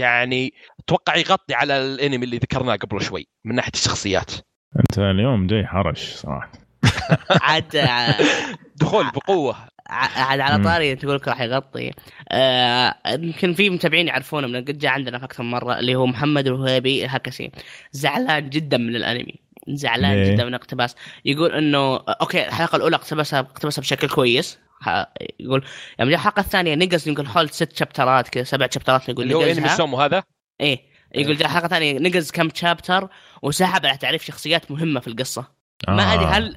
[0.00, 4.32] يعني أتوقع يغطي على الأنمي اللي ذكرناه قبل شوي من ناحية الشخصيات.
[4.80, 6.52] أنت اليوم جاي حرش صراحة.
[7.42, 8.14] عاد ع-
[8.76, 9.56] دخول بقوة.
[9.86, 10.64] عاد على.
[10.64, 11.90] طاري تقول لك راح يغطي.
[12.28, 16.06] آه، يمكن في متابعين يعرفونه من قد جاء عندنا في أكثر من مرة اللي هو
[16.06, 17.50] محمد الوهيبي هكسي
[17.92, 19.41] زعلان جدا من الأنمي.
[19.68, 20.94] زعلان ليه؟ جدا من اقتباس.
[21.24, 24.58] يقول إنه okay الحلقة الأولى اقتبسها اقتبسها بشكل كويس.
[25.40, 25.64] يقول
[26.00, 29.22] يوم جاء الحلقة الثانية نقز يمكن حول ست chapter ات كذا سبع chapter ات يقول
[29.24, 30.22] اللي هو انمي السومو هذا؟
[30.60, 30.92] إيه.
[31.14, 33.08] يقول جاء حلقة ثانية نقز كم chapter
[33.42, 35.46] وسحب على تعريف شخصيات مهمة في القصة.
[35.88, 36.14] ما آه.
[36.14, 36.56] ادري هل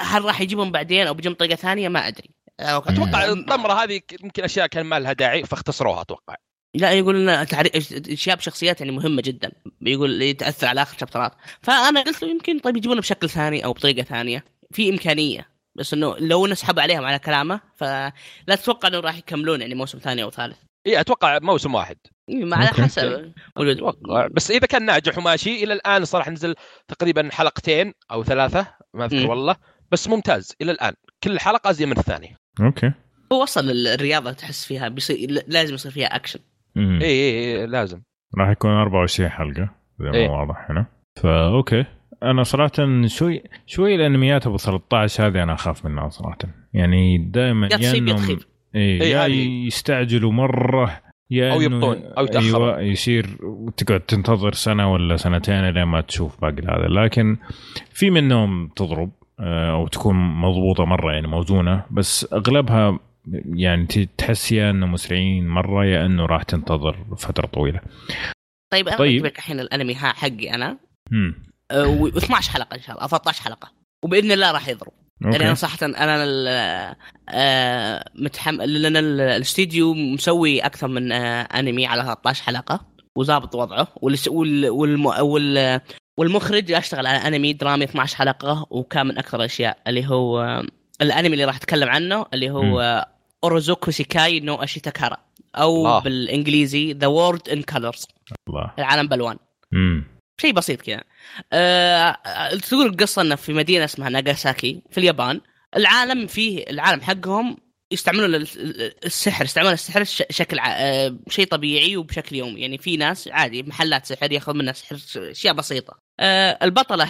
[0.00, 2.30] هل راح يجيبهم بعدين أو بيجيبهم بطريقه ثانية؟ ما أدري.
[2.60, 3.40] أتوقع مم.
[3.40, 6.34] الطمره هذه يمكن أشياء كان ما لها داعي فاختصروها أتوقع.
[6.74, 9.52] لا يقول لنا تعريف أشياء بشخصيات يعني مهمة جدا.
[9.82, 11.32] يقول يتأثر على آخر شابترات
[11.62, 15.50] فأنا قلت له يمكن طيب يجيبونه بشكل ثاني أو بطريقة ثانية في إمكانية.
[15.74, 18.12] بس إنه لو نسحب عليهم على كلامه فلا
[18.48, 20.56] تتوقع انه راح يكملون يعني موسم ثاني أو ثالث.
[20.86, 21.96] اي أتوقع موسم واحد.
[22.28, 22.66] إيه، ما على.
[22.66, 23.32] حسب.
[23.56, 24.26] أتوقع.
[24.26, 26.54] بس إذا كان ناجح وماشي إلى الآن صراحة نزل
[26.88, 29.30] تقريبا حلقتين أو ثلاثة ما أذكر.
[29.30, 29.56] والله.
[29.92, 30.92] بس ممتاز إلى الآن.
[31.24, 32.36] كل حلقه ازين من الثانية.
[32.60, 32.92] okay.
[33.32, 36.40] هو أصلا الرياضة تحس فيها بيصير لازم يصير فيها اكشن.
[36.76, 38.00] اي اي اي لازم
[38.38, 39.68] راح يكون 24 حلقة
[40.00, 40.28] زي ما إيه.
[40.28, 40.86] واضح هنا
[41.22, 41.84] فا okay
[42.22, 46.38] أنا صراحة شوي شوي الانميات أبو 13 هذه أنا أخاف منها صراحة
[46.74, 48.38] يعني دائما يا تصيب يا تخيب
[48.74, 49.66] اي إيه، يا هذه.
[49.66, 52.68] يستعجلوا مرة يا أو إنه- يبطون، أو يتأخرون.
[52.68, 53.26] أيوه يصير
[53.76, 57.36] تقعد تنتظر سنة ولا سنتين لين ما تشوف باقي هذا لكن
[57.92, 59.10] في منهم تضرب
[59.40, 62.98] آه، أو تكون مضبوطة مرة يعني موزونة بس أغلبها
[63.54, 63.86] يعني
[64.18, 67.80] تحس يا أنه مسرعين مرة يا أنه راح تنتظر فترة طويلة.
[68.72, 69.24] طيب أنا طيب.
[69.26, 70.78] لك الحين الأنمي ها حقي أنا.
[71.12, 71.34] امم
[71.72, 73.72] و12 حلقة إن شاء الله 13 حلقة.
[74.04, 76.96] وبإذن الله راح يضرب يعني أنا أوكي صراحة أنا
[77.28, 82.86] آه، متحمل لأن ال- الاستديو مسوي أكثر من آه، أنمي على 13 حلقة
[83.16, 83.88] وظابط وضعه.
[84.02, 84.16] وال
[84.68, 85.80] وال
[86.18, 90.62] والمخرج يشتغل على أنمي درامي 12 حلقة وكان من أكثر الأشياء اللي هو
[91.02, 93.06] الانمي اللي راح اتكلم عنه اللي هو آه،
[93.44, 95.16] Irozuku Sekai no Ashita kara
[95.56, 95.98] أو الله.
[95.98, 98.06] بالإنجليزي the world in colors
[98.48, 98.72] الله.
[98.78, 99.36] العالم بألوان.
[99.72, 100.04] امم
[100.40, 101.00] شيء بسيط كذا.
[101.52, 102.16] أه
[102.68, 105.40] تقول القصة إنه في مدينة اسمها ناغاساكي في اليابان.
[105.76, 107.56] العالم فيه العالم حقهم
[107.92, 108.46] يستعملون ال-
[109.04, 112.60] السحر يستعملون السحر ش- شكل ع- أه شيء طبيعي وبشكل يومي.
[112.60, 115.98] يعني في ناس عادي محلات سحر ياخذ منها سحر أشياء بسيطة.
[116.20, 117.04] أه البطلة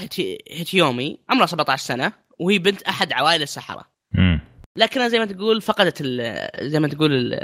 [0.50, 2.12] هيتيومي عمرها 17 سنة.
[2.40, 3.84] وهي بنت أحد عوائل السحرة.
[4.76, 7.40] لكنها زي ما تقول فقدت ال- زي ما تقول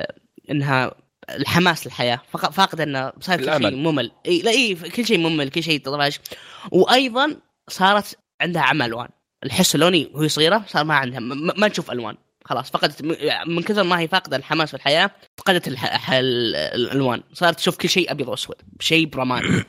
[0.50, 0.94] إنها
[1.30, 2.20] الحماس للحياة.
[2.32, 3.76] فاقدة إنه صار كل شيء.
[3.76, 4.10] ممل.
[4.26, 6.20] إي لا إي كل شيء ممل كل شيء طفش
[6.70, 7.36] وأيضا
[7.68, 9.08] صارت عندها عمى ألوان.
[9.44, 12.16] الحس اللوني وهي صغيرة صار ما عندها ما تشوف ألوان.
[12.44, 13.02] خلاص فقدت
[13.46, 17.22] من كثر ما هي فاقدة الحماس في الحياة فقدت الألوان.
[17.32, 19.46] صارت تشوف كل شيء أبيض وأسود شيء برمادي.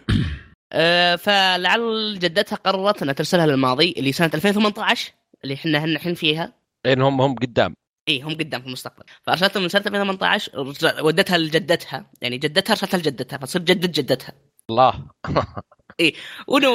[0.73, 5.11] آه، فلعل جدتها قررت انها ترسلها للماضي اللي سنة 2018
[5.43, 6.53] اللي إحنا الحين فيها.
[6.85, 7.73] لأن هم هم قدام.
[8.09, 9.03] اي هم قدام في المستقبل.
[9.23, 12.11] فأرسلتهم من سنة 2018 رجع- ودتها لجدتها.
[12.21, 14.33] يعني جدتها ارسلتها لجدتها فتصير جدة جدتها.
[14.69, 15.07] الله.
[16.47, 16.69] وانه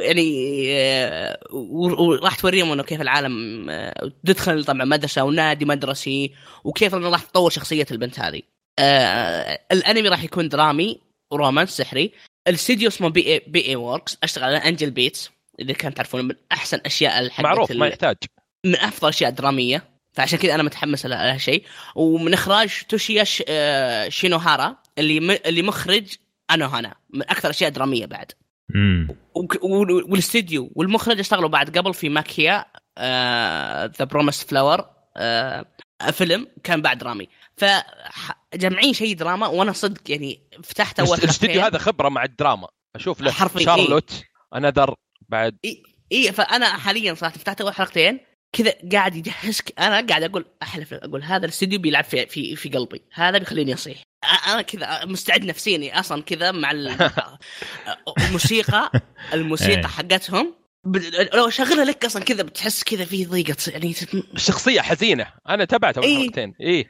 [0.00, 0.32] يعني
[0.72, 6.34] آه، وراح توريهم إنه كيف العالم آه، تدخل طبعا مدرسة ونادي مدرسي
[6.64, 8.42] وكيف إنه راح تطور شخصية البنت هذه.
[8.78, 11.00] آه الأنمي راح يكون درامي
[11.32, 12.12] ورومانس سحري.
[12.48, 13.26] الاستديو اسمه P.A.
[13.26, 13.66] P.A.
[13.68, 15.30] Works أشتغل على Angel Beats
[15.60, 18.16] اللي كانت تعرفون من أحسن أشياء الحق معروف ما يحتاج.
[18.66, 19.90] من أفضل أشياء درامية.
[20.12, 21.64] فعشان كذا أنا متحمس على هالشيء
[21.94, 23.42] ومن إخراج توشيا ش...
[23.48, 25.30] آه، شينوهارا اللي م...
[25.30, 26.14] اللي مخرج
[26.50, 26.94] أنوهانا.
[27.10, 28.32] من أكثر أشياء درامية بعد.
[28.74, 32.64] امم وك- وال- والاستديو والمخرج اشتغلوا بعد قبل في Maquia
[33.98, 34.84] the promised flower
[36.12, 37.28] فيلم كان بعد درامي.
[37.56, 41.62] فجمعين شيء دراما وأنا صدق يعني فتحت أول الاستديو.
[41.62, 42.68] هذا خبرة مع الدراما.
[42.96, 44.24] أشوف له حرفياً، شارلوت
[44.54, 44.94] Another
[45.30, 45.82] بعد اي
[46.12, 48.20] إي فأنا حاليا صراحة فتحت أول حلقتين
[48.52, 53.02] كذا قاعد يجهزك أنا قاعد أقول أحلف أقول هذا الاستديو بيلعب في في في قلبي.
[53.12, 54.02] هذا بيخليني أصيح.
[54.46, 57.10] أنا كذا مستعد نفسيا أصلا كذا مع ال-
[58.26, 59.00] الموسيقى إيه.
[59.34, 60.54] الموسيقى حقتهم
[61.34, 63.94] لو أشغلها لك أصلا كذا بتحس كذا في ضيقة يعني
[64.34, 65.26] الشخصيه حزينة.
[65.48, 66.22] أنا تابعت أول إيه.
[66.22, 66.54] حلقتين.
[66.60, 66.86] إيه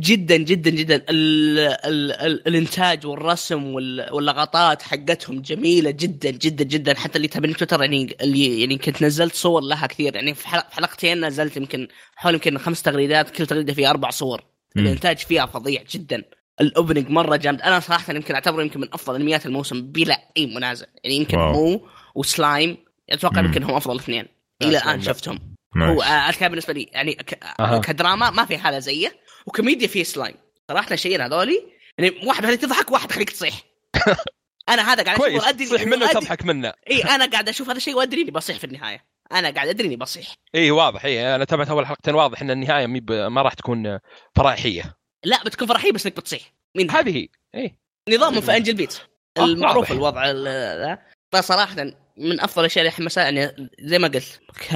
[0.00, 0.96] جدا جدا جدا.
[1.10, 6.94] ال ال ال الإنتاج والرسم وال- واللقطات حقتهم جميلة جدا جدا جدا.
[6.94, 10.14] حتى اللي تابعني تويتر يعني اللي يعني كنت نزلت صور لها كثير.
[10.16, 14.10] يعني في حلق- في حلقتين نزلت يمكن حول يمكن خمس تغريدات كل تغريدة فيها أربع
[14.10, 14.42] صور.
[14.76, 14.82] مم.
[14.86, 16.22] الإنتاج فيها فظيع جدا.
[16.60, 17.62] ال opening مرة جامد.
[17.62, 20.86] أنا صراحة يمكن أعتبره يمكن من أفضل أنميات الموسم بلا أي منازع.
[21.04, 21.52] يعني يمكن واو.
[21.54, 21.80] هو
[22.14, 22.76] وسلايم
[23.10, 23.40] أتوقع.
[23.40, 24.26] يمكن هم أفضل اثنين.
[24.62, 25.04] إلى الآن لا.
[25.04, 25.52] شفتهم.
[25.76, 26.82] هو آه، كان بالنسبة لي.
[26.92, 27.38] يعني ك...
[27.84, 29.21] كدراما ما في حالة زيه.
[29.46, 30.34] وكوميديا فيه سلايم.
[30.68, 31.62] صراحة الشيئين هذولي
[31.98, 33.54] يعني واحد خليك تضحك واحد خليك تصيح.
[34.68, 36.72] أنا هذا قاعد أشوف وأدري تصيح منه وتضحك منه.
[36.90, 39.04] إي أنا قاعد أشوف هذا الشيء وأدري إني بصيح في النهاية.
[39.32, 40.34] أنا قاعد أدري إني بصيح.
[40.54, 41.04] إي واضح.
[41.04, 43.98] إي أنا تابعت اول حلقتين واضح إن النهاية مي ب- ما راح تكون
[44.36, 46.52] فرايحيه لا بتكون فرحية بس إنك بتصيح.
[46.76, 47.76] من هذه إي.
[48.08, 48.98] نظام في Angel Beats
[49.38, 49.90] آه، المعروف واضح.
[49.90, 50.44] الوضع ال-
[50.80, 50.98] ذا.
[51.32, 51.76] فصراحة
[52.16, 54.68] من أفضل الأشياء اللي حمسها يعني زي ما قلت ك...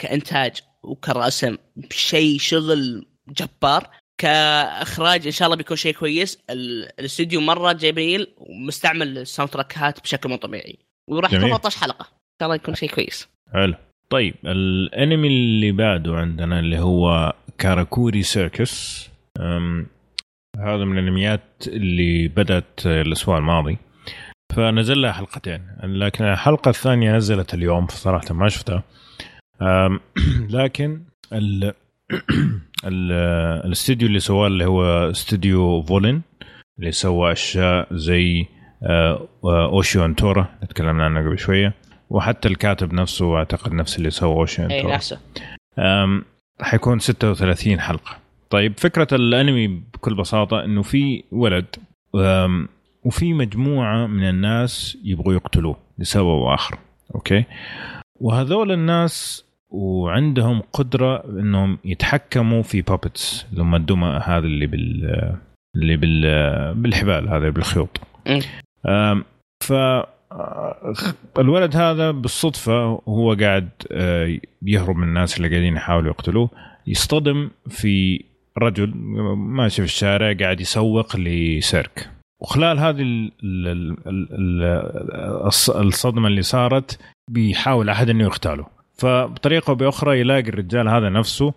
[0.00, 1.56] كإنتاج وكرسم
[1.92, 3.90] شيء شغل جبار.
[4.20, 6.38] كإخراج إن شاء الله بيكون شيء كويس.
[6.50, 10.78] ال- الاستوديو مرة جميل ومستعمل ال soundtrack ات بشكل مو طبيعي.
[11.10, 11.40] وراح جميل.
[11.42, 12.02] تكون 13 حلقة.
[12.02, 13.28] إن شاء الله يكون شيء كويس.
[13.52, 13.74] حلو.
[14.10, 19.08] طيب الانمي اللي بعده عندنا اللي هو Karakuri Circus.
[20.58, 23.78] هذا من الانميات اللي بدأت الأسبوع الماضي.
[24.56, 25.66] فنزل لها حلقتين.
[25.82, 28.82] لكن الحلقة الثانية نزلت اليوم فصراحة ما شفتها.
[30.58, 31.02] لكن
[31.32, 31.74] ال-
[32.84, 36.20] الاستوديو اللي سواه اللي هو استوديو VOLN
[36.78, 38.46] اللي سوى أشياء زي
[38.82, 41.74] آه، Ushio to Tora اللي تكلمنا عنه قبل شوية.
[42.10, 45.18] وحتى الكاتب نفسه أعتقد نفس اللي سوى Ushio to Tora نفسه.
[45.78, 46.24] أم،
[46.60, 48.16] حيكون 36 حلقة.
[48.50, 51.66] طيب فكرة الأنمي بكل بساطة إنه في ولد
[53.04, 56.78] وفي مجموعة من الناس يبغوا يقتلوه لسبب آخر
[57.14, 57.44] أوكي؟
[58.20, 65.04] وهذول الناس وعندهم قدرة إنهم يتحكموا في puppets لما الدمى هذا اللي بال
[65.76, 68.00] اللي بال بالحبال هذا بالخيوط.
[69.64, 69.72] ف
[71.38, 76.50] الولد هذا بالصدفة هو قاعد آه، يهرب من الناس اللي قاعدين يحاولوا يقتلوه.
[76.86, 78.24] يصطدم في
[78.58, 78.92] رجل
[79.36, 82.10] ماشي في الشارع قاعد يسوق لسيرك.
[82.42, 86.98] وخلال هذه ال- ال- ال- ال- الص- الصدمة اللي صارت
[87.30, 88.66] بيحاول أحد أنه يقتله.
[89.00, 91.54] فبطريقة أو بأخرى يلاقي الرجال هذا نفسه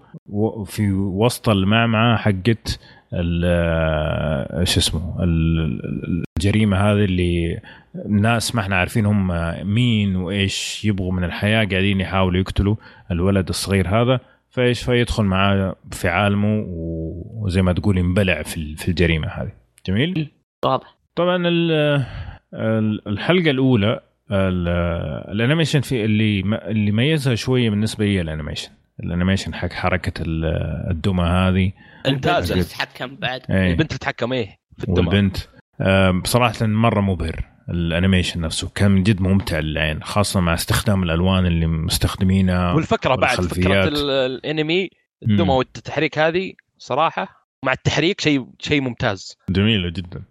[0.65, 2.80] في وسط المعمعة حقت
[3.14, 7.60] ال- شو اسمه ال- الجريمة هذه اللي
[8.06, 9.28] الناس ما إحنا عارفين هم
[9.74, 12.76] مين وإيش يبغوا من الحياة قاعدين يحاولوا يقتلوا
[13.11, 14.20] الولد الصغير هذا.
[14.49, 16.65] فإيش فيدخل معاه في عالمه
[17.34, 19.52] وزي ما تقول ينبلع في في الجريمة هذه.
[19.86, 20.32] جميل؟
[20.65, 20.95] واضح.
[21.15, 22.06] طبعا ال-
[22.53, 23.99] ال- الحلقة الأولى ال-
[24.31, 28.69] ال animation في اللي اللي ميزها شوية بالنسبة لي ال animation.
[29.03, 31.72] ال animation حق حركة ال- الدمى هذه.
[32.06, 33.41] البنت تتحكم بعد.
[33.50, 33.72] إيه.
[33.72, 35.38] البنت تتحكم إيه في الدمى والبنت
[36.24, 38.70] بصراحة مرة مبهر ال animation نفسه.
[38.76, 44.90] كان من جد ممتع للعين خاصة مع استخدام الألوان اللي مستخدمينها والفكرة بعد فكرة الانمي.
[45.24, 49.38] الدمى والتحريك هذه صراحة مع التحريك شيء شيء ممتاز.
[49.50, 50.24] جميلة جدا.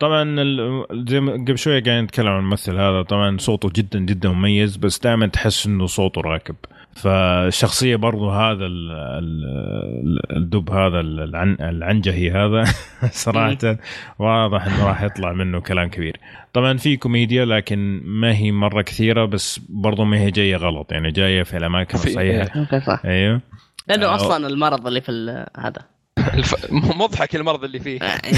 [0.00, 4.28] طبعا ال- زي ما قبل شوية قاعدين نتكلم عن الممثل هذا طبعا صوته جدا جدا
[4.28, 6.56] مميز بس دائما تحس إنه صوته راكب.
[6.96, 12.64] فالشخصية برضو هذا ال- ال- الدب هذا العن العنجهي هذا
[13.24, 13.76] صراحة
[14.18, 16.16] واضح إنه راح يطلع منه كلام كبير.
[16.52, 20.92] طبعا في كوميديا لكن ما هي مرة كثيرة بس برضو ما هي جاية غلط.
[20.92, 23.02] يعني جاية في الأماكن أوكي صح.
[23.04, 23.40] أيوه.
[23.88, 24.14] لأنه آه.
[24.14, 25.91] أصلا المرض اللي في ال- هذا.
[27.00, 28.00] مضحك المرض اللي فيه.
[28.02, 28.20] آه،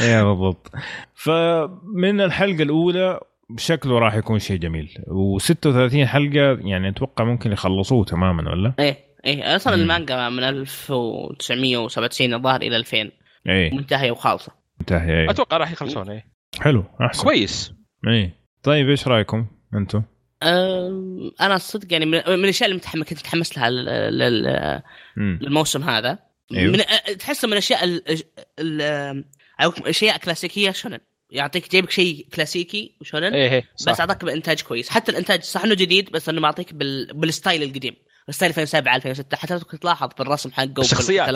[0.00, 0.22] إيه.
[0.22, 0.70] بالضبط.
[1.14, 3.20] فمن الحلقة الأولى
[3.56, 4.94] شكله راح يكون شيء جميل.
[5.08, 9.56] و36 حلقة يعني أتوقع ممكن يخلصوه تماما ولا؟ إيه إيه.
[9.56, 9.74] أصلا.
[9.74, 13.10] المانجا من 1997 الظاهر إلى 2000
[13.48, 14.52] اي منتهية وخالصة.
[14.80, 16.24] انتهي اي أتوقع راح يخلصون إيه
[16.60, 17.22] حلو أحسن.
[17.22, 17.72] كويس.
[18.08, 18.30] اي
[18.62, 20.02] طيب إيش رأيكم أنتم؟
[20.42, 23.70] أنا الصدق يعني من من الأشياء اللي متحمس كنت متحمس لها.
[25.16, 26.18] للموسم هذا.
[26.52, 26.72] أيوه.
[26.72, 26.82] من
[27.18, 28.02] تحسه من الأشياء
[29.60, 30.98] أشياء كلاسيكية shonen.
[31.30, 34.88] يعطيك جايبك شيء كلاسيكي و shonen إيه إيه بس أعطاك بإنتاج كويس.
[34.88, 37.14] حتى الإنتاج صح إنه جديد بس إنه معطيك بال...
[37.14, 37.96] بال style القديم.
[38.28, 41.30] ال style 2007 2006 حتى كنت تلاحظ بالرسم حقه الشخصيات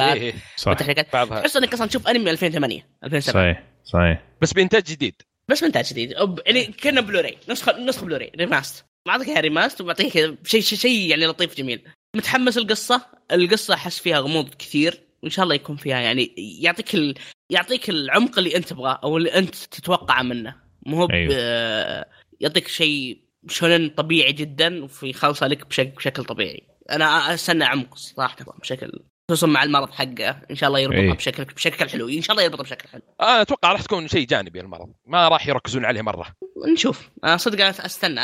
[0.56, 1.12] صح والتحريكات.
[1.12, 1.40] بعضها.
[1.40, 4.22] تحس إنك أصلا تشوف أنمي 2008 2007 صحيح صحيح.
[4.42, 5.22] بس بإنتاج جديد.
[5.48, 6.14] بس من انتاج جديد
[6.46, 11.10] يعني كنا بلوراي نسخه نسخة Blu-ray remaster معطيك اياها remaster ومعطيك كذا شيء شيء شيء
[11.10, 11.82] يعني لطيف جميل.
[12.16, 17.14] متحمس القصة؟ القصة أحس فيها غموض كثير وإن شاء الله يكون فيها يعني يعطيك ال...
[17.50, 20.54] يعطيك العمق اللي أنت تبغاه أو اللي أنت تتوقعه منه.
[20.86, 22.04] مو هو ب- أيوه.
[22.40, 26.62] يعطيك شيء شونن طبيعي جدا وفي خلصه لك بشكل, بشكل طبيعي.
[26.90, 28.92] أنا أستنى عمق صراحة بشكل
[29.30, 30.36] خصوصا مع المرض حقه.
[30.50, 31.12] إن شاء الله يربطها أي.
[31.12, 32.08] بشكل بشكل حلو.
[32.08, 33.02] إن شاء الله يربطها بشكل حلو.
[33.20, 34.88] أنا أتوقع راح تكون شيء جانبي المرض.
[35.06, 36.26] ما راح يركزون عليه مرة.
[36.72, 37.08] نشوف.
[37.24, 38.20] أنا صدق أنا أستنى.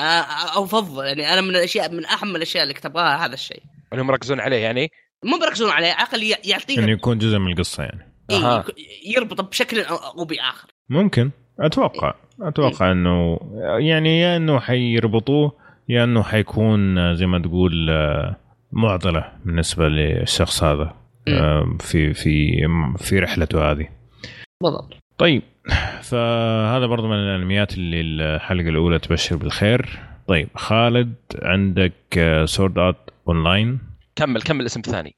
[0.57, 1.05] أفضل.
[1.07, 3.63] يعني أنا من الاشياء من أهم الأشياء اللي كنت ابغاها هذا الشيء.
[3.93, 4.91] إنهم يركزون عليه يعني؟
[5.25, 8.13] مو بيركزون عليه عقل ي- يعطيك إنه يكون جزء من القصة يعني.
[8.31, 8.65] إيه أها.
[8.69, 8.75] يك-
[9.17, 10.69] يربط بشكل أو أو بآخر.
[10.89, 11.31] ممكن.
[11.61, 12.15] أتوقع.
[12.43, 13.39] أتوقع إنه
[13.79, 15.53] يعني يا إنه حيربطوه
[15.89, 18.37] يا إنه حيكون زي ما تقول آه،
[18.75, 20.95] معضلة بالنسبة للشخص هذا
[21.29, 23.89] آه، في في في رحلته هذه.
[24.63, 24.95] بالضبط.
[25.19, 25.43] طيب
[26.03, 29.99] فهذا برضو من الأنميات اللي الحلقة الأولى تبشر بالخير.
[30.29, 30.49] طيب.
[30.55, 31.93] خالد عندك
[32.45, 33.79] Sword Art Online
[34.17, 35.15] كمل كمل الاسم الثاني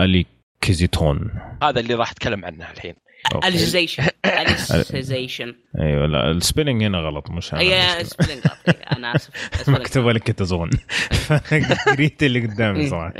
[0.00, 1.30] Alicization
[1.62, 2.94] هذا اللي راح أتكلم عنه الحين.
[3.34, 3.48] أوكي.
[3.48, 4.02] Alicization
[4.90, 8.02] Alicization أيوه لا ال spelling هنا غلط مش أنا اي المشكلة.
[8.26, 8.42] spelling
[8.96, 9.68] أنا آسف.
[9.68, 10.70] مكتوبه لك كتزون
[11.86, 13.14] قريت اللي قدامي صراحة.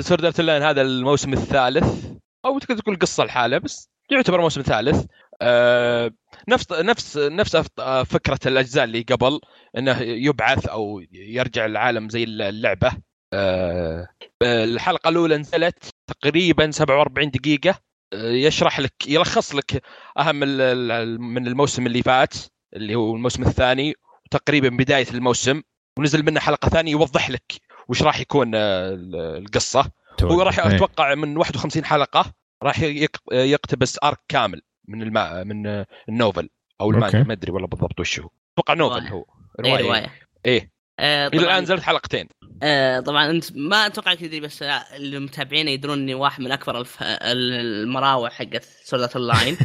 [0.00, 2.04] Sword Art Online هذا الموسم الثالث.
[2.44, 5.04] أو تقدر تقول قصة الحالة بس يعتبر موسم ثالث.
[5.42, 6.10] آه،
[6.48, 9.40] نفس نفس نفس أف- آه، فكرة الأجزاء اللي قبل
[9.78, 12.92] إنه يبعث أو يرجع العالم زي اللعبة.
[13.32, 14.08] آه،
[14.42, 17.74] الحلقة الأولى نزلت تقريبا 47 دقيقة.
[18.12, 19.82] آه، يشرح لك يلخص لك
[20.18, 22.34] أهم ال- ال- من الموسم اللي فات
[22.76, 23.94] اللي هو الموسم الثاني
[24.26, 25.62] وتقريبا بداية الموسم.
[25.98, 27.52] ونزل منه حلقة ثانية يوضح لك
[27.88, 29.90] وش راح يكون آه، ال- القصة.
[30.22, 30.76] هو راح إيه.
[30.76, 32.32] أتوقع من 51 حلقة
[32.62, 36.48] راح يق- يقتبس arc كامل من الما من ال novel
[36.80, 37.22] أو المانجا.
[37.22, 38.28] ما أدري والله بالضبط وش هو.
[38.54, 39.06] أتوقع novel.
[39.06, 39.24] هو.
[39.64, 40.06] اي رواية.
[40.46, 40.71] إيه.
[41.00, 42.28] آه، إلى الآن نزلت حلقتين.
[42.62, 44.62] آه، طبعا أنت ما أتوقع تدري بس
[44.96, 46.96] المتابعين يدرون إني واحد من أكبر الف...
[47.02, 49.56] المراوح حقت Sword Art Online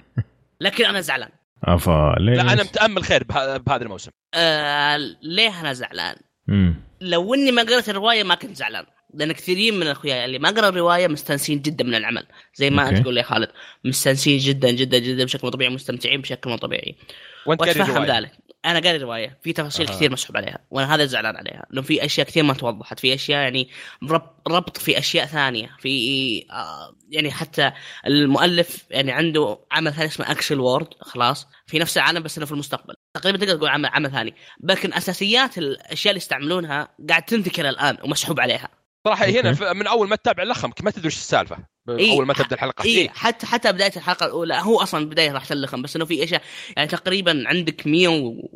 [0.60, 1.28] لكن أنا زعلان.
[1.64, 4.10] أفا ليش؟ لا أنا متأمل خير بها- بهذا الموسم.
[4.34, 6.16] آه ليه أنا زعلان؟
[6.46, 6.74] مم.
[7.00, 8.84] لو إني ما قرأت الرواية ما كنت زعلان.
[9.14, 12.26] لأن كثيرين من اخوياي اللي ما قرأوا الرواية مستانسين جدا من العمل.
[12.54, 12.88] زي ما.
[12.88, 13.48] أنت تقول يا خالد
[13.84, 16.96] مستانسين جدا جدا جدا بشكل مو طبيعي مستمتعين بشكل مو طبيعي
[17.46, 18.32] وانت قاري ذلك.
[18.66, 19.96] أنا قاري الروايه في تفاصيل أها.
[19.96, 21.66] كثير مسحوب عليها وأنا هذا زعلان عليها.
[21.70, 23.00] لأنه في أشياء كثير ما توضحت.
[23.00, 23.68] في أشياء يعني
[24.48, 25.76] ربط, في أشياء ثانية.
[25.78, 27.72] في آه يعني حتى
[28.06, 31.46] المؤلف يعني عنده عمل ثاني اسمه Accel World خلاص.
[31.66, 32.94] في نفس العالم بس إنه في المستقبل.
[33.14, 34.34] تقريبا تقدر تقول عمل عمل ثاني.
[34.60, 38.68] لكن أساسيات الأشياء اللي يستعملونها قاعد تنتكر الآن ومسحوب عليها.
[39.06, 39.54] صراحة هنا أوكي.
[39.54, 41.58] ف- من أول ما تتابع لخمك ما تدري وش السالفة.
[41.88, 42.84] إيه، أول ما تبدأ الحلقة.
[42.84, 43.08] إي إيه.
[43.08, 46.42] حتى حتى بداية الحلقة الأولى هو أصلا بداية راح تلخم بس إنه في أشياء
[46.76, 48.48] يعني تقريبا عندك 100 و...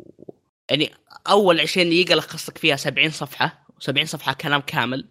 [0.69, 0.91] يعني
[1.29, 5.07] أول 20 دقيقة لخص لك فيها 70 صفحة 70 صفحة كلام كامل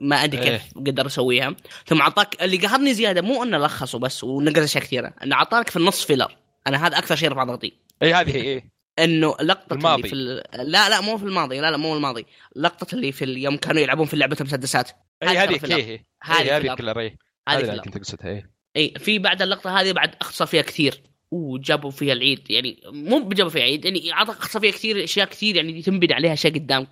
[0.00, 1.56] ما أدري كيف قدر يسويها.
[1.86, 5.76] ثم أعطاك اللي قهرني زيادة مو إنه لخصه بس ونقز اشياء كثيرة إنه أعطاك في
[5.76, 6.36] النص filler
[6.66, 7.72] أنا هذا أكثر شيء رفع ضغطي.
[8.02, 9.94] إي هذه هي إيه إنه لقطة الماضي.
[9.94, 10.70] اللي في ال...
[10.70, 12.26] لا لا مو في الماضي لا لا مو الماضي.
[12.56, 14.90] لقطة اللي في يوم كانوا يلعبون في لعبه المسدسات.
[15.22, 16.66] إي هذه هي هذه
[17.00, 17.16] إيه
[17.48, 17.82] هذه اللي.
[17.82, 21.02] كنت قصتها إيه إي في بعد اللقطة هذه بعد اختصر فيها كثير.
[21.30, 22.50] وجابوا فيها العيد.
[22.50, 26.32] يعني مو جابوا فيها عيد يعني عطى اختصر فيها كثير أشياء كثير يعني تنبني عليها
[26.32, 26.88] اشياء قدامك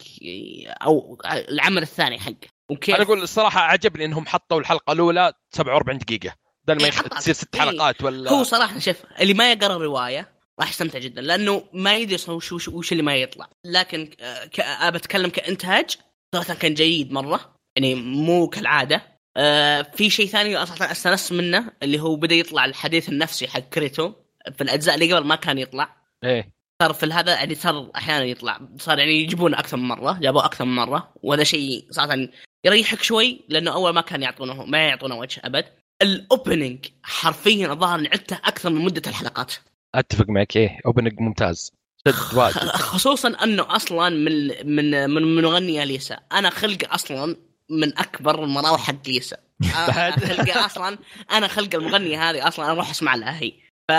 [0.83, 6.35] أو العمل الثاني حقه وكيف؟ أنا أقول الصراحة عجبني إنهم حطوا الحلقة الأولى 47 دقيقة
[6.65, 6.91] بدل ما إيه،.
[6.91, 7.57] تصير ست.
[7.57, 12.15] حلقات ولا هو صراحة شوف اللي ما يقرأ الروايه راح يستمتع جدا لأنه ما يدري
[12.29, 13.49] وش, وش, وش اللي ما يطلع.
[13.66, 14.11] لكن.
[14.59, 15.97] أنا بتكلم كإنتاج
[16.35, 19.03] صراحة كان جيد مرة يعني مو كالعادة.
[19.37, 24.12] آه في شيء ثاني صراحة استانست منه اللي هو بدأ يطلع الحديث النفسي حق كريتو.
[24.57, 25.97] في الأجزاء اللي قبل ما كان يطلع.
[26.24, 26.53] إيه.
[26.83, 28.61] صار في هذا يعني صار أحيانا يطلع.
[28.79, 31.15] صار يعني يجيبونه أكثر من مرة جابوه أكثر من مرة.
[31.23, 32.29] وهذا شيء صراحة
[32.65, 35.65] يريحك شوي لأنه أول ما كان يعطونه ما يعطونه وجه أبد.
[36.03, 39.55] ال opening حرفيا الظاهر عدته أكثر من مدة الحلقات.
[39.94, 41.73] أتفق معك إيه opening ممتاز.
[42.09, 42.59] شد واجد.
[42.59, 47.36] خصوصا إنه أصلا من من من من مغنيه ليسا أنا خلق أصلا
[47.70, 49.36] من أكبر المراوح حق ليسا
[49.89, 50.98] أنا خلق أصلا
[51.32, 53.52] أنا خلق المغنية هذه أصلا أروح أسمع لها هي.
[53.89, 53.93] ف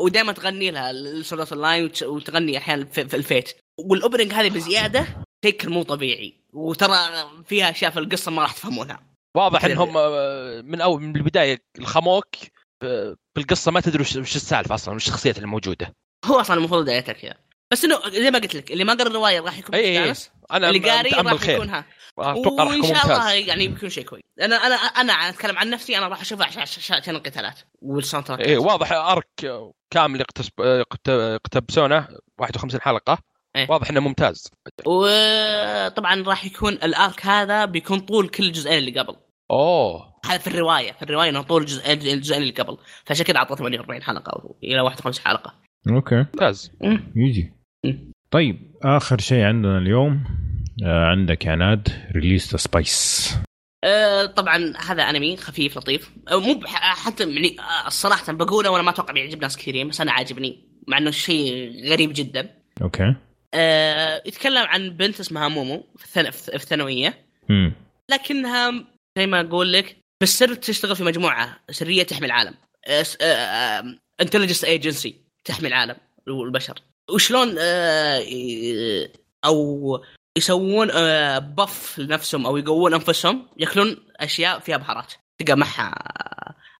[0.00, 3.52] ودائما تغني لها ال Sword Art Online وت- وتغني أحيانا في, في ال Fate.
[3.78, 5.06] وال opening هذه بزيادة
[5.44, 6.34] شيء مو طبيعي.
[6.52, 6.96] وترى
[7.46, 9.00] فيها أشياء في القصة ما راح تفهمونها.
[9.36, 9.64] واضح.
[9.64, 12.26] إنهم آه، من أول من البداية الخموك
[13.36, 15.94] بالقصة ما تدري وش السالفة أصلا وش الشخصيات الموجودة.
[16.24, 17.34] هو أصلا المفروض بدايتها كذا
[17.72, 20.14] بس إنه زي ما قلت لك اللي ما قرأ الرواية راح يكون اي اي
[20.52, 21.84] أنا اللي قاري راح يكون ها.
[22.18, 24.22] أتوقع راح وإن يكون شاء الله يعني بيكون شيء كويس.
[24.40, 28.92] أنا أنا أنا أتكلم عن نفسي أنا راح اشوفها عشان القتالات وال soundtrack إيه واضح
[28.92, 30.24] arc كامل
[31.00, 33.18] يقتبسونه 51 حلقة.
[33.56, 33.66] إيه.
[33.70, 34.50] واضح إنه ممتاز.
[34.86, 39.16] وطبعا راح يكون ال arc هذا بيكون طول كل الجزئين اللي قبل.
[39.52, 40.12] أوه.
[40.26, 40.92] هذا في الرواية.
[40.92, 42.76] في الرواية إنه طول الجزئين الجزئين اللي قبل.
[43.04, 45.54] فعشان كذا اعطوه 48 حلقة أو إلى 51 حلقة.
[45.90, 46.16] okay.
[46.16, 46.72] ممتاز.
[46.80, 47.12] مم.
[47.16, 47.52] يجي.
[48.30, 50.24] طيب آخر شيء عندنا اليوم
[50.84, 53.34] آه عندك يا ناد Release the Spyce
[54.36, 56.10] طبعا هذا أنمي خفيف لطيف.
[56.28, 60.12] آه، مو حتى يعني آه، الصراحه بقوله وأنا ما أتوقع بيعجب ناس كثيرين بس أنا
[60.12, 62.50] عاجبني مع إنه شيء غريب جدا.
[62.82, 63.14] okay.
[63.54, 66.20] آه، يتكلم عن بنت اسمها مومو في
[66.54, 67.14] الثانوية.
[67.50, 67.72] امم
[68.10, 68.70] لكنها
[69.18, 72.54] زي ما أقول لك بالسر تشتغل في مجموعة سرية تحمي العالم.
[74.20, 75.96] intelligence agency تحمي العالم
[76.28, 76.74] والبشر.
[77.10, 78.24] وشلون آه،
[79.44, 80.04] أو
[80.38, 85.12] يسوون آه، buff لنفسهم أو يقوون أنفسهم ياكلون أشياء فيها بهارات.
[85.38, 85.94] تلقى معها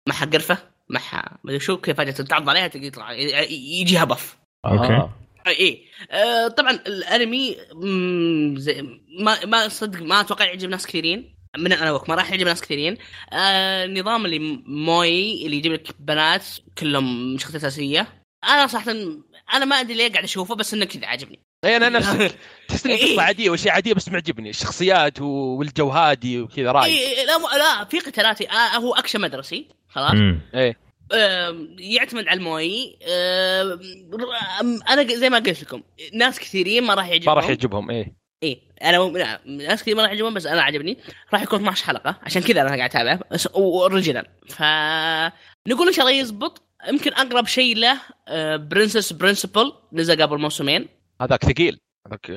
[0.08, 3.12] معها قرفة معها مدري شو كيف فجأة تعض عليها تلقى يطلع
[3.50, 4.36] يجيها buff.
[4.64, 5.14] آه.
[5.46, 7.56] إيه آه طبعا الأنمي
[9.20, 11.34] ما ما صدق ما أتوقع يعجب ناس كثيرين.
[11.58, 12.98] من أنا وك ما راح يعجب ناس كثيرين.
[13.32, 16.44] آه النظام اللي موي اللي يجيب لك بنات
[16.78, 18.06] كلهم شخصيات أساسية.
[18.44, 18.90] أنا صراحة
[19.54, 21.38] أنا ما أدري ليه قاعد أشوفه بس إنه كذا عاجبني.
[21.64, 22.38] أي أنا نفسك
[22.68, 23.12] تحس انها إيه.
[23.12, 24.50] قصة عادية وشيء عادية بس معجبني.
[24.50, 26.98] الشخصيات والجو هادي وكذا رايق.
[26.98, 30.10] إيه لا مو- لا في قتالات آه هو أكشن مدرسي خلاص.
[30.12, 30.76] امم إيه.
[31.78, 32.98] يعتمد على الموي.
[34.90, 35.82] أنا زي ما قلت لكم
[36.14, 37.34] ناس كثيرين ما راح ما يعجبهم.
[37.34, 38.21] راح يعجبهم إيه.
[38.42, 40.98] إيه أنا لا، ناس كثير ما راح يعجبهم بس أنا عجبني
[41.32, 44.62] راح يكون 12 حلقة عشان كذا أنا قاعد اتابعه بس- و original ف
[45.68, 46.62] نقول إن شاء الله يزبط.
[46.88, 48.00] يمكن أقرب شيء له
[48.56, 50.88] Princess Principal نزل قبل موسمين.
[51.20, 51.80] هذاك ثقيل.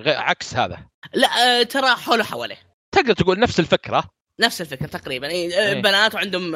[0.07, 0.77] عكس هذا.
[1.13, 1.27] لا
[1.59, 2.57] آه، ترى حوله حواليه
[2.91, 4.03] تقدر تقول نفس الفكرة.
[4.39, 5.27] نفس الفكرة تقريبا.
[5.27, 5.81] إيه، آه، إيه.
[5.81, 6.55] بنات وعندهم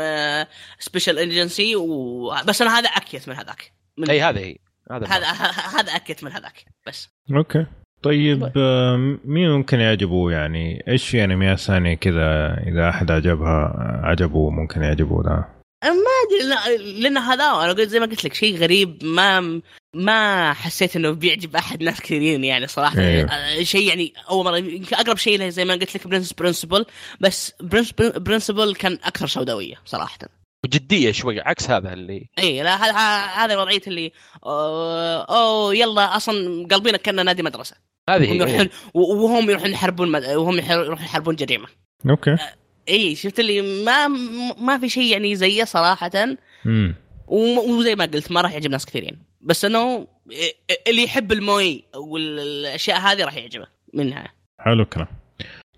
[0.80, 2.34] special agency و...
[2.46, 3.74] بس أنا هذا أكيت من هذاك.
[3.98, 4.56] من إي هذا هي.
[4.92, 5.28] هذا هذا
[5.80, 7.10] هذا أكيت من هذاك بس.
[7.38, 7.66] okay.
[8.02, 13.74] طيب آه، مين ممكن يعجبه يعني؟ إيش في انميات ثانية كذا إذا أحد عجبها
[14.04, 15.92] عجبه ممكن يعجبه ده ما
[16.26, 19.62] أدري لأن هذا أنا قلت زي ما قلت لك شيء غريب ما
[19.94, 23.00] ما حسيت إنه بيعجب أحد ناس كثيرين يعني صراحة.
[23.00, 23.64] أيوه.
[23.64, 26.86] شيء يعني أول مرة يمكن أقرب شيء له زي ما قلت لك Princess Principal
[27.20, 30.39] بس Princess Principal كان أكثر سوداوية صراحة.
[30.66, 32.94] وجدية شوي عكس هذا اللي اي لا هذا
[33.44, 34.12] هذا وضعية اللي
[34.46, 37.76] أوه, اوه يلا أصلا قلبينا كنا نادي مدرسة.
[38.10, 40.26] هذه يروحون وهم يروحون يحاربون مد...
[40.26, 41.68] وهم يروحون يحاربون جريمة.
[42.10, 42.38] أوكي.
[42.90, 44.08] اي شفت اللي ما
[44.58, 46.12] ما في شيء يعني زيه صراحة.
[46.66, 46.96] امم
[47.28, 49.20] وزي ما قلت ما راح يعجب ناس كثيرين.
[49.42, 50.08] بس إنه
[50.88, 55.08] اللي يحب الموي والأشياء هذه راح يعجبه منها حلو الكلام.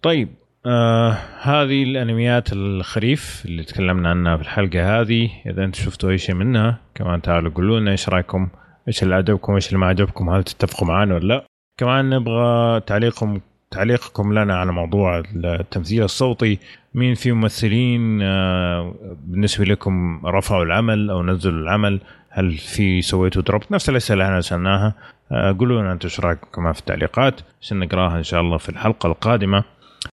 [0.02, 0.36] طيب
[0.66, 5.30] آه هذه الأنميات الخريف اللي تكلمنا عنها في الحلقة هذه.
[5.46, 8.48] إذا أنتم شفتوا أي شيء منها كمان تعالوا قولوا لنا إيش رأيكم
[8.88, 11.46] إيش اللي عجبكم إيش اللي ما عجبكم هل تتفقوا معنا ولا لا؟
[11.78, 13.40] كمان نبغى تعليقكم
[13.72, 16.60] تعليقكم لنا على موضوع التمثيل الصوتي.
[16.94, 23.62] مين في ممثلين آه، بالنسبة لكم رفعوا العمل أو نزلوا العمل؟ هل في سويتوا دروب؟
[23.72, 24.94] نفس الأسئلة اللي إحنا سألناها.
[25.32, 28.70] آه، قولوا لنا أنتم إيش رأيكم كمان في التعليقات عشان نقراها إن شاء الله في
[28.70, 29.64] الحلقة القادمة.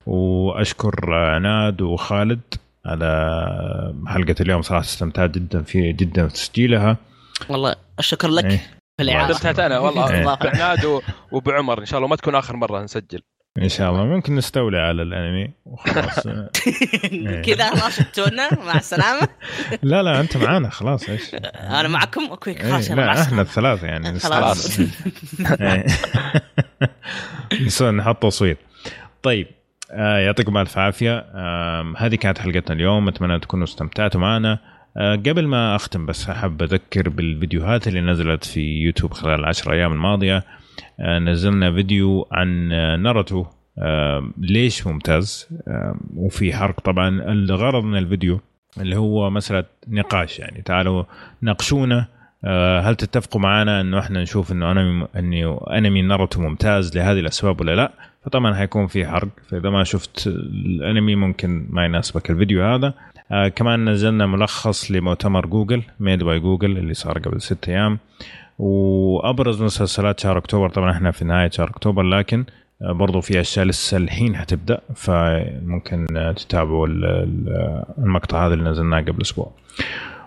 [0.07, 2.41] وأشكر عناد وخالد
[2.87, 6.97] على حلقة اليوم صراحة استمتعت جدا في جدا في تسجيلها.
[7.49, 8.57] والله الشكر لك إيه.
[8.97, 9.35] في الإعادة.
[9.35, 10.11] استمتعت أنا والله.
[10.15, 10.25] إيه.
[10.45, 11.01] بعناد و-
[11.33, 13.21] وبعمر إن شاء الله ما تكون آخر مرة نسجل.
[13.63, 14.05] إن شاء الله.
[14.05, 16.21] ممكن نستولي على الأنمي وخلاص.
[17.47, 19.29] كذا خلاص شفتونا مع السلامة.
[19.83, 24.19] لا لا أنت معانا خلاص إيش؟ أنا معكم أوكي إيه، خلاص لا إحنا الثلاثة يعني
[24.19, 24.81] خلاص.
[25.61, 25.87] إيه.
[27.63, 28.57] نسوي نحط تصوير
[29.23, 29.47] طيب
[29.91, 31.19] آه يعطيكم ألف عافية.
[31.35, 33.09] آه هذه كانت حلقتنا اليوم.
[33.09, 34.59] أتمنى تكونوا استمتعتوا معنا.
[34.97, 39.93] آه قبل ما أختم بس أحب أذكر بالفيديوهات اللي نزلت في يوتيوب خلال العشر أيام
[39.93, 40.45] الماضية.
[41.01, 42.69] آه نزلنا فيديو عن
[43.03, 43.47] ناروتو.
[43.79, 47.09] آه ليش ممتاز؟ آه وفي حرق طبعا.
[47.09, 48.41] الغرض من الفيديو
[48.81, 51.05] اللي هو مسألة نقاش يعني تعالوا
[51.43, 52.07] ناقشونا.
[52.45, 57.75] آه، هل تتفقوا معنا إنه إحنا نشوف إنه انمي أنمي ناروتو ممتاز لهذه الأسباب ولا
[57.75, 57.93] لا؟
[58.27, 62.95] فطبعا حيكون في حرق فإذا ما شفت الأنمي ممكن ما يناسبك الفيديو هذا.
[63.33, 67.99] آه كمان نزلنا ملخص لمؤتمر جوجل Made by Google اللي صار قبل ست أيام.
[68.59, 72.45] وأبرز مسلسلات شهر أكتوبر طبعا إحنا في نهاية شهر أكتوبر لكن
[72.83, 76.87] آه، برضو في أشياء لسه الحين حتبدأ فممكن تتابعوا
[77.99, 79.51] المقطع هذا اللي نزلناه قبل أسبوع.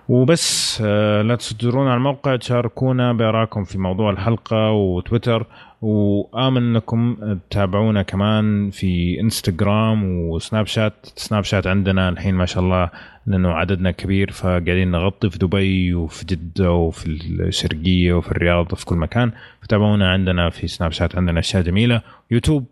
[0.10, 5.46] وبس آه، لا تصدرونا على الموقع تشاركونا بارائكم في موضوع الحلقة وتويتر.
[5.82, 7.18] وامن انكم
[7.50, 12.90] تتابعونا كمان في انستغرام وسناب شات سناب شات عندنا الحين ما شاء الله
[13.26, 18.96] لأنه عددنا كبير فقاعدين نغطي في دبي وفي جدة وفي الشرقية وفي الرياض وفي كل
[18.96, 19.32] مكان.
[19.62, 22.02] فتابعونا عندنا في سناب شات عندنا أشياء جميلة.
[22.32, 22.66] يوتيوب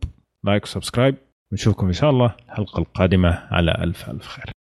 [0.44, 1.16] like subscribe.
[1.54, 4.57] نشوفكم إن شاء الله الحلقة القادمة على ألف ألف خير.